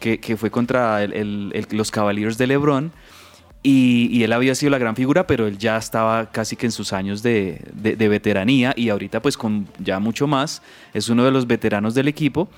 que, 0.00 0.36
fue 0.36 0.50
contra 0.50 1.06
los 1.06 1.90
Cavaliers 1.90 2.38
de 2.38 2.46
LeBron. 2.46 2.92
Y, 3.66 4.22
él 4.22 4.32
había 4.34 4.54
sido 4.54 4.68
la 4.70 4.78
gran 4.78 4.94
figura, 4.94 5.26
pero 5.26 5.46
él 5.46 5.56
ya 5.56 5.78
estaba 5.78 6.30
casi 6.30 6.54
que 6.54 6.66
en 6.66 6.72
sus 6.72 6.92
años 6.92 7.22
de, 7.22 7.62
de- 7.72 7.96
de 7.96 8.08
veteranía 8.08 8.74
y 8.76 8.90
ahorita 8.90 9.22
pues 9.22 9.38
con 9.38 9.66
ya 9.78 9.98
mucho 10.00 10.26
más. 10.26 10.60
Es 10.92 11.08
uno 11.08 11.24
de 11.24 11.30
los 11.30 11.46
veteranos 11.46 11.94
del 11.94 12.08
equipo. 12.08 12.50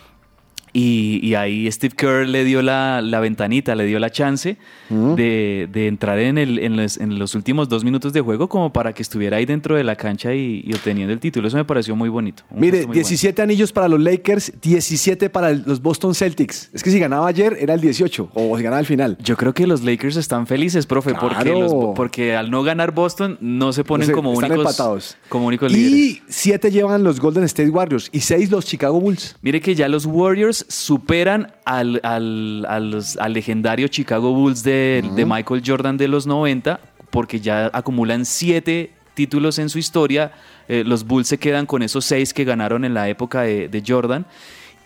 Y, 0.78 1.20
y 1.26 1.34
ahí 1.36 1.72
Steve 1.72 1.94
Kerr 1.96 2.28
le 2.28 2.44
dio 2.44 2.60
la, 2.60 3.00
la 3.00 3.18
ventanita, 3.20 3.74
le 3.74 3.84
dio 3.86 3.98
la 3.98 4.10
chance 4.10 4.58
de, 4.90 5.68
de 5.72 5.86
entrar 5.86 6.18
en, 6.18 6.36
el, 6.36 6.58
en, 6.58 6.76
los, 6.76 6.98
en 6.98 7.18
los 7.18 7.34
últimos 7.34 7.68
dos 7.70 7.82
minutos 7.82 8.12
de 8.12 8.20
juego 8.20 8.46
como 8.48 8.72
para 8.72 8.92
que 8.92 9.00
estuviera 9.02 9.38
ahí 9.38 9.46
dentro 9.46 9.74
de 9.76 9.84
la 9.84 9.96
cancha 9.96 10.34
y, 10.34 10.62
y 10.66 10.74
obteniendo 10.74 11.14
el 11.14 11.18
título. 11.20 11.48
Eso 11.48 11.56
me 11.56 11.64
pareció 11.64 11.96
muy 11.96 12.08
bonito. 12.10 12.42
Mire, 12.50 12.78
muy 12.78 12.86
bueno. 12.88 12.92
17 12.94 13.40
anillos 13.40 13.72
para 13.72 13.88
los 13.88 14.00
Lakers, 14.00 14.52
17 14.60 15.30
para 15.30 15.50
el- 15.50 15.62
los 15.66 15.80
Boston 15.80 16.14
Celtics. 16.14 16.68
Es 16.74 16.82
que 16.82 16.90
si 16.90 16.98
ganaba 16.98 17.26
ayer 17.28 17.56
era 17.58 17.72
el 17.72 17.80
18 17.80 18.30
o 18.34 18.56
si 18.58 18.62
ganaba 18.62 18.78
al 18.80 18.86
final. 18.86 19.16
Yo 19.22 19.36
creo 19.36 19.54
que 19.54 19.66
los 19.66 19.82
Lakers 19.82 20.16
están 20.16 20.46
felices, 20.46 20.84
profe, 20.84 21.14
porque, 21.14 21.36
Claro. 21.42 21.60
los- 21.60 21.74
porque 21.96 22.36
al 22.36 22.50
no 22.50 22.62
ganar 22.62 22.92
Boston 22.92 23.38
no 23.40 23.72
se 23.72 23.82
ponen 23.82 24.08
No 24.08 24.12
sé, 24.12 24.14
como 24.14 24.32
están 24.34 24.52
únicos, 24.52 24.66
empatados. 24.72 25.16
como 25.30 25.46
únicos 25.46 25.72
líderes. 25.72 25.98
Y 25.98 26.22
7 26.28 26.70
llevan 26.70 27.02
los 27.02 27.18
Golden 27.18 27.44
State 27.44 27.70
Warriors 27.70 28.10
y 28.12 28.20
6 28.20 28.50
los 28.50 28.66
Chicago 28.66 29.00
Bulls. 29.00 29.36
Mire 29.40 29.60
que 29.62 29.74
ya 29.74 29.88
los 29.88 30.04
Warriors 30.06 30.65
superan 30.68 31.52
al, 31.64 32.00
al, 32.02 32.66
a 32.68 32.80
los- 32.80 33.16
al 33.18 33.32
legendario 33.32 33.88
Chicago 33.88 34.32
Bulls 34.32 34.62
de, 34.62 35.02
de 35.14 35.24
Michael 35.26 35.62
Jordan 35.64 35.96
de 35.96 36.08
los 36.08 36.26
90, 36.26 36.80
porque 37.10 37.40
ya 37.40 37.70
acumulan 37.72 38.24
siete 38.24 38.90
títulos 39.14 39.58
en 39.58 39.68
su 39.68 39.78
historia. 39.78 40.32
Eh, 40.68 40.82
los 40.84 41.04
Bulls 41.06 41.28
se 41.28 41.38
quedan 41.38 41.66
con 41.66 41.82
esos 41.82 42.04
seis 42.04 42.34
que 42.34 42.44
ganaron 42.44 42.84
en 42.84 42.94
la 42.94 43.08
época 43.08 43.42
de, 43.42 43.68
de 43.68 43.82
Jordan. 43.86 44.26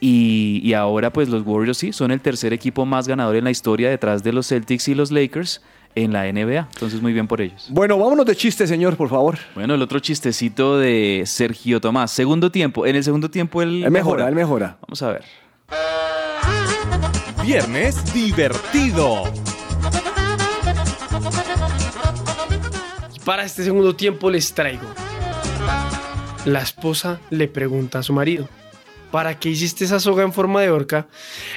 Y, 0.02 0.60
y 0.64 0.72
ahora 0.72 1.12
pues 1.12 1.28
los 1.28 1.42
Warriors 1.44 1.76
sí, 1.76 1.92
son 1.92 2.10
el 2.10 2.20
tercer 2.20 2.52
equipo 2.54 2.86
más 2.86 3.06
ganador 3.06 3.36
en 3.36 3.44
la 3.44 3.50
historia 3.50 3.90
detrás 3.90 4.22
de 4.22 4.32
los 4.32 4.48
Celtics 4.48 4.88
y 4.88 4.94
los 4.94 5.10
Lakers 5.10 5.60
en 5.94 6.12
la 6.14 6.24
NBA. 6.32 6.68
Entonces 6.72 7.02
muy 7.02 7.12
bien 7.12 7.26
por 7.26 7.40
ellos. 7.42 7.66
Bueno, 7.70 7.98
vámonos 7.98 8.24
de 8.24 8.34
chiste, 8.34 8.66
señor, 8.66 8.96
por 8.96 9.10
favor. 9.10 9.36
Bueno, 9.54 9.74
el 9.74 9.82
otro 9.82 9.98
chistecito 9.98 10.78
de 10.78 11.24
Sergio 11.26 11.80
Tomás. 11.82 12.12
Segundo 12.12 12.50
tiempo. 12.50 12.86
En 12.86 12.96
el 12.96 13.04
segundo 13.04 13.28
tiempo 13.30 13.60
él, 13.60 13.84
Él 13.84 13.90
mejora, 13.90 14.26
él 14.28 14.34
mejora. 14.34 14.78
Vamos 14.86 15.02
a 15.02 15.12
ver. 15.12 15.24
Viernes 17.42 18.12
divertido. 18.12 19.24
Para 23.24 23.44
este 23.44 23.64
segundo 23.64 23.94
tiempo 23.96 24.30
les 24.30 24.52
traigo. 24.54 24.86
La 26.44 26.60
esposa 26.60 27.20
le 27.30 27.48
pregunta 27.48 27.98
a 27.98 28.02
su 28.02 28.12
marido, 28.12 28.48
¿para 29.10 29.38
qué 29.38 29.50
hiciste 29.50 29.84
esa 29.84 30.00
soga 30.00 30.22
en 30.22 30.32
forma 30.32 30.62
de 30.62 30.70
horca? 30.70 31.06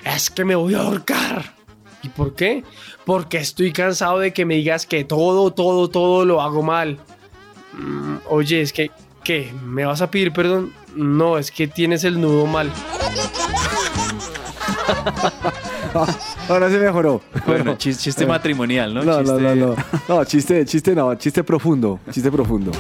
Es 0.04 0.30
que 0.30 0.46
me 0.46 0.56
voy 0.56 0.76
a 0.76 0.80
ahorcar. 0.80 1.54
¿Y 2.02 2.10
por 2.10 2.36
qué? 2.36 2.64
Porque 3.06 3.38
estoy 3.38 3.72
cansado 3.72 4.20
de 4.20 4.34
que 4.34 4.46
me 4.46 4.56
digas 4.56 4.86
que 4.86 5.06
todo, 5.06 5.52
todo, 5.52 5.90
todo 5.90 6.26
lo 6.26 6.42
hago 6.42 6.62
mal. 6.62 7.00
Mm, 7.74 8.18
oye, 8.30 8.62
es 8.62 8.74
que, 8.74 8.92
¿qué? 9.24 9.54
¿Me 9.64 9.86
vas 9.86 10.02
a 10.02 10.12
pedir 10.12 10.34
perdón? 10.34 10.74
No, 10.96 11.38
es 11.38 11.50
que 11.50 11.68
tienes 11.68 12.04
el 12.04 12.20
nudo 12.20 12.46
mal. 12.46 12.72
Ahora 16.50 16.70
se 16.70 16.78
mejoró. 16.80 17.22
Bueno, 17.46 17.76
chis- 17.78 17.98
chiste 18.00 18.26
matrimonial, 18.26 18.94
¿no? 18.94 19.04
No, 19.04 19.22
no, 19.22 19.40
no, 19.40 19.56
no. 19.56 19.76
No, 20.10 20.26
chiste, 20.26 20.66
chiste 20.66 20.96
no, 20.96 21.14
chiste 21.16 21.44
profundo. 21.44 22.00
Chiste 22.12 22.32
profundo. 22.32 22.72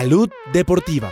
Salud 0.00 0.30
deportiva. 0.50 1.10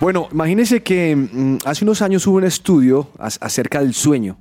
Bueno, 0.00 0.28
imagínense 0.30 0.82
que 0.82 1.16
mm, 1.16 1.56
hace 1.64 1.82
unos 1.82 2.02
años 2.02 2.26
hubo 2.26 2.36
un 2.36 2.44
estudio 2.44 3.08
acerca 3.16 3.80
del 3.80 3.94
sueño. 3.94 4.36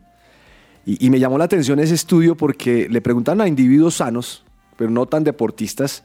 Y, 0.86 1.10
me 1.10 1.22
llamó 1.22 1.38
la 1.38 1.46
atención 1.46 1.80
ese 1.80 1.94
estudio 1.94 2.36
porque 2.36 2.90
le 2.90 3.00
preguntan 3.00 3.40
a 3.40 3.48
individuos 3.48 3.96
sanos, 3.96 4.44
pero 4.78 4.90
no 4.90 5.06
tan 5.06 5.24
deportistas, 5.24 6.04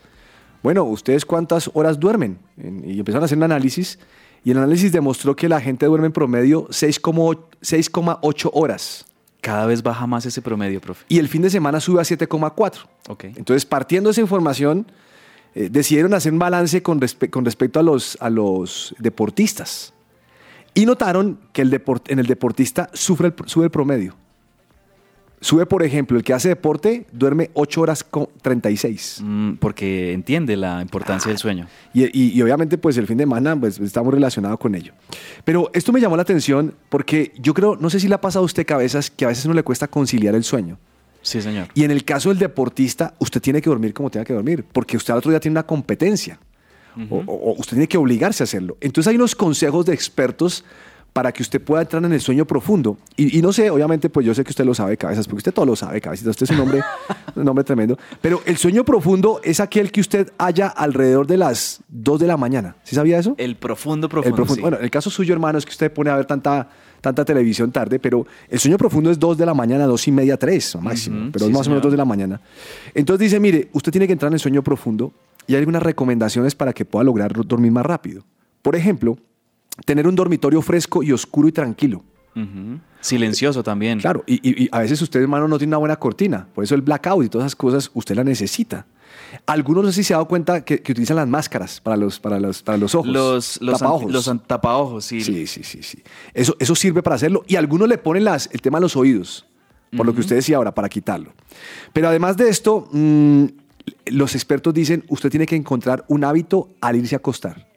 bueno, 0.63 0.85
¿ustedes 0.85 1.25
cuántas 1.25 1.71
horas 1.75 1.99
duermen? 2.01 2.39
En- 2.57 2.85
Y 2.89 2.99
empezaron 2.99 3.23
a 3.23 3.27
hacer 3.27 3.39
un 3.39 3.45
análisis. 3.45 3.99
Y 4.45 4.51
el 4.53 4.59
análisis 4.59 4.93
demostró 4.93 5.35
que 5.37 5.49
la 5.49 5.61
gente 5.61 5.87
duerme 5.87 6.07
en 6.07 6.13
promedio 6.13 6.67
6,8 6.69 7.41
6,8 7.61 8.51
horas 8.53 9.05
Cada 9.41 9.67
vez 9.67 9.83
baja 9.83 10.07
más 10.07 10.27
ese 10.27 10.43
promedio, 10.43 10.81
profe. 10.81 11.05
Y 11.09 11.19
el 11.19 11.29
fin 11.29 11.43
de 11.43 11.51
semana 11.51 11.81
sube 11.81 12.01
a 12.01 12.05
7,4. 12.05 12.87
Ok. 13.09 13.25
Entonces, 13.25 13.65
partiendo 13.67 14.09
de 14.09 14.13
esa 14.13 14.21
información, 14.21 14.91
eh, 15.55 15.69
decidieron 15.71 16.13
hacer 16.15 16.33
un 16.33 16.39
balance 16.39 16.83
con, 16.83 17.01
respe- 17.01 17.31
con 17.31 17.45
respecto 17.45 17.79
a 17.81 17.83
los, 17.83 18.17
a 18.21 18.31
los 18.31 18.95
deportistas. 18.99 19.93
Y 20.75 20.87
notaron 20.87 21.39
que 21.53 21.63
el 21.63 21.71
deport- 21.73 22.11
en 22.11 22.19
el 22.21 22.27
deportista 22.27 22.91
sufre 22.93 23.29
el, 23.29 23.35
sube 23.47 23.65
el 23.65 23.71
promedio. 23.71 24.15
Sube, 25.41 25.67
por 25.67 25.83
ejemplo, 25.85 26.17
el 26.19 26.25
que 26.25 26.33
hace 26.35 26.49
deporte 26.49 27.07
duerme 27.13 27.51
8 27.55 27.81
horas 27.81 28.03
con 28.03 28.29
36. 28.43 29.21
Mm, 29.23 29.53
porque 29.55 30.13
entiende 30.13 30.57
la 30.57 30.83
importancia 30.83 31.29
del 31.29 31.39
sueño. 31.39 31.69
Y, 31.95 32.05
y- 32.07 32.33
y 32.37 32.43
obviamente, 32.43 32.77
pues 32.77 32.97
el 32.97 33.07
fin 33.07 33.17
de 33.19 33.23
semana 33.23 33.59
pues, 33.59 33.79
estamos 33.79 34.13
relacionados 34.13 34.59
con 34.59 34.75
ello. 34.75 34.93
Pero 35.45 35.71
esto 35.75 35.93
me 35.93 36.01
llamó 36.01 36.17
la 36.17 36.23
atención 36.23 36.75
porque 36.89 37.33
yo 37.39 37.55
creo, 37.55 37.77
no 37.77 37.89
sé 37.89 38.01
si 38.01 38.09
le 38.09 38.15
ha 38.17 38.21
pasado 38.21 38.43
a 38.43 38.47
usted 38.47 38.67
cabezas 38.67 39.11
que 39.11 39.25
a 39.25 39.29
veces 39.29 39.47
no 39.47 39.55
le 39.55 39.63
cuesta 39.63 39.87
conciliar 39.87 40.35
el 40.35 40.43
sueño. 40.45 40.79
Sí, 41.23 41.41
señor. 41.43 41.69
Y 41.75 41.85
en 41.85 41.91
el 41.91 42.05
caso 42.05 42.31
del 42.31 42.39
deportista, 42.39 43.15
usted 43.19 43.41
tiene 43.41 43.61
que 43.61 43.71
dormir 43.71 43.93
como 43.95 44.11
tenga 44.11 44.25
que 44.25 44.33
dormir, 44.33 44.65
porque 44.73 44.97
usted 44.97 45.13
al 45.13 45.19
otro 45.19 45.31
día 45.31 45.41
tiene 45.41 45.53
una 45.55 45.67
competencia. 45.67 46.39
o, 47.11 47.17
o- 47.27 47.51
o 47.51 47.53
usted 47.53 47.77
tiene 47.77 47.87
que 47.87 47.97
obligarse 47.97 48.43
a 48.43 48.45
hacerlo. 48.45 48.77
Entonces 48.81 49.09
hay 49.09 49.15
unos 49.15 49.37
consejos 49.37 49.87
de 49.87 49.95
expertos 49.95 50.65
para 51.13 51.33
que 51.33 51.43
usted 51.43 51.61
pueda 51.61 51.83
entrar 51.83 52.05
en 52.05 52.13
el 52.13 52.21
sueño 52.21 52.45
profundo. 52.45 52.97
Y, 53.17 53.39
y 53.39 53.43
no 53.43 53.53
sé, 53.53 53.71
obviamente, 53.71 54.09
pues 54.09 54.25
yo 54.25 54.35
sé 54.35 54.45
que 54.45 54.51
usted 54.51 54.65
lo 54.65 54.75
sabe, 54.75 54.97
cabezas, 54.97 55.27
porque 55.27 55.39
usted 55.39 55.53
todo 55.53 55.67
lo 55.67 55.75
sabe, 55.75 56.01
cabecita. 56.01 56.31
Usted 56.31 56.45
es 56.45 56.51
un 56.51 56.61
hombre, 56.61 56.81
un 57.35 57.49
hombre 57.49 57.65
tremendo. 57.65 57.99
Pero 58.21 58.41
el 58.47 58.57
sueño 58.57 58.85
profundo 58.85 59.41
es 59.43 59.59
aquel 59.61 59.91
que 59.91 60.01
usted 60.01 60.33
haya 60.39 60.69
alrededor 60.69 61.27
de 61.27 61.37
las 61.37 61.81
2 61.89 62.21
de 62.21 62.27
la 62.27 62.37
mañana. 62.37 62.77
¿Sí 62.85 62.95
sabía 62.95 63.19
eso? 63.19 63.35
El 63.37 63.57
profundo, 63.57 64.07
El 64.07 64.11
profundo. 64.11 64.55
sí. 64.55 64.61
Bueno, 64.61 64.77
en 64.79 64.85
el 64.85 64.91
caso 64.91 65.11
suyo, 65.11 65.33
hermano, 65.35 65.59
es 65.59 65.65
que 65.65 65.73
usted 65.73 65.93
pone 65.93 66.11
a 66.11 66.17
ver 66.17 66.27
tanta, 66.27 66.69
tanta 67.01 67.25
televisión 67.25 67.73
tarde, 67.73 67.99
pero 67.99 68.27
el 68.49 68.59
sueño 68.61 68.79
profundo 68.79 69.11
es 69.11 69.19
2 69.19 69.39
de 69.39 69.47
la 69.47 69.55
mañana, 69.55 69.87
2 69.87 70.09
y 70.09 70.13
media, 70.13 70.37
3 70.37 70.77
o 70.77 70.81
máximo, 70.81 71.31
pero 71.33 71.47
sí, 71.47 71.51
es 71.51 71.57
más 71.57 71.67
o 71.67 71.71
menos 71.71 71.83
señor. 71.83 71.83
2 71.83 71.93
de 71.93 71.99
la 71.99 72.05
mañana. 72.05 72.41
Entonces 72.95 73.21
dice, 73.31 73.41
mire, 73.41 73.69
usted 73.73 73.91
tiene 73.91 74.07
que 74.07 74.13
entrar 74.13 74.31
en 74.31 74.35
el 74.35 74.41
sueño 74.41 74.63
profundo 74.63 75.13
y 75.49 75.55
hay 75.55 75.59
algunas 75.61 75.83
recomendaciones 75.83 76.55
para 76.55 76.73
que 76.73 76.85
pueda 76.85 77.03
lograr 77.05 77.33
dormir 77.47 77.73
más 77.73 77.85
rápido. 77.87 78.23
Por 78.63 78.77
ejemplo, 78.77 79.19
tener 79.85 80.07
un 80.07 80.15
dormitorio 80.15 80.61
fresco 80.63 81.03
y 81.03 81.13
oscuro 81.13 81.49
y 81.49 81.53
tranquilo. 81.53 82.05
Silencioso 83.01 83.63
también. 83.63 84.01
Claro, 84.01 84.23
y, 84.27 84.35
y- 84.49 84.65
y 84.65 84.69
a 84.73 84.81
veces 84.81 85.01
usted, 85.03 85.21
hermano, 85.21 85.49
no 85.49 85.59
tiene 85.59 85.71
una 85.71 85.79
buena 85.79 85.97
cortina. 85.97 86.47
Por 86.55 86.65
eso 86.65 86.75
el 86.75 86.83
blackout 86.83 87.25
y 87.25 87.29
todas 87.29 87.47
esas 87.47 87.57
cosas 87.57 87.91
usted 87.95 88.15
la 88.17 88.25
necesita. 88.25 88.87
Algunos 89.47 89.85
no 89.85 89.91
sé 89.91 89.97
si 90.03 90.05
se 90.05 90.15
ha 90.15 90.19
dado 90.19 90.29
cuenta 90.29 90.65
que, 90.65 90.81
que 90.83 90.93
utilizan 90.93 91.17
las 91.17 91.29
máscaras 91.29 91.81
para 91.81 91.97
los, 91.97 92.19
para 92.21 92.39
los, 92.41 92.63
para 92.63 92.79
los 92.79 92.95
ojos. 92.95 93.09
Los, 93.09 93.61
los, 93.61 93.79
tapaojos. 93.79 94.03
anti- 94.03 94.13
los 94.13 94.47
tapaojos, 94.47 95.05
sí. 95.05 95.21
Sí, 95.21 95.47
sí, 95.47 95.63
sí, 95.65 95.83
sí. 95.83 96.03
Eso, 96.35 96.57
eso 96.59 96.75
sirve 96.75 97.03
para 97.03 97.17
hacerlo. 97.17 97.45
Y 97.47 97.57
algunos 97.57 97.89
le 97.89 97.99
ponen 97.99 98.25
las, 98.25 98.49
el 98.53 98.61
tema 98.61 98.79
de 98.79 98.83
los 98.83 98.97
oídos, 98.97 99.47
por 99.97 100.07
lo 100.07 100.15
que 100.15 100.21
usted 100.21 100.37
decía 100.37 100.57
ahora, 100.57 100.75
para 100.75 100.89
quitarlo. 100.89 101.33
Pero 101.93 102.09
además 102.09 102.37
de 102.37 102.49
esto, 102.49 102.89
mm, 102.93 103.45
los 104.07 104.35
expertos 104.35 104.75
dicen, 104.75 105.05
usted 105.09 105.31
tiene 105.31 105.47
que 105.47 105.57
encontrar 105.57 106.05
un 106.09 106.25
hábito 106.25 106.71
al 106.81 106.97
irse 106.97 107.15
a 107.15 107.19
acostar. 107.19 107.68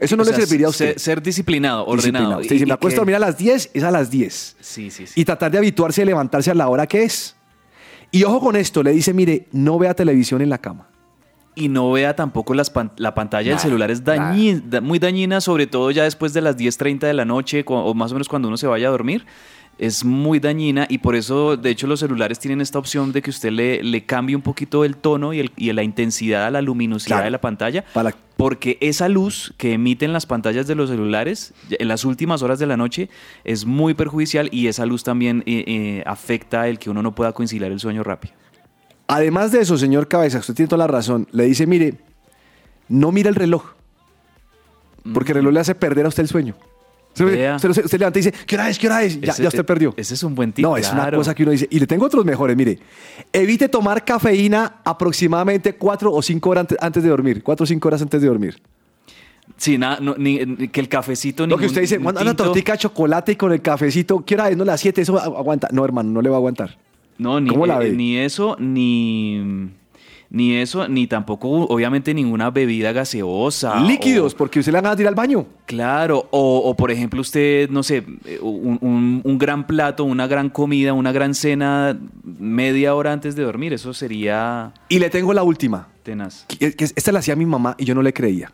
Eso 0.00 0.16
no 0.16 0.22
O 0.22 0.26
le 0.26 0.32
sea, 0.32 0.40
serviría 0.40 0.66
a 0.66 0.70
usted. 0.70 0.92
Ser, 0.92 0.98
ser 1.00 1.22
disciplinado, 1.22 1.82
ordenado. 1.86 1.98
Disciplinado. 2.00 2.40
Usted 2.40 2.54
dice, 2.56 2.66
me 2.66 2.72
acuesto 2.72 3.00
a 3.00 3.02
dormir 3.02 3.16
a 3.16 3.18
las 3.18 3.36
10, 3.38 3.70
es 3.74 3.82
a 3.84 3.90
las 3.90 4.10
10. 4.10 4.56
Sí, 4.60 4.90
sí, 4.90 5.06
sí. 5.06 5.20
Y 5.20 5.24
tratar 5.24 5.50
de 5.52 5.58
habituarse 5.58 6.02
a 6.02 6.04
levantarse 6.06 6.50
a 6.50 6.54
la 6.54 6.68
hora 6.68 6.86
que 6.86 7.02
es. 7.04 7.36
Y 8.10 8.24
ojo 8.24 8.40
con 8.40 8.56
esto, 8.56 8.82
le 8.82 8.92
dice, 8.92 9.12
mire, 9.14 9.46
no 9.52 9.78
vea 9.78 9.94
televisión 9.94 10.40
en 10.42 10.48
la 10.48 10.58
cama. 10.58 10.88
Y 11.54 11.68
no 11.68 11.92
vea 11.92 12.16
tampoco 12.16 12.54
las 12.54 12.70
pan- 12.70 12.92
la 12.96 13.14
pantalla 13.14 13.42
del 13.48 13.56
Nada, 13.56 13.62
celular, 13.62 13.90
es 13.90 14.02
dañi- 14.04 14.62
da- 14.64 14.80
muy 14.80 14.98
dañina, 14.98 15.40
sobre 15.40 15.66
todo 15.66 15.90
ya 15.90 16.04
después 16.04 16.32
de 16.32 16.40
las 16.40 16.56
10.30 16.56 17.00
de 17.06 17.12
la 17.14 17.24
noche 17.24 17.64
o 17.66 17.92
más 17.92 18.10
o 18.12 18.14
menos 18.14 18.28
cuando 18.28 18.48
uno 18.48 18.56
se 18.56 18.66
vaya 18.66 18.88
a 18.88 18.90
dormir. 18.90 19.26
Es 19.80 20.04
muy 20.04 20.40
dañina 20.40 20.86
y 20.90 20.98
por 20.98 21.14
eso, 21.16 21.56
de 21.56 21.70
hecho, 21.70 21.86
los 21.86 22.00
celulares 22.00 22.38
tienen 22.38 22.60
esta 22.60 22.78
opción 22.78 23.12
de 23.12 23.22
que 23.22 23.30
usted 23.30 23.50
le, 23.50 23.82
le 23.82 24.04
cambie 24.04 24.36
un 24.36 24.42
poquito 24.42 24.84
el 24.84 24.94
tono 24.96 25.32
y, 25.32 25.40
el- 25.40 25.52
y 25.56 25.72
la 25.72 25.82
intensidad 25.82 26.44
a 26.46 26.50
la 26.50 26.60
luminosidad 26.60 27.16
Claro. 27.16 27.24
de 27.24 27.30
la 27.30 27.40
pantalla. 27.40 27.84
Para- 27.94 28.14
Porque 28.36 28.76
esa 28.82 29.08
luz 29.08 29.54
que 29.56 29.72
emiten 29.72 30.12
las 30.12 30.26
pantallas 30.26 30.66
de 30.66 30.74
los 30.74 30.90
celulares 30.90 31.54
en 31.70 31.88
las 31.88 32.04
últimas 32.04 32.42
horas 32.42 32.58
de 32.58 32.66
la 32.66 32.76
noche 32.76 33.08
es 33.42 33.64
muy 33.64 33.94
perjudicial 33.94 34.50
y 34.52 34.66
esa 34.66 34.84
luz 34.84 35.02
también 35.02 35.42
eh, 35.46 35.64
eh, 35.66 36.02
afecta 36.04 36.68
el 36.68 36.78
que 36.78 36.90
uno 36.90 37.02
no 37.02 37.14
pueda 37.14 37.32
conciliar 37.32 37.72
el 37.72 37.80
sueño 37.80 38.02
rápido. 38.02 38.34
Además 39.06 39.50
de 39.50 39.60
eso, 39.60 39.78
señor 39.78 40.08
Cabeza, 40.08 40.40
usted 40.40 40.54
tiene 40.54 40.68
toda 40.68 40.86
la 40.86 40.92
razón. 40.92 41.26
Le 41.32 41.44
dice, 41.44 41.66
mire, 41.66 41.94
no 42.88 43.12
mira 43.12 43.30
el 43.30 43.34
reloj. 43.34 43.64
Porque 45.14 45.32
el 45.32 45.36
reloj 45.36 45.52
le 45.54 45.60
hace 45.60 45.74
perder 45.74 46.04
a 46.04 46.08
usted 46.10 46.22
el 46.24 46.28
sueño. 46.28 46.54
Usted 47.12 47.98
levanta 47.98 48.18
y 48.18 48.22
dice, 48.22 48.32
¿qué 48.46 48.54
hora 48.56 48.68
es? 48.70 48.78
¿Qué 48.78 48.86
hora 48.86 49.02
es? 49.02 49.20
Ya, 49.20 49.32
Ese- 49.32 49.42
ya 49.42 49.48
usted 49.48 49.64
perdió. 49.64 49.92
Ese 49.96 50.14
es 50.14 50.22
un 50.22 50.34
buen 50.34 50.52
tip. 50.52 50.64
No, 50.64 50.76
es 50.76 50.90
una 50.92 51.10
cosa 51.10 51.34
que 51.34 51.42
uno 51.42 51.52
dice. 51.52 51.66
Y 51.70 51.78
le 51.78 51.86
tengo 51.86 52.06
otros 52.06 52.24
mejores, 52.24 52.56
mire. 52.56 52.78
Evite 53.32 53.68
tomar 53.68 54.04
cafeína 54.04 54.76
aproximadamente 54.84 55.74
cuatro 55.74 56.12
o 56.12 56.22
cinco 56.22 56.50
horas 56.50 56.62
ante- 56.62 56.76
antes 56.80 57.02
de 57.02 57.08
dormir. 57.08 57.42
Cuatro 57.42 57.64
o 57.64 57.66
cinco 57.66 57.88
horas 57.88 58.00
antes 58.02 58.20
de 58.22 58.28
dormir. 58.28 58.60
Sí, 59.56 59.76
nada, 59.76 59.98
no, 60.00 60.14
ni- 60.16 60.38
ni- 60.46 60.68
que 60.68 60.80
el 60.80 60.88
cafecito 60.88 61.46
Lo 61.46 61.58
que 61.58 61.66
usted 61.66 61.80
dice, 61.82 61.98
"Manda 61.98 62.22
una 62.22 62.30
tinto". 62.30 62.44
tortica 62.44 62.72
de 62.72 62.78
chocolate 62.78 63.32
y 63.32 63.36
con 63.36 63.52
el 63.52 63.60
cafecito, 63.60 64.24
¿qué 64.24 64.34
hora 64.36 64.48
es? 64.48 64.56
No, 64.56 64.64
las 64.64 64.80
siete, 64.80 65.02
eso 65.02 65.14
agu- 65.18 65.36
aguanta. 65.36 65.68
No, 65.72 65.84
hermano, 65.84 66.10
no 66.10 66.22
le 66.22 66.30
va 66.30 66.36
a 66.36 66.38
aguantar. 66.38 66.78
No, 67.18 67.40
ni, 67.40 67.50
¿Cómo 67.50 67.66
la 67.66 67.82
eh, 67.84 67.90
ni 67.92 68.16
eso, 68.16 68.56
ni, 68.60 69.68
ni 70.32 70.54
eso, 70.56 70.86
ni 70.86 71.06
tampoco, 71.08 71.48
obviamente, 71.66 72.14
ninguna 72.14 72.50
bebida 72.50 72.92
gaseosa. 72.92 73.80
Líquidos, 73.80 74.32
o- 74.32 74.36
porque 74.36 74.60
usted 74.60 74.72
le 74.72 74.80
van 74.80 74.96
a 74.96 75.00
ir 75.00 75.08
al 75.08 75.14
baño. 75.16 75.44
claro, 75.66 76.28
o, 76.30 76.58
o, 76.64 76.76
por 76.76 76.90
ejemplo, 76.92 77.20
usted, 77.20 77.68
no 77.68 77.82
sé, 77.82 78.04
eh, 78.24 78.38
un, 78.40 78.78
un- 78.80 79.20
un 79.24 79.38
gran 79.38 79.66
plato, 79.66 80.04
una 80.04 80.26
gran 80.28 80.48
comida, 80.48 80.92
una 80.92 81.10
gran 81.12 81.34
cena 81.34 81.98
media 82.24 82.94
hora 82.94 83.12
antes 83.12 83.34
de 83.34 83.42
dormir. 83.42 83.72
Eso 83.72 83.92
sería 83.92 84.72
Y 84.88 84.98
le 85.00 85.10
tengo 85.10 85.34
la 85.34 85.42
última. 85.42 85.88
tenaz. 86.04 86.44
que- 86.46 86.74
que 86.74 86.84
esta 86.84 87.12
la 87.12 87.18
hacía 87.18 87.34
mi 87.36 87.46
mamá 87.46 87.74
y 87.78 87.84
yo 87.84 87.94
no 87.94 88.02
le 88.02 88.12
creía. 88.12 88.52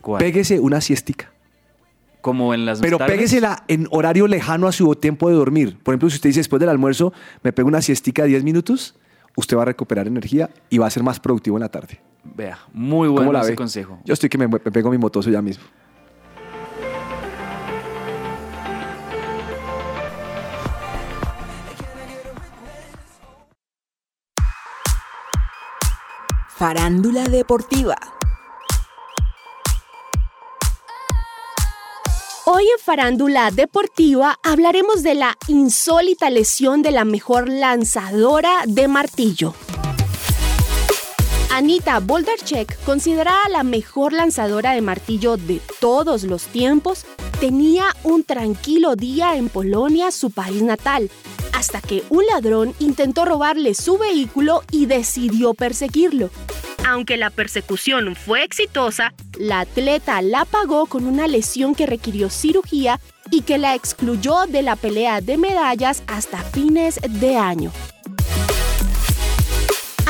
¿Cuál? 0.00 0.18
Péguese 0.20 0.58
una 0.58 0.80
siestica. 0.80 1.32
Como 2.20 2.52
en 2.52 2.66
las 2.66 2.80
Pero 2.80 2.98
tardes. 2.98 3.14
péguesela 3.16 3.62
en 3.68 3.86
horario 3.90 4.26
lejano 4.26 4.66
a 4.66 4.72
su 4.72 4.94
tiempo 4.96 5.28
de 5.28 5.36
dormir. 5.36 5.76
Por 5.82 5.92
ejemplo, 5.94 6.10
si 6.10 6.16
usted 6.16 6.30
dice 6.30 6.40
después 6.40 6.58
del 6.60 6.68
almuerzo, 6.68 7.12
me 7.42 7.52
pego 7.52 7.68
una 7.68 7.80
siestica 7.80 8.22
de 8.22 8.28
10 8.30 8.42
minutos, 8.44 8.96
usted 9.38 9.56
va 9.56 9.62
a 9.62 9.66
recuperar 9.66 10.08
energía 10.08 10.50
y 10.68 10.78
va 10.78 10.88
a 10.88 10.90
ser 10.90 11.04
más 11.04 11.20
productivo 11.20 11.56
en 11.56 11.60
la 11.62 11.68
tarde. 11.68 12.00
Vea, 12.24 12.58
muy 12.72 13.06
¿Cómo 13.06 13.18
bueno 13.18 13.32
la 13.32 13.40
ese 13.42 13.50
ve? 13.50 13.56
consejo. 13.56 14.00
Yo 14.04 14.12
estoy 14.12 14.28
que 14.28 14.36
me, 14.36 14.48
me 14.48 14.58
pego 14.58 14.90
mi 14.90 14.98
motoso 14.98 15.30
ya 15.30 15.40
mismo. 15.40 15.64
Farándula 26.56 27.24
deportiva. 27.28 27.96
Hoy 32.50 32.64
en 32.64 32.82
Farándula 32.82 33.50
Deportiva 33.50 34.38
hablaremos 34.42 35.02
de 35.02 35.14
la 35.14 35.36
insólita 35.48 36.30
lesión 36.30 36.80
de 36.80 36.92
la 36.92 37.04
mejor 37.04 37.46
lanzadora 37.46 38.62
de 38.66 38.88
martillo. 38.88 39.52
Anita 41.52 42.00
Boldarchek, 42.00 42.82
considerada 42.84 43.50
la 43.50 43.64
mejor 43.64 44.14
lanzadora 44.14 44.72
de 44.72 44.80
martillo 44.80 45.36
de 45.36 45.60
todos 45.78 46.22
los 46.22 46.44
tiempos, 46.44 47.04
tenía 47.38 47.84
un 48.02 48.24
tranquilo 48.24 48.96
día 48.96 49.36
en 49.36 49.50
Polonia, 49.50 50.10
su 50.10 50.30
país 50.30 50.62
natal, 50.62 51.10
hasta 51.52 51.82
que 51.82 52.02
un 52.08 52.24
ladrón 52.24 52.74
intentó 52.78 53.26
robarle 53.26 53.74
su 53.74 53.98
vehículo 53.98 54.62
y 54.70 54.86
decidió 54.86 55.52
perseguirlo. 55.52 56.30
Aunque 56.86 57.16
la 57.16 57.30
persecución 57.30 58.14
fue 58.16 58.44
exitosa, 58.44 59.12
la 59.38 59.60
atleta 59.60 60.22
la 60.22 60.44
pagó 60.44 60.86
con 60.86 61.06
una 61.06 61.28
lesión 61.28 61.74
que 61.74 61.86
requirió 61.86 62.30
cirugía 62.30 63.00
y 63.30 63.42
que 63.42 63.58
la 63.58 63.74
excluyó 63.74 64.46
de 64.46 64.62
la 64.62 64.76
pelea 64.76 65.20
de 65.20 65.36
medallas 65.36 66.02
hasta 66.06 66.38
fines 66.38 66.98
de 67.20 67.36
año. 67.36 67.72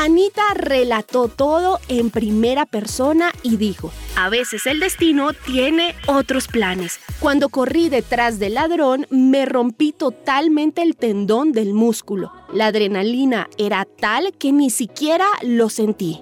Anita 0.00 0.54
relató 0.54 1.26
todo 1.26 1.80
en 1.88 2.10
primera 2.10 2.66
persona 2.66 3.32
y 3.42 3.56
dijo, 3.56 3.90
a 4.14 4.28
veces 4.28 4.64
el 4.66 4.78
destino 4.78 5.32
tiene 5.32 5.96
otros 6.06 6.46
planes. 6.46 7.00
Cuando 7.18 7.48
corrí 7.48 7.88
detrás 7.88 8.38
del 8.38 8.54
ladrón, 8.54 9.08
me 9.10 9.44
rompí 9.44 9.92
totalmente 9.92 10.82
el 10.82 10.94
tendón 10.94 11.50
del 11.50 11.74
músculo. 11.74 12.32
La 12.52 12.66
adrenalina 12.66 13.48
era 13.58 13.84
tal 13.84 14.32
que 14.38 14.52
ni 14.52 14.70
siquiera 14.70 15.26
lo 15.42 15.68
sentí. 15.68 16.20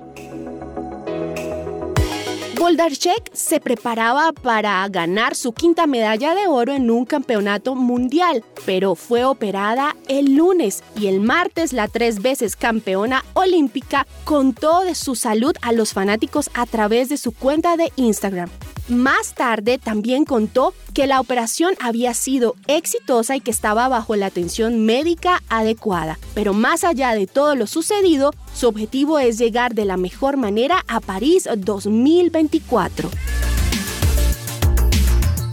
Boldarchek 2.59 3.31
se 3.35 3.61
preparaba 3.61 4.33
para 4.33 4.89
ganar 4.89 5.35
su 5.35 5.53
quinta 5.53 5.87
medalla 5.87 6.35
de 6.35 6.47
oro 6.47 6.73
en 6.73 6.91
un 6.91 7.05
campeonato 7.05 7.75
mundial, 7.75 8.43
pero 8.65 8.95
fue 8.95 9.25
operada 9.25 9.95
el 10.09 10.37
lunes 10.37 10.83
y 10.99 11.09
el 11.09 11.21
martes 11.21 11.75
la 11.75 11.87
tres 11.87 12.23
veces 12.23 12.57
campeona 12.57 13.25
olímpica 13.35 14.07
contó 14.25 14.85
de 14.85 14.95
su 14.95 15.17
salud 15.17 15.55
a 15.61 15.73
los 15.73 15.93
fanáticos 15.93 16.49
a 16.55 16.65
través 16.65 17.11
de 17.11 17.19
su 17.19 17.33
cuenta 17.33 17.77
de 17.77 17.93
Instagram. 17.97 18.49
Más 18.89 19.35
tarde 19.35 19.79
también 19.79 20.25
contó 20.25 20.73
que 20.95 21.09
la 21.09 21.21
operación 21.21 21.75
había 21.81 22.15
sido 22.15 22.55
exitosa 22.69 23.35
y 23.35 23.41
que 23.41 23.51
estaba 23.51 23.89
bajo 23.89 24.15
la 24.15 24.27
atención 24.27 24.87
médica 24.87 25.43
adecuada. 25.49 26.21
Pero 26.35 26.53
más 26.53 26.85
allá 26.85 27.13
de 27.13 27.27
todo 27.27 27.57
lo 27.57 27.67
sucedido, 27.67 28.33
su 28.55 28.69
objetivo 28.69 29.19
es 29.19 29.39
llegar 29.39 29.75
de 29.75 29.87
la 29.87 29.97
mejor 29.97 30.37
manera 30.37 30.85
a 30.87 31.01
París 31.01 31.49
2024 31.57 33.11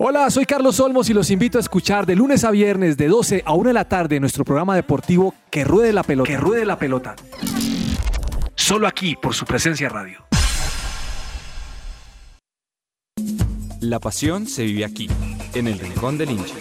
Hola, 0.09 0.29
soy 0.29 0.45
Carlos 0.45 0.79
Olmos 0.79 1.09
y 1.09 1.13
los 1.13 1.29
invito 1.31 1.57
a 1.57 1.61
escuchar 1.61 2.05
de 2.05 2.15
lunes 2.15 2.45
a 2.45 2.51
viernes 2.51 2.95
de 2.95 3.09
12 3.09 3.43
a 3.45 3.51
1 3.51 3.67
de 3.67 3.73
la 3.73 3.89
tarde 3.89 4.21
nuestro 4.21 4.45
programa 4.45 4.73
deportivo 4.73 5.35
Que 5.49 5.65
Ruede 5.65 5.91
la 5.91 6.01
Pelota. 6.01 6.31
Que 6.31 6.37
Ruede 6.37 6.63
la 6.63 6.79
Pelota. 6.79 7.13
Solo 8.55 8.87
aquí 8.87 9.17
por 9.21 9.33
su 9.33 9.43
presencia 9.43 9.89
radio. 9.89 10.25
La 13.81 13.99
pasión 13.99 14.47
se 14.47 14.63
vive 14.63 14.85
aquí, 14.85 15.09
en 15.53 15.67
el 15.67 15.77
Rincón 15.77 16.17
del 16.17 16.31
Hincha. 16.31 16.55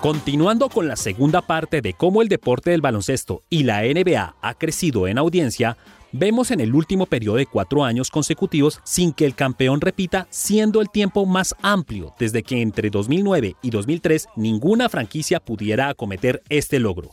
Continuando 0.00 0.70
con 0.70 0.88
la 0.88 0.96
segunda 0.96 1.42
parte 1.42 1.82
de 1.82 1.92
cómo 1.92 2.22
el 2.22 2.28
deporte 2.28 2.70
del 2.70 2.80
baloncesto 2.80 3.42
y 3.50 3.64
la 3.64 3.82
NBA 3.82 4.34
ha 4.40 4.54
crecido 4.54 5.06
en 5.06 5.18
audiencia, 5.18 5.76
vemos 6.10 6.50
en 6.50 6.60
el 6.60 6.74
último 6.74 7.04
periodo 7.04 7.36
de 7.36 7.44
cuatro 7.44 7.84
años 7.84 8.10
consecutivos 8.10 8.80
sin 8.82 9.12
que 9.12 9.26
el 9.26 9.34
campeón 9.34 9.82
repita, 9.82 10.26
siendo 10.30 10.80
el 10.80 10.88
tiempo 10.88 11.26
más 11.26 11.54
amplio 11.60 12.14
desde 12.18 12.42
que 12.42 12.62
entre 12.62 12.88
2009 12.88 13.56
y 13.60 13.68
2003 13.68 14.28
ninguna 14.36 14.88
franquicia 14.88 15.38
pudiera 15.38 15.90
acometer 15.90 16.42
este 16.48 16.78
logro. 16.78 17.10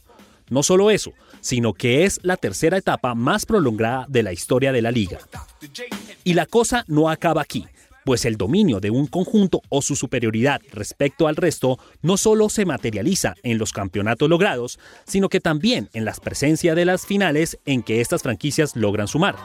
No 0.50 0.64
solo 0.64 0.90
eso, 0.90 1.12
sino 1.42 1.74
que 1.74 2.06
es 2.06 2.22
la 2.24 2.38
tercera 2.38 2.78
etapa 2.78 3.16
más 3.16 3.46
prolongada 3.46 4.06
de 4.08 4.24
la 4.24 4.32
historia 4.32 4.72
de 4.72 4.82
la 4.82 4.92
liga. 4.92 5.20
Y 6.24 6.36
la 6.36 6.46
cosa 6.46 6.86
no 6.88 7.10
acaba 7.10 7.42
aquí 7.42 7.66
pues 8.08 8.24
el 8.24 8.38
dominio 8.38 8.80
de 8.80 8.90
un 8.90 9.06
conjunto 9.06 9.62
o 9.68 9.82
su 9.82 9.98
superioridad 9.98 10.62
respecto 10.72 11.28
al 11.28 11.36
resto 11.36 11.78
no 12.02 12.16
solo 12.16 12.48
se 12.48 12.64
materializa 12.64 13.36
en 13.44 13.58
los 13.58 13.74
campeonatos 13.74 14.30
logrados, 14.30 14.80
sino 15.06 15.28
que 15.28 15.42
también 15.42 15.90
en 15.92 16.06
la 16.06 16.14
presencia 16.14 16.74
de 16.74 16.86
las 16.86 17.06
finales 17.06 17.60
en 17.66 17.84
que 17.84 18.00
estas 18.00 18.24
franquicias 18.24 18.78
logran 18.78 19.10
sumar. 19.10 19.36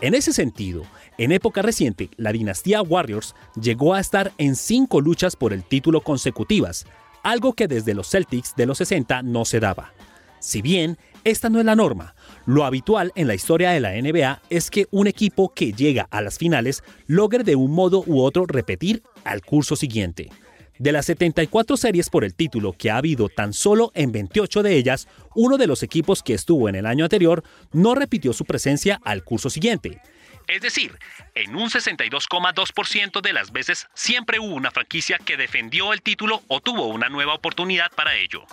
En 0.00 0.14
ese 0.14 0.32
sentido, 0.32 0.82
en 1.18 1.30
época 1.30 1.62
reciente, 1.62 2.10
la 2.16 2.32
dinastía 2.32 2.82
Warriors 2.82 3.36
llegó 3.54 3.94
a 3.94 4.00
estar 4.00 4.32
en 4.38 4.56
cinco 4.56 5.00
luchas 5.00 5.36
por 5.36 5.52
el 5.52 5.62
título 5.62 6.00
consecutivas, 6.00 6.86
algo 7.22 7.52
que 7.52 7.68
desde 7.68 7.94
los 7.94 8.10
Celtics 8.10 8.56
de 8.56 8.66
los 8.66 8.78
60 8.78 9.22
no 9.22 9.44
se 9.44 9.60
daba. 9.60 9.92
Si 10.40 10.62
bien 10.62 10.98
esta 11.22 11.48
no 11.48 11.60
es 11.60 11.64
la 11.64 11.76
norma, 11.76 12.16
lo 12.50 12.64
habitual 12.64 13.12
en 13.14 13.28
la 13.28 13.34
historia 13.36 13.70
de 13.70 13.78
la 13.78 13.92
NBA 13.92 14.42
es 14.50 14.72
que 14.72 14.88
un 14.90 15.06
equipo 15.06 15.54
que 15.54 15.72
llega 15.72 16.08
a 16.10 16.20
las 16.20 16.36
finales 16.36 16.82
logre 17.06 17.44
de 17.44 17.54
un 17.54 17.70
modo 17.70 18.02
u 18.08 18.22
otro 18.22 18.44
repetir 18.44 19.04
al 19.22 19.40
curso 19.42 19.76
siguiente. 19.76 20.30
De 20.76 20.90
las 20.90 21.06
74 21.06 21.76
series 21.76 22.10
por 22.10 22.24
el 22.24 22.34
título 22.34 22.72
que 22.72 22.90
ha 22.90 22.96
habido 22.96 23.28
tan 23.28 23.52
solo 23.52 23.92
en 23.94 24.10
28 24.10 24.64
de 24.64 24.74
ellas, 24.74 25.06
uno 25.36 25.58
de 25.58 25.68
los 25.68 25.84
equipos 25.84 26.24
que 26.24 26.34
estuvo 26.34 26.68
en 26.68 26.74
el 26.74 26.86
año 26.86 27.04
anterior 27.04 27.44
no 27.70 27.94
repitió 27.94 28.32
su 28.32 28.44
presencia 28.44 29.00
al 29.04 29.22
curso 29.22 29.48
siguiente. 29.48 30.00
Es 30.48 30.60
decir, 30.60 30.98
en 31.36 31.54
un 31.54 31.70
62,2% 31.70 33.20
de 33.20 33.32
las 33.32 33.52
veces 33.52 33.86
siempre 33.94 34.40
hubo 34.40 34.56
una 34.56 34.72
franquicia 34.72 35.18
que 35.18 35.36
defendió 35.36 35.92
el 35.92 36.02
título 36.02 36.42
o 36.48 36.60
tuvo 36.60 36.88
una 36.88 37.08
nueva 37.08 37.34
oportunidad 37.34 37.92
para 37.94 38.16
ello. 38.16 38.44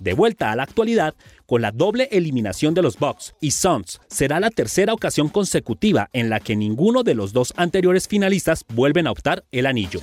De 0.00 0.14
vuelta 0.14 0.50
a 0.50 0.56
la 0.56 0.62
actualidad, 0.62 1.14
con 1.50 1.62
la 1.62 1.72
doble 1.72 2.08
eliminación 2.12 2.74
de 2.74 2.82
los 2.82 2.96
Bucks 2.96 3.34
y 3.40 3.50
Suns, 3.50 4.00
será 4.06 4.38
la 4.38 4.50
tercera 4.50 4.94
ocasión 4.94 5.28
consecutiva 5.28 6.08
en 6.12 6.30
la 6.30 6.38
que 6.38 6.54
ninguno 6.54 7.02
de 7.02 7.16
los 7.16 7.32
dos 7.32 7.52
anteriores 7.56 8.06
finalistas 8.06 8.64
vuelven 8.72 9.08
a 9.08 9.10
optar 9.10 9.42
el 9.50 9.66
anillo. 9.66 9.98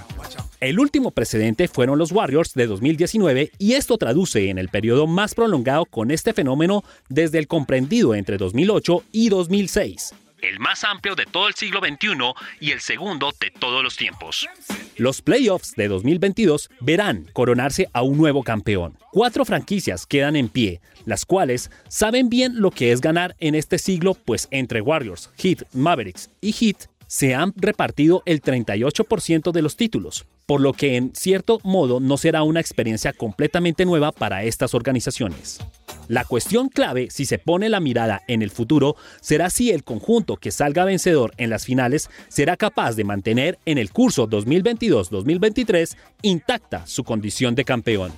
El 0.59 0.77
último 0.77 1.11
precedente 1.11 1.69
fueron 1.69 1.99
los 1.99 2.11
Warriors 2.11 2.53
de 2.53 2.67
2019 2.67 3.51
y 3.59 3.73
esto 3.75 3.97
traduce 3.97 4.49
en 4.49 4.57
el 4.57 4.67
periodo 4.67 5.07
más 5.07 5.35
prolongado 5.35 5.85
con 5.85 6.11
este 6.11 6.33
fenómeno 6.33 6.83
desde 7.07 7.37
el 7.39 7.47
comprendido 7.47 8.13
entre 8.13 8.35
2008 8.35 9.03
y 9.13 9.29
2006 9.29 10.15
el 10.41 10.59
más 10.59 10.83
amplio 10.83 11.15
de 11.15 11.25
todo 11.25 11.47
el 11.47 11.53
siglo 11.53 11.79
XXI 11.79 12.33
y 12.59 12.71
el 12.71 12.81
segundo 12.81 13.33
de 13.39 13.51
todos 13.51 13.83
los 13.83 13.95
tiempos. 13.95 14.47
Los 14.97 15.21
playoffs 15.21 15.75
de 15.75 15.87
2022 15.87 16.69
verán 16.79 17.27
coronarse 17.33 17.87
a 17.93 18.01
un 18.01 18.17
nuevo 18.17 18.43
campeón. 18.43 18.97
Cuatro 19.11 19.45
franquicias 19.45 20.05
quedan 20.05 20.35
en 20.35 20.49
pie, 20.49 20.81
las 21.05 21.25
cuales 21.25 21.71
saben 21.87 22.29
bien 22.29 22.61
lo 22.61 22.71
que 22.71 22.91
es 22.91 23.01
ganar 23.01 23.35
en 23.39 23.55
este 23.55 23.77
siglo, 23.77 24.13
pues 24.13 24.47
entre 24.51 24.81
Warriors, 24.81 25.29
Heat, 25.37 25.63
Mavericks 25.73 26.29
y 26.41 26.51
Heat 26.51 26.87
se 27.07 27.33
han 27.33 27.53
repartido 27.55 28.21
el 28.25 28.41
38% 28.41 29.51
de 29.51 29.61
los 29.61 29.77
títulos, 29.77 30.25
por 30.45 30.61
lo 30.61 30.73
que 30.73 30.97
en 30.97 31.15
cierto 31.15 31.59
modo 31.63 31.99
no 31.99 32.17
será 32.17 32.43
una 32.43 32.59
experiencia 32.59 33.13
completamente 33.13 33.85
nueva 33.85 34.11
para 34.11 34.43
estas 34.43 34.73
organizaciones. 34.73 35.59
La 36.07 36.23
cuestión 36.23 36.69
clave, 36.69 37.09
si 37.11 37.25
se 37.25 37.37
pone 37.37 37.69
la 37.69 37.79
mirada 37.79 38.21
en 38.27 38.41
el 38.41 38.49
futuro, 38.49 38.95
será 39.21 39.49
si 39.49 39.71
el 39.71 39.83
conjunto 39.83 40.37
que 40.37 40.51
salga 40.51 40.85
vencedor 40.85 41.33
en 41.37 41.49
las 41.49 41.65
finales 41.65 42.09
será 42.29 42.55
capaz 42.55 42.95
de 42.95 43.03
mantener 43.03 43.59
en 43.65 43.77
el 43.77 43.91
curso 43.91 44.27
2022-2023 44.29 45.95
intacta 46.21 46.85
su 46.87 47.03
condición 47.03 47.55
de 47.55 47.65
campeón. 47.65 48.13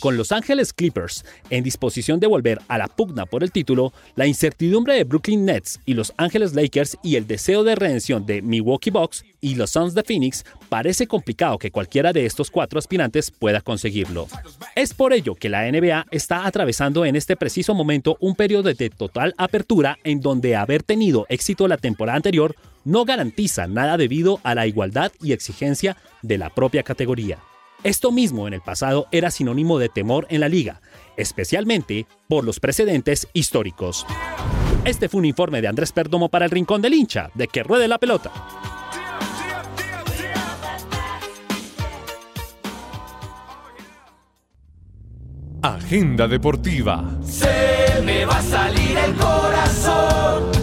Con 0.00 0.16
Los 0.16 0.32
Ángeles 0.32 0.72
Clippers 0.72 1.24
en 1.50 1.64
disposición 1.64 2.20
de 2.20 2.26
volver 2.26 2.60
a 2.68 2.78
la 2.78 2.88
pugna 2.88 3.26
por 3.26 3.42
el 3.42 3.52
título, 3.52 3.92
la 4.14 4.26
incertidumbre 4.26 4.94
de 4.94 5.04
Brooklyn 5.04 5.44
Nets 5.44 5.80
y 5.86 5.94
Los 5.94 6.12
Ángeles 6.16 6.54
Lakers 6.54 6.98
y 7.02 7.16
el 7.16 7.26
deseo 7.26 7.64
de 7.64 7.74
redención 7.74 8.26
de 8.26 8.42
Milwaukee 8.42 8.90
Bucks 8.90 9.24
y 9.42 9.56
los 9.56 9.72
Suns 9.72 9.92
de 9.92 10.02
Phoenix 10.02 10.46
parece 10.70 11.06
complicado 11.06 11.58
que 11.58 11.70
cualquiera 11.70 12.14
de 12.14 12.24
estos 12.24 12.50
cuatro 12.50 12.78
aspirantes 12.78 13.30
pueda 13.30 13.60
conseguirlo. 13.60 14.28
Es 14.74 14.94
por 14.94 15.12
ello 15.12 15.34
que 15.34 15.50
la 15.50 15.70
NBA 15.70 16.06
está 16.10 16.46
atravesando 16.46 17.04
en 17.04 17.16
este 17.16 17.36
preciso 17.36 17.74
momento 17.74 18.16
un 18.20 18.34
periodo 18.36 18.72
de 18.72 18.88
total 18.88 19.34
apertura 19.36 19.98
en 20.04 20.20
donde 20.20 20.56
haber 20.56 20.82
tenido 20.82 21.26
éxito 21.28 21.68
la 21.68 21.76
temporada 21.76 22.16
anterior 22.16 22.56
no 22.84 23.04
garantiza 23.04 23.66
nada 23.66 23.96
debido 23.96 24.40
a 24.44 24.54
la 24.54 24.66
igualdad 24.66 25.12
y 25.20 25.32
exigencia 25.32 25.96
de 26.22 26.38
la 26.38 26.48
propia 26.50 26.84
categoría. 26.84 27.38
Esto 27.82 28.12
mismo 28.12 28.46
en 28.46 28.54
el 28.54 28.60
pasado 28.60 29.08
era 29.10 29.32
sinónimo 29.32 29.80
de 29.80 29.88
temor 29.88 30.26
en 30.30 30.40
la 30.40 30.48
liga, 30.48 30.80
especialmente 31.16 32.06
por 32.28 32.44
los 32.44 32.60
precedentes 32.60 33.26
históricos. 33.32 34.06
Este 34.84 35.08
fue 35.08 35.18
un 35.18 35.24
informe 35.24 35.60
de 35.60 35.68
Andrés 35.68 35.90
Perdomo 35.90 36.28
para 36.28 36.44
el 36.44 36.50
Rincón 36.52 36.80
del 36.80 36.94
Hincha, 36.94 37.30
de 37.34 37.48
que 37.48 37.64
ruede 37.64 37.88
la 37.88 37.98
pelota. 37.98 38.30
Agenda 45.62 46.26
deportiva. 46.26 47.04
Se 47.22 48.02
me 48.04 48.24
va 48.24 48.38
a 48.38 48.42
salir 48.42 48.98
el 48.98 49.14
corazón. 49.14 50.61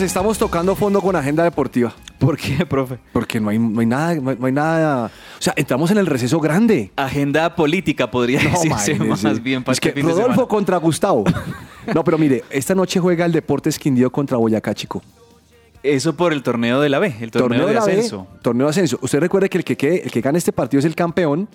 Estamos 0.00 0.38
tocando 0.38 0.74
fondo 0.74 1.00
con 1.00 1.14
agenda 1.16 1.44
deportiva. 1.44 1.92
¿Por 2.18 2.36
qué, 2.36 2.64
profe? 2.66 2.98
Porque 3.12 3.40
no 3.40 3.50
hay, 3.50 3.58
no 3.58 3.80
hay 3.80 3.86
nada, 3.86 4.14
no 4.14 4.30
hay, 4.30 4.36
no 4.38 4.46
hay 4.46 4.52
nada. 4.52 5.06
O 5.06 5.42
sea, 5.42 5.52
entramos 5.56 5.90
en 5.90 5.98
el 5.98 6.06
receso 6.06 6.40
grande. 6.40 6.90
Agenda 6.96 7.54
política 7.54 8.10
podría 8.10 8.40
decirse 8.40 8.66
imagínese. 8.92 9.28
más 9.28 9.42
bien 9.42 9.62
para 9.64 9.72
Es 9.74 9.80
que 9.80 9.88
este 9.88 10.00
fin 10.00 10.06
de 10.08 10.12
Rodolfo 10.12 10.32
semana. 10.34 10.48
contra 10.48 10.76
Gustavo. 10.78 11.24
No, 11.94 12.04
pero 12.04 12.18
mire, 12.18 12.44
esta 12.50 12.74
noche 12.74 13.00
juega 13.00 13.24
el 13.24 13.32
Deportes 13.32 13.78
Quindío 13.78 14.10
contra 14.12 14.36
Boyacá, 14.36 14.74
chico. 14.74 15.02
Eso 15.82 16.14
por 16.14 16.32
el 16.32 16.42
torneo 16.42 16.80
de 16.80 16.88
la 16.90 16.98
B, 16.98 17.14
el 17.20 17.30
torneo, 17.30 17.66
de 17.66 17.74
la 17.74 17.84
B, 17.84 17.92
ascenso. 17.92 18.26
torneo 18.42 18.66
de 18.66 18.70
ascenso. 18.70 18.98
Usted 19.00 19.18
recuerde 19.20 19.48
que 19.48 19.58
el 19.58 19.64
que, 19.64 19.76
quede- 19.78 20.02
el 20.04 20.10
que 20.10 20.20
gane 20.20 20.36
este 20.38 20.52
partido 20.52 20.78
es 20.78 20.84
el 20.84 20.94
campeón 20.94 21.48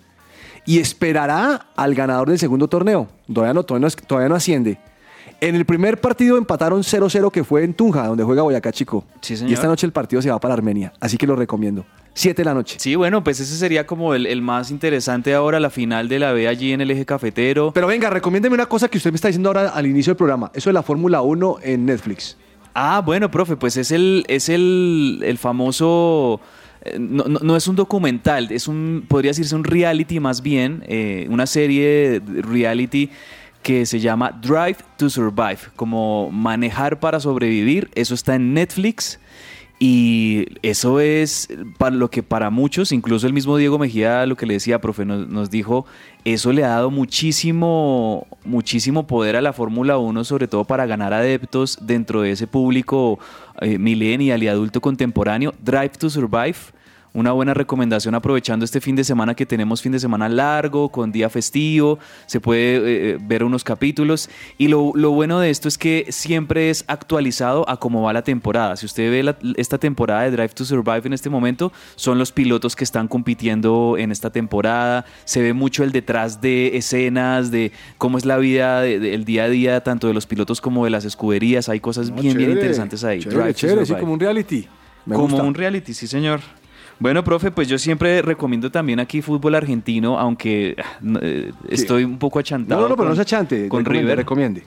y 0.65 0.79
esperará 0.79 1.67
al 1.75 1.93
ganador 1.93 2.29
del 2.29 2.39
segundo 2.39 2.67
torneo. 2.67 3.07
Todavía 3.31 3.53
no, 3.53 3.63
todavía 3.63 3.81
no, 3.81 3.87
es- 3.87 3.95
todavía 3.95 4.29
no 4.29 4.35
asciende. 4.35 4.79
En 5.41 5.55
el 5.55 5.65
primer 5.65 5.99
partido 6.01 6.37
empataron 6.37 6.81
0-0 6.81 7.31
que 7.31 7.43
fue 7.43 7.63
en 7.63 7.73
Tunja, 7.73 8.07
donde 8.07 8.23
juega 8.23 8.41
Boyacá 8.41 8.71
Chico. 8.71 9.05
Sí, 9.21 9.35
señor. 9.37 9.51
Y 9.51 9.53
esta 9.53 9.67
noche 9.67 9.85
el 9.85 9.91
partido 9.91 10.21
se 10.21 10.29
va 10.31 10.39
para 10.39 10.53
Armenia, 10.53 10.93
así 10.99 11.17
que 11.17 11.27
lo 11.27 11.35
recomiendo. 11.35 11.85
7 12.13 12.41
de 12.41 12.45
la 12.45 12.53
noche. 12.53 12.77
Sí, 12.79 12.95
bueno, 12.95 13.23
pues 13.23 13.39
ese 13.41 13.55
sería 13.57 13.85
como 13.85 14.13
el, 14.15 14.25
el 14.25 14.41
más 14.41 14.71
interesante 14.71 15.33
ahora, 15.33 15.59
la 15.59 15.69
final 15.69 16.07
de 16.07 16.19
la 16.19 16.31
B 16.31 16.47
allí 16.47 16.71
en 16.71 16.79
el 16.81 16.89
eje 16.89 17.05
cafetero. 17.05 17.71
Pero 17.73 17.87
venga, 17.87 18.09
recomiéndeme 18.09 18.55
una 18.55 18.67
cosa 18.67 18.87
que 18.87 18.97
usted 18.97 19.11
me 19.11 19.15
está 19.15 19.27
diciendo 19.27 19.49
ahora 19.49 19.69
al 19.69 19.85
inicio 19.85 20.11
del 20.11 20.17
programa. 20.17 20.49
Eso 20.53 20.69
de 20.69 20.73
la 20.73 20.83
Fórmula 20.83 21.21
1 21.21 21.57
en 21.63 21.85
Netflix. 21.85 22.37
Ah, 22.73 23.01
bueno, 23.05 23.29
profe, 23.29 23.57
pues 23.57 23.75
es 23.77 23.91
el, 23.91 24.23
es 24.29 24.47
el, 24.49 25.19
el 25.25 25.37
famoso. 25.37 26.39
eh, 26.83 26.97
No, 26.99 27.25
no- 27.25 27.39
no 27.41 27.55
es 27.57 27.67
un 27.67 27.75
documental, 27.75 28.49
es 28.51 28.67
un, 28.69 29.03
podría 29.07 29.31
decirse 29.31 29.53
un 29.55 29.63
reality 29.65 30.19
más 30.21 30.41
bien, 30.41 30.83
eh, 30.87 31.27
una 31.29 31.45
serie 31.47 32.21
de 32.21 32.41
reality 32.41 33.09
que 33.65 33.87
se 33.87 33.99
llama 33.99 34.29
Drive 34.43 34.77
to 34.95 35.09
Survive, 35.09 35.57
como 35.75 36.29
manejar 36.29 36.99
para 36.99 37.19
sobrevivir. 37.19 37.89
Eso 37.95 38.13
está 38.13 38.35
en 38.35 38.53
Netflix. 38.53 39.19
Y 39.79 40.45
eso 40.61 40.99
es 40.99 41.49
para 41.79 41.95
lo 41.95 42.11
que 42.11 42.21
para 42.21 42.51
muchos, 42.51 42.91
incluso 42.91 43.25
el 43.25 43.33
mismo 43.33 43.57
Diego 43.57 43.79
Mejía, 43.79 44.27
lo 44.27 44.37
que 44.37 44.45
le 44.45 44.53
decía, 44.53 44.79
profe, 44.79 45.03
nos, 45.03 45.27
nos 45.27 45.49
dijo, 45.49 45.87
eso 46.25 46.53
le 46.53 46.63
ha 46.63 46.67
dado 46.67 46.91
muchísimo, 46.91 48.27
muchísimo 48.45 49.07
poder 49.07 49.35
a 49.35 49.41
la 49.41 49.51
Fórmula 49.51 49.97
1, 49.97 50.23
sobre 50.25 50.47
todo 50.47 50.65
para 50.65 50.85
ganar 50.85 51.11
adeptos 51.11 51.79
dentro 51.81 52.21
de 52.21 52.33
ese 52.33 52.45
público 52.45 53.17
eh, 53.61 53.79
millennial 53.79 54.43
y 54.43 54.47
adulto 54.47 54.79
contemporáneo. 54.79 55.55
Drive 55.59 55.93
to 55.97 56.11
Survive, 56.11 56.57
una 57.15 57.31
buena 57.31 57.53
recomendación 57.55 58.13
aprovechando 58.13 58.63
este 58.65 58.79
fin 58.81 58.95
de 58.95 59.03
semana 59.03 59.33
que 59.33 59.45
tenemos 59.47 59.81
fin 59.81 59.91
de 59.93 59.99
semana 59.99 60.29
largo, 60.29 60.89
con 60.89 61.11
día 61.11 61.29
festivo, 61.29 61.97
se 62.27 62.39
puede 62.39 63.13
eh, 63.13 63.17
ver 63.19 63.43
unos 63.43 63.63
capítulos 63.63 64.29
y 64.57 64.67
lo, 64.67 64.91
lo 64.93 65.11
bueno 65.11 65.39
de 65.39 65.49
esto 65.49 65.67
es 65.67 65.77
que 65.77 66.05
siempre 66.09 66.69
es 66.69 66.83
actualizado 66.87 67.67
a 67.69 67.77
cómo 67.79 68.01
va 68.03 68.13
la 68.13 68.23
temporada. 68.23 68.75
Si 68.75 68.85
usted 68.85 69.09
ve 69.09 69.23
la- 69.23 69.37
esta 69.55 69.77
temporada 69.77 70.23
de 70.23 70.31
Drive 70.31 70.49
to 70.49 70.65
Survive 70.65 71.01
en 71.05 71.13
este 71.13 71.29
momento, 71.29 71.71
son 71.95 72.17
los 72.19 72.31
pilotos 72.31 72.75
que 72.75 72.83
están 72.83 73.07
compitiendo 73.07 73.95
en 73.97 74.11
esta 74.11 74.29
temporada, 74.29 75.05
se 75.23 75.41
ve 75.41 75.53
mucho 75.53 75.83
el 75.83 75.91
detrás 75.91 76.41
de 76.41 76.75
escenas, 76.77 77.49
de 77.49 77.71
cómo 77.97 78.17
es 78.17 78.25
la 78.25 78.37
vida, 78.37 78.81
de- 78.81 78.99
de- 78.99 79.13
el 79.15 79.23
día 79.25 79.45
a 79.45 79.49
día, 79.49 79.81
tanto 79.83 80.07
de 80.07 80.13
los 80.13 80.25
pilotos 80.27 80.59
como 80.59 80.83
de 80.83 80.91
las 80.91 81.05
escuderías, 81.05 81.69
hay 81.69 81.79
cosas 81.79 82.09
bien, 82.11 82.21
bien 82.23 82.37
chévere, 82.37 82.51
interesantes 82.53 83.03
ahí. 83.05 83.19
Chévere, 83.21 83.39
Drive 83.41 83.53
to 83.53 83.59
sí, 83.59 83.67
Survive. 83.69 83.99
como 84.01 84.13
un 84.13 84.19
reality. 84.19 84.67
Me 85.05 85.15
Como 85.15 85.27
gusta. 85.29 85.43
un 85.43 85.53
reality, 85.53 85.93
sí, 85.93 86.07
señor. 86.07 86.41
Bueno, 86.99 87.23
profe, 87.23 87.51
pues 87.51 87.67
yo 87.67 87.77
siempre 87.77 88.21
recomiendo 88.21 88.71
también 88.71 88.99
aquí 88.99 89.21
fútbol 89.21 89.55
argentino, 89.55 90.17
aunque 90.17 90.75
eh, 91.21 91.51
estoy 91.69 92.03
un 92.05 92.17
poco 92.17 92.39
achantado. 92.39 92.81
No, 92.81 92.87
no, 92.87 92.89
no, 92.89 92.95
pero 92.95 93.07
con- 93.07 93.09
no 93.09 93.15
se 93.15 93.21
achante. 93.21 93.67
Con 93.67 93.79
recomiende, 93.83 94.01
River. 94.11 94.17
Recomiende. 94.19 94.63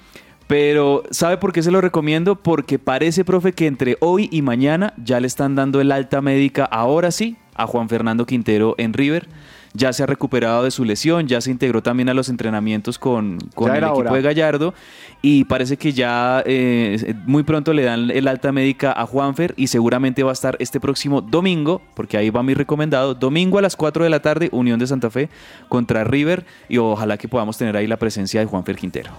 Pero, 0.46 1.02
¿sabe 1.10 1.36
por 1.36 1.52
qué 1.52 1.62
se 1.62 1.70
lo 1.70 1.80
recomiendo? 1.80 2.36
Porque 2.36 2.78
parece, 2.78 3.24
profe, 3.24 3.52
que 3.52 3.66
entre 3.66 3.96
hoy 4.00 4.28
y 4.32 4.40
mañana 4.42 4.94
ya 4.96 5.20
le 5.20 5.26
están 5.26 5.54
dando 5.54 5.80
el 5.80 5.92
alta 5.92 6.20
médica, 6.22 6.64
ahora 6.64 7.10
sí, 7.10 7.36
a 7.54 7.66
Juan 7.66 7.88
Fernando 7.88 8.24
Quintero 8.24 8.74
en 8.78 8.92
River. 8.94 9.28
Ya 9.74 9.92
se 9.92 10.02
ha 10.02 10.06
recuperado 10.06 10.64
de 10.64 10.70
su 10.70 10.84
lesión, 10.84 11.28
ya 11.28 11.40
se 11.40 11.50
integró 11.50 11.82
también 11.82 12.08
a 12.08 12.14
los 12.14 12.28
entrenamientos 12.28 12.98
con, 12.98 13.38
el 13.56 13.76
equipo 13.76 13.92
hora. 13.94 14.12
de 14.12 14.22
Gallardo 14.22 14.74
y 15.20 15.44
parece 15.44 15.76
que 15.76 15.92
ya 15.92 16.42
eh, 16.46 17.14
muy 17.26 17.42
pronto 17.42 17.72
le 17.72 17.82
dan 17.82 18.10
el 18.10 18.28
alta 18.28 18.52
médica 18.52 18.92
a 18.92 19.06
Juanfer 19.06 19.54
y 19.56 19.66
seguramente 19.66 20.22
va 20.22 20.30
a 20.30 20.32
estar 20.32 20.56
este 20.60 20.80
próximo 20.80 21.20
domingo, 21.20 21.82
porque 21.94 22.16
ahí 22.16 22.30
va 22.30 22.42
mi 22.42 22.54
recomendado, 22.54 23.14
domingo 23.14 23.58
a 23.58 23.62
las 23.62 23.76
4 23.76 24.04
de 24.04 24.10
la 24.10 24.20
tarde, 24.20 24.48
Unión 24.52 24.78
de 24.78 24.86
Santa 24.86 25.10
Fe 25.10 25.28
contra 25.68 26.04
River 26.04 26.44
y 26.68 26.78
ojalá 26.78 27.18
que 27.18 27.28
podamos 27.28 27.58
tener 27.58 27.76
ahí 27.76 27.86
la 27.86 27.96
presencia 27.96 28.40
de 28.40 28.46
Juanfer 28.46 28.76
Quintero. 28.76 29.10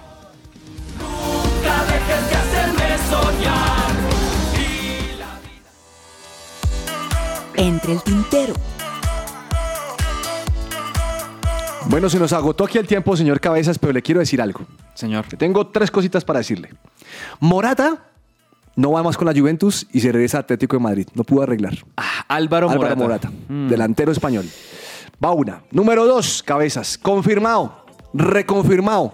Nunca 1.00 1.84
dejes 1.86 2.30
de 2.30 2.36
hacerme 2.36 2.98
soñar. 3.10 3.70
Entre 7.56 7.94
el 7.94 8.02
tintero. 8.04 8.54
Bueno, 11.90 12.08
se 12.10 12.20
nos 12.20 12.34
agotó 12.34 12.66
aquí 12.66 12.78
el 12.78 12.86
tiempo, 12.88 13.18
señor 13.18 13.40
Cabezas, 13.40 13.80
pero 13.80 13.92
le 13.94 14.02
quiero 14.02 14.20
decir 14.20 14.42
algo. 14.42 14.62
Señor. 14.94 15.26
Que 15.26 15.36
tengo 15.38 15.68
tres 15.68 15.90
cositas 15.90 16.24
para 16.24 16.40
decirle. 16.40 16.70
Morata 17.40 18.06
no 18.76 18.92
va 18.92 19.02
más 19.04 19.18
con 19.18 19.26
la 19.28 19.34
Juventus 19.34 19.88
y 19.92 20.00
se 20.00 20.12
regresa 20.12 20.38
a 20.38 20.42
Atlético 20.42 20.78
de 20.78 20.84
Madrid. 20.84 21.08
No 21.16 21.24
pudo 21.24 21.42
arreglar. 21.42 21.74
Álvaro, 22.28 22.70
Álvaro 22.70 22.96
Morata. 22.96 23.30
Morata, 23.30 23.32
Mm. 23.48 23.68
delantero 23.70 24.12
español. 24.12 24.46
Va 25.24 25.32
una. 25.32 25.64
Número 25.72 26.06
dos, 26.06 26.44
Cabezas. 26.44 26.98
Confirmado, 26.98 27.84
reconfirmado. 28.14 29.12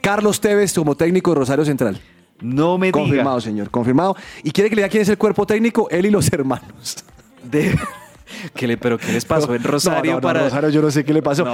Carlos 0.00 0.40
Tevez 0.40 0.72
como 0.74 0.96
técnico 0.96 1.30
de 1.32 1.36
Rosario 1.40 1.64
Central. 1.64 2.00
No 2.40 2.78
me 2.78 2.86
diga. 2.88 2.98
Confirmado, 2.98 3.40
señor, 3.40 3.70
confirmado. 3.70 4.16
¿Y 4.42 4.50
quiere 4.50 4.68
que 4.70 4.76
le 4.76 4.82
diga 4.82 4.90
quién 4.90 5.02
es 5.02 5.08
el 5.10 5.18
cuerpo 5.18 5.46
técnico? 5.46 5.88
Él 5.90 6.06
y 6.06 6.10
los 6.10 6.32
hermanos. 6.32 6.96
De- 7.42 7.78
¿Qué 8.54 8.66
le, 8.66 8.76
¿Pero 8.76 8.98
qué 8.98 9.12
les 9.12 9.24
pasó 9.24 9.54
en 9.54 9.62
Rosario 9.62 10.12
No, 10.12 10.20
no, 10.20 10.20
no, 10.20 10.20
para...? 10.20 10.42
Rosario, 10.44 10.68
yo 10.70 10.82
no 10.82 10.90
sé 10.90 11.04
qué 11.04 11.12
le 11.12 11.22
pasó. 11.22 11.46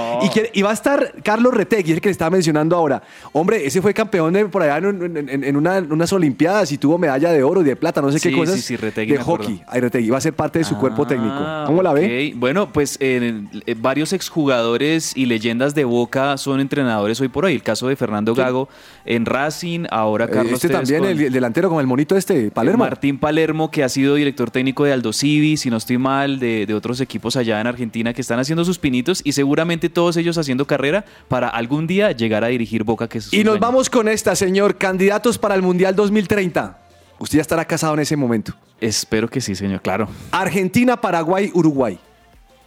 Y, 0.53 0.61
va 0.61 0.71
a 0.71 0.73
estar 0.73 1.13
Carlos 1.23 1.53
Retegui, 1.53 1.91
el 1.93 2.01
que 2.01 2.09
le 2.09 2.11
estaba 2.11 2.31
mencionando 2.31 2.75
ahora. 2.75 3.01
Hombre, 3.33 3.65
ese 3.65 3.81
fue 3.81 3.93
campeón 3.93 4.33
de- 4.33 4.45
por 4.47 4.61
allá 4.63 4.77
en, 4.77 5.17
en- 5.17 5.29
en- 5.29 5.43
en 5.43 5.55
una- 5.55 5.77
en 5.77 5.91
unas 5.91 6.11
Olimpiadas 6.13 6.71
y 6.71 6.77
tuvo 6.77 6.97
medalla 6.97 7.31
de 7.31 7.43
oro 7.43 7.61
y 7.61 7.63
de 7.63 7.75
plata, 7.75 8.01
no 8.01 8.11
sé 8.11 8.19
Sí, 8.19 8.29
qué 8.29 8.35
cosas. 8.35 8.55
sí, 8.55 8.61
sí, 8.61 8.75
Retegui, 8.77 9.13
de 9.13 9.19
hockey. 9.19 9.63
Ay, 9.67 9.81
Retegui 9.81 10.09
va 10.09 10.17
a 10.17 10.21
ser 10.21 10.33
parte 10.33 10.59
de 10.59 10.65
su 10.65 10.77
cuerpo 10.77 11.05
técnico. 11.07 11.33
Ah, 11.37 11.63
¿Cómo 11.67 11.81
la 11.83 11.93
ve? 11.93 12.33
Bueno, 12.35 12.71
pues 12.71 12.97
eh, 12.99 13.43
eh, 13.65 13.75
varios 13.79 14.13
exjugadores 14.13 15.15
y 15.15 15.25
leyendas 15.25 15.73
de 15.75 15.85
Boca 15.85 16.37
son 16.37 16.59
entrenadores 16.59 17.19
hoy 17.21 17.27
por 17.29 17.45
hoy. 17.45 17.53
El 17.53 17.63
caso 17.63 17.87
de 17.87 17.95
Fernando 17.95 18.35
Gago 18.35 18.67
en 19.05 19.25
Racing, 19.25 19.85
ahora 19.89 20.27
Carlos 20.27 20.53
este 20.53 20.67
Tevez 20.69 20.89
también, 20.89 21.05
el, 21.05 21.21
el 21.21 21.33
delantero 21.33 21.69
con 21.69 21.79
el 21.79 21.87
monito 21.87 22.15
este, 22.15 22.51
Palermo. 22.51 22.83
Martín 22.83 23.17
Palermo, 23.17 23.71
que 23.71 23.83
ha 23.83 23.89
sido 23.89 24.15
director 24.15 24.51
técnico 24.51 24.83
de 24.83 24.93
Aldo 24.93 25.13
Civi, 25.13 25.57
si 25.57 25.69
no 25.69 25.77
estoy 25.77 25.97
mal, 25.97 26.39
de, 26.39 26.65
de 26.65 26.73
otros 26.73 27.01
equipos 27.01 27.35
allá 27.35 27.59
en 27.61 27.67
Argentina 27.67 28.13
que 28.13 28.21
están 28.21 28.39
haciendo 28.39 28.65
sus 28.65 28.79
pinitos 28.79 29.21
y 29.23 29.33
seguramente 29.33 29.89
todos 29.89 30.17
ellos 30.17 30.37
haciendo 30.37 30.65
carrera 30.65 31.05
para 31.27 31.49
algún 31.49 31.87
día 31.87 32.11
llegar 32.11 32.43
a 32.43 32.47
dirigir 32.47 32.83
Boca, 32.83 33.07
que 33.07 33.19
es 33.19 33.33
Y 33.33 33.43
nos 33.43 33.59
vamos 33.59 33.89
con 33.89 34.07
esta, 34.07 34.35
señor. 34.35 34.77
Candidatos 34.77 35.37
para 35.37 35.55
el 35.55 35.61
Mundial 35.61 35.95
2030. 35.95 36.77
Usted 37.19 37.37
ya 37.37 37.41
estará 37.41 37.65
casado 37.65 37.93
en 37.93 37.99
ese 37.99 38.15
momento. 38.15 38.53
Espero 38.79 39.27
que 39.27 39.41
sí, 39.41 39.53
señor, 39.53 39.81
claro. 39.81 40.07
Argentina, 40.31 40.99
Paraguay, 40.99 41.51
Uruguay. 41.53 41.99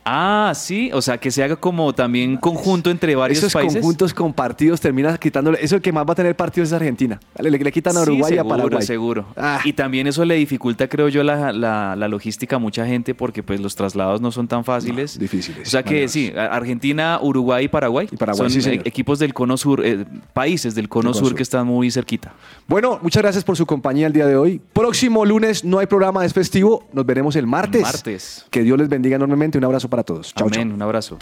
Ah, 0.05 0.53
sí, 0.55 0.91
o 0.93 1.01
sea, 1.01 1.19
que 1.19 1.31
se 1.31 1.43
haga 1.43 1.57
como 1.57 1.95
también 1.95 2.37
conjunto 2.37 2.91
entre 2.91 3.15
varios 3.17 3.39
Esos 3.39 3.53
países. 3.55 3.75
conjuntos 3.81 4.13
compartidos 4.13 4.81
terminan 4.81 5.17
quitándole. 5.17 5.59
Eso 5.63 5.77
el 5.77 5.83
que 5.83 5.93
más 5.93 6.07
va 6.07 6.13
a 6.13 6.15
tener 6.15 6.37
partidos 6.37 6.69
es 6.69 6.73
Argentina. 6.75 7.19
Le, 7.39 7.51
le 7.51 7.73
quitan 7.73 7.97
a 7.97 8.01
Sí, 8.05 8.11
Uruguay 8.11 8.35
y 8.35 8.39
a 8.39 8.43
seguro, 8.43 8.49
Paraguay. 8.57 8.79
Ah. 8.83 8.87
seguro. 8.87 9.27
Y 9.65 9.73
también 9.73 10.07
eso 10.07 10.25
le 10.25 10.35
dificulta, 10.35 10.89
creo 10.89 11.09
yo, 11.09 11.23
la, 11.25 11.53
la- 11.53 11.97
la 11.97 12.09
logística 12.09 12.57
a 12.57 12.59
mucha 12.59 12.85
gente 12.87 13.15
porque 13.15 13.43
pues 13.43 13.61
los 13.61 13.75
traslados 13.77 14.21
no 14.21 14.31
son 14.31 14.47
tan 14.47 14.63
fáciles. 14.65 15.19
difíciles. 15.19 15.69
O 15.69 15.71
sea 15.71 15.83
que 15.83 16.07
sí, 16.09 16.33
Argentina, 16.37 17.19
Uruguay 17.23 17.65
y 17.65 17.69
Paraguay, 17.69 18.07
Paraguay, 18.19 18.51
son 18.51 18.63
sí, 18.63 18.81
equipos 18.85 19.19
del 19.19 19.33
cono 19.33 19.57
sur, 19.57 19.81
eh, 19.85 20.05
países 20.33 20.75
del 20.75 20.89
cono 20.89 21.05
Del 21.09 21.13
cono 21.13 21.19
sur 21.21 21.29
sur. 21.29 21.37
que 21.37 21.43
están 21.43 21.67
muy 21.67 21.91
cerquita. 21.91 22.35
Bueno, 22.69 22.99
muchas 23.03 23.23
gracias 23.23 23.45
por 23.45 23.57
su 23.57 23.65
compañía 23.65 24.07
el 24.07 24.13
día 24.13 24.27
de 24.27 24.37
hoy. 24.37 24.61
Próximo 24.73 25.25
lunes 25.25 25.65
no 25.65 25.79
hay 25.79 25.87
programa, 25.87 26.25
es 26.25 26.33
festivo. 26.35 26.87
Nos 26.93 27.07
veremos 27.07 27.37
el 27.37 27.47
martes. 27.47 27.83
Martes. 27.83 28.45
Que 28.51 28.63
Dios 28.63 28.79
les 28.79 28.89
bendiga 28.89 29.17
enormemente. 29.17 29.57
Un 29.59 29.65
abrazo 29.65 29.89
para 29.89 29.94
para 29.95 30.03
todos. 30.03 30.35
Chao, 30.35 30.49
Amén. 30.49 30.73
Un 30.73 30.83
abrazo. 30.83 31.19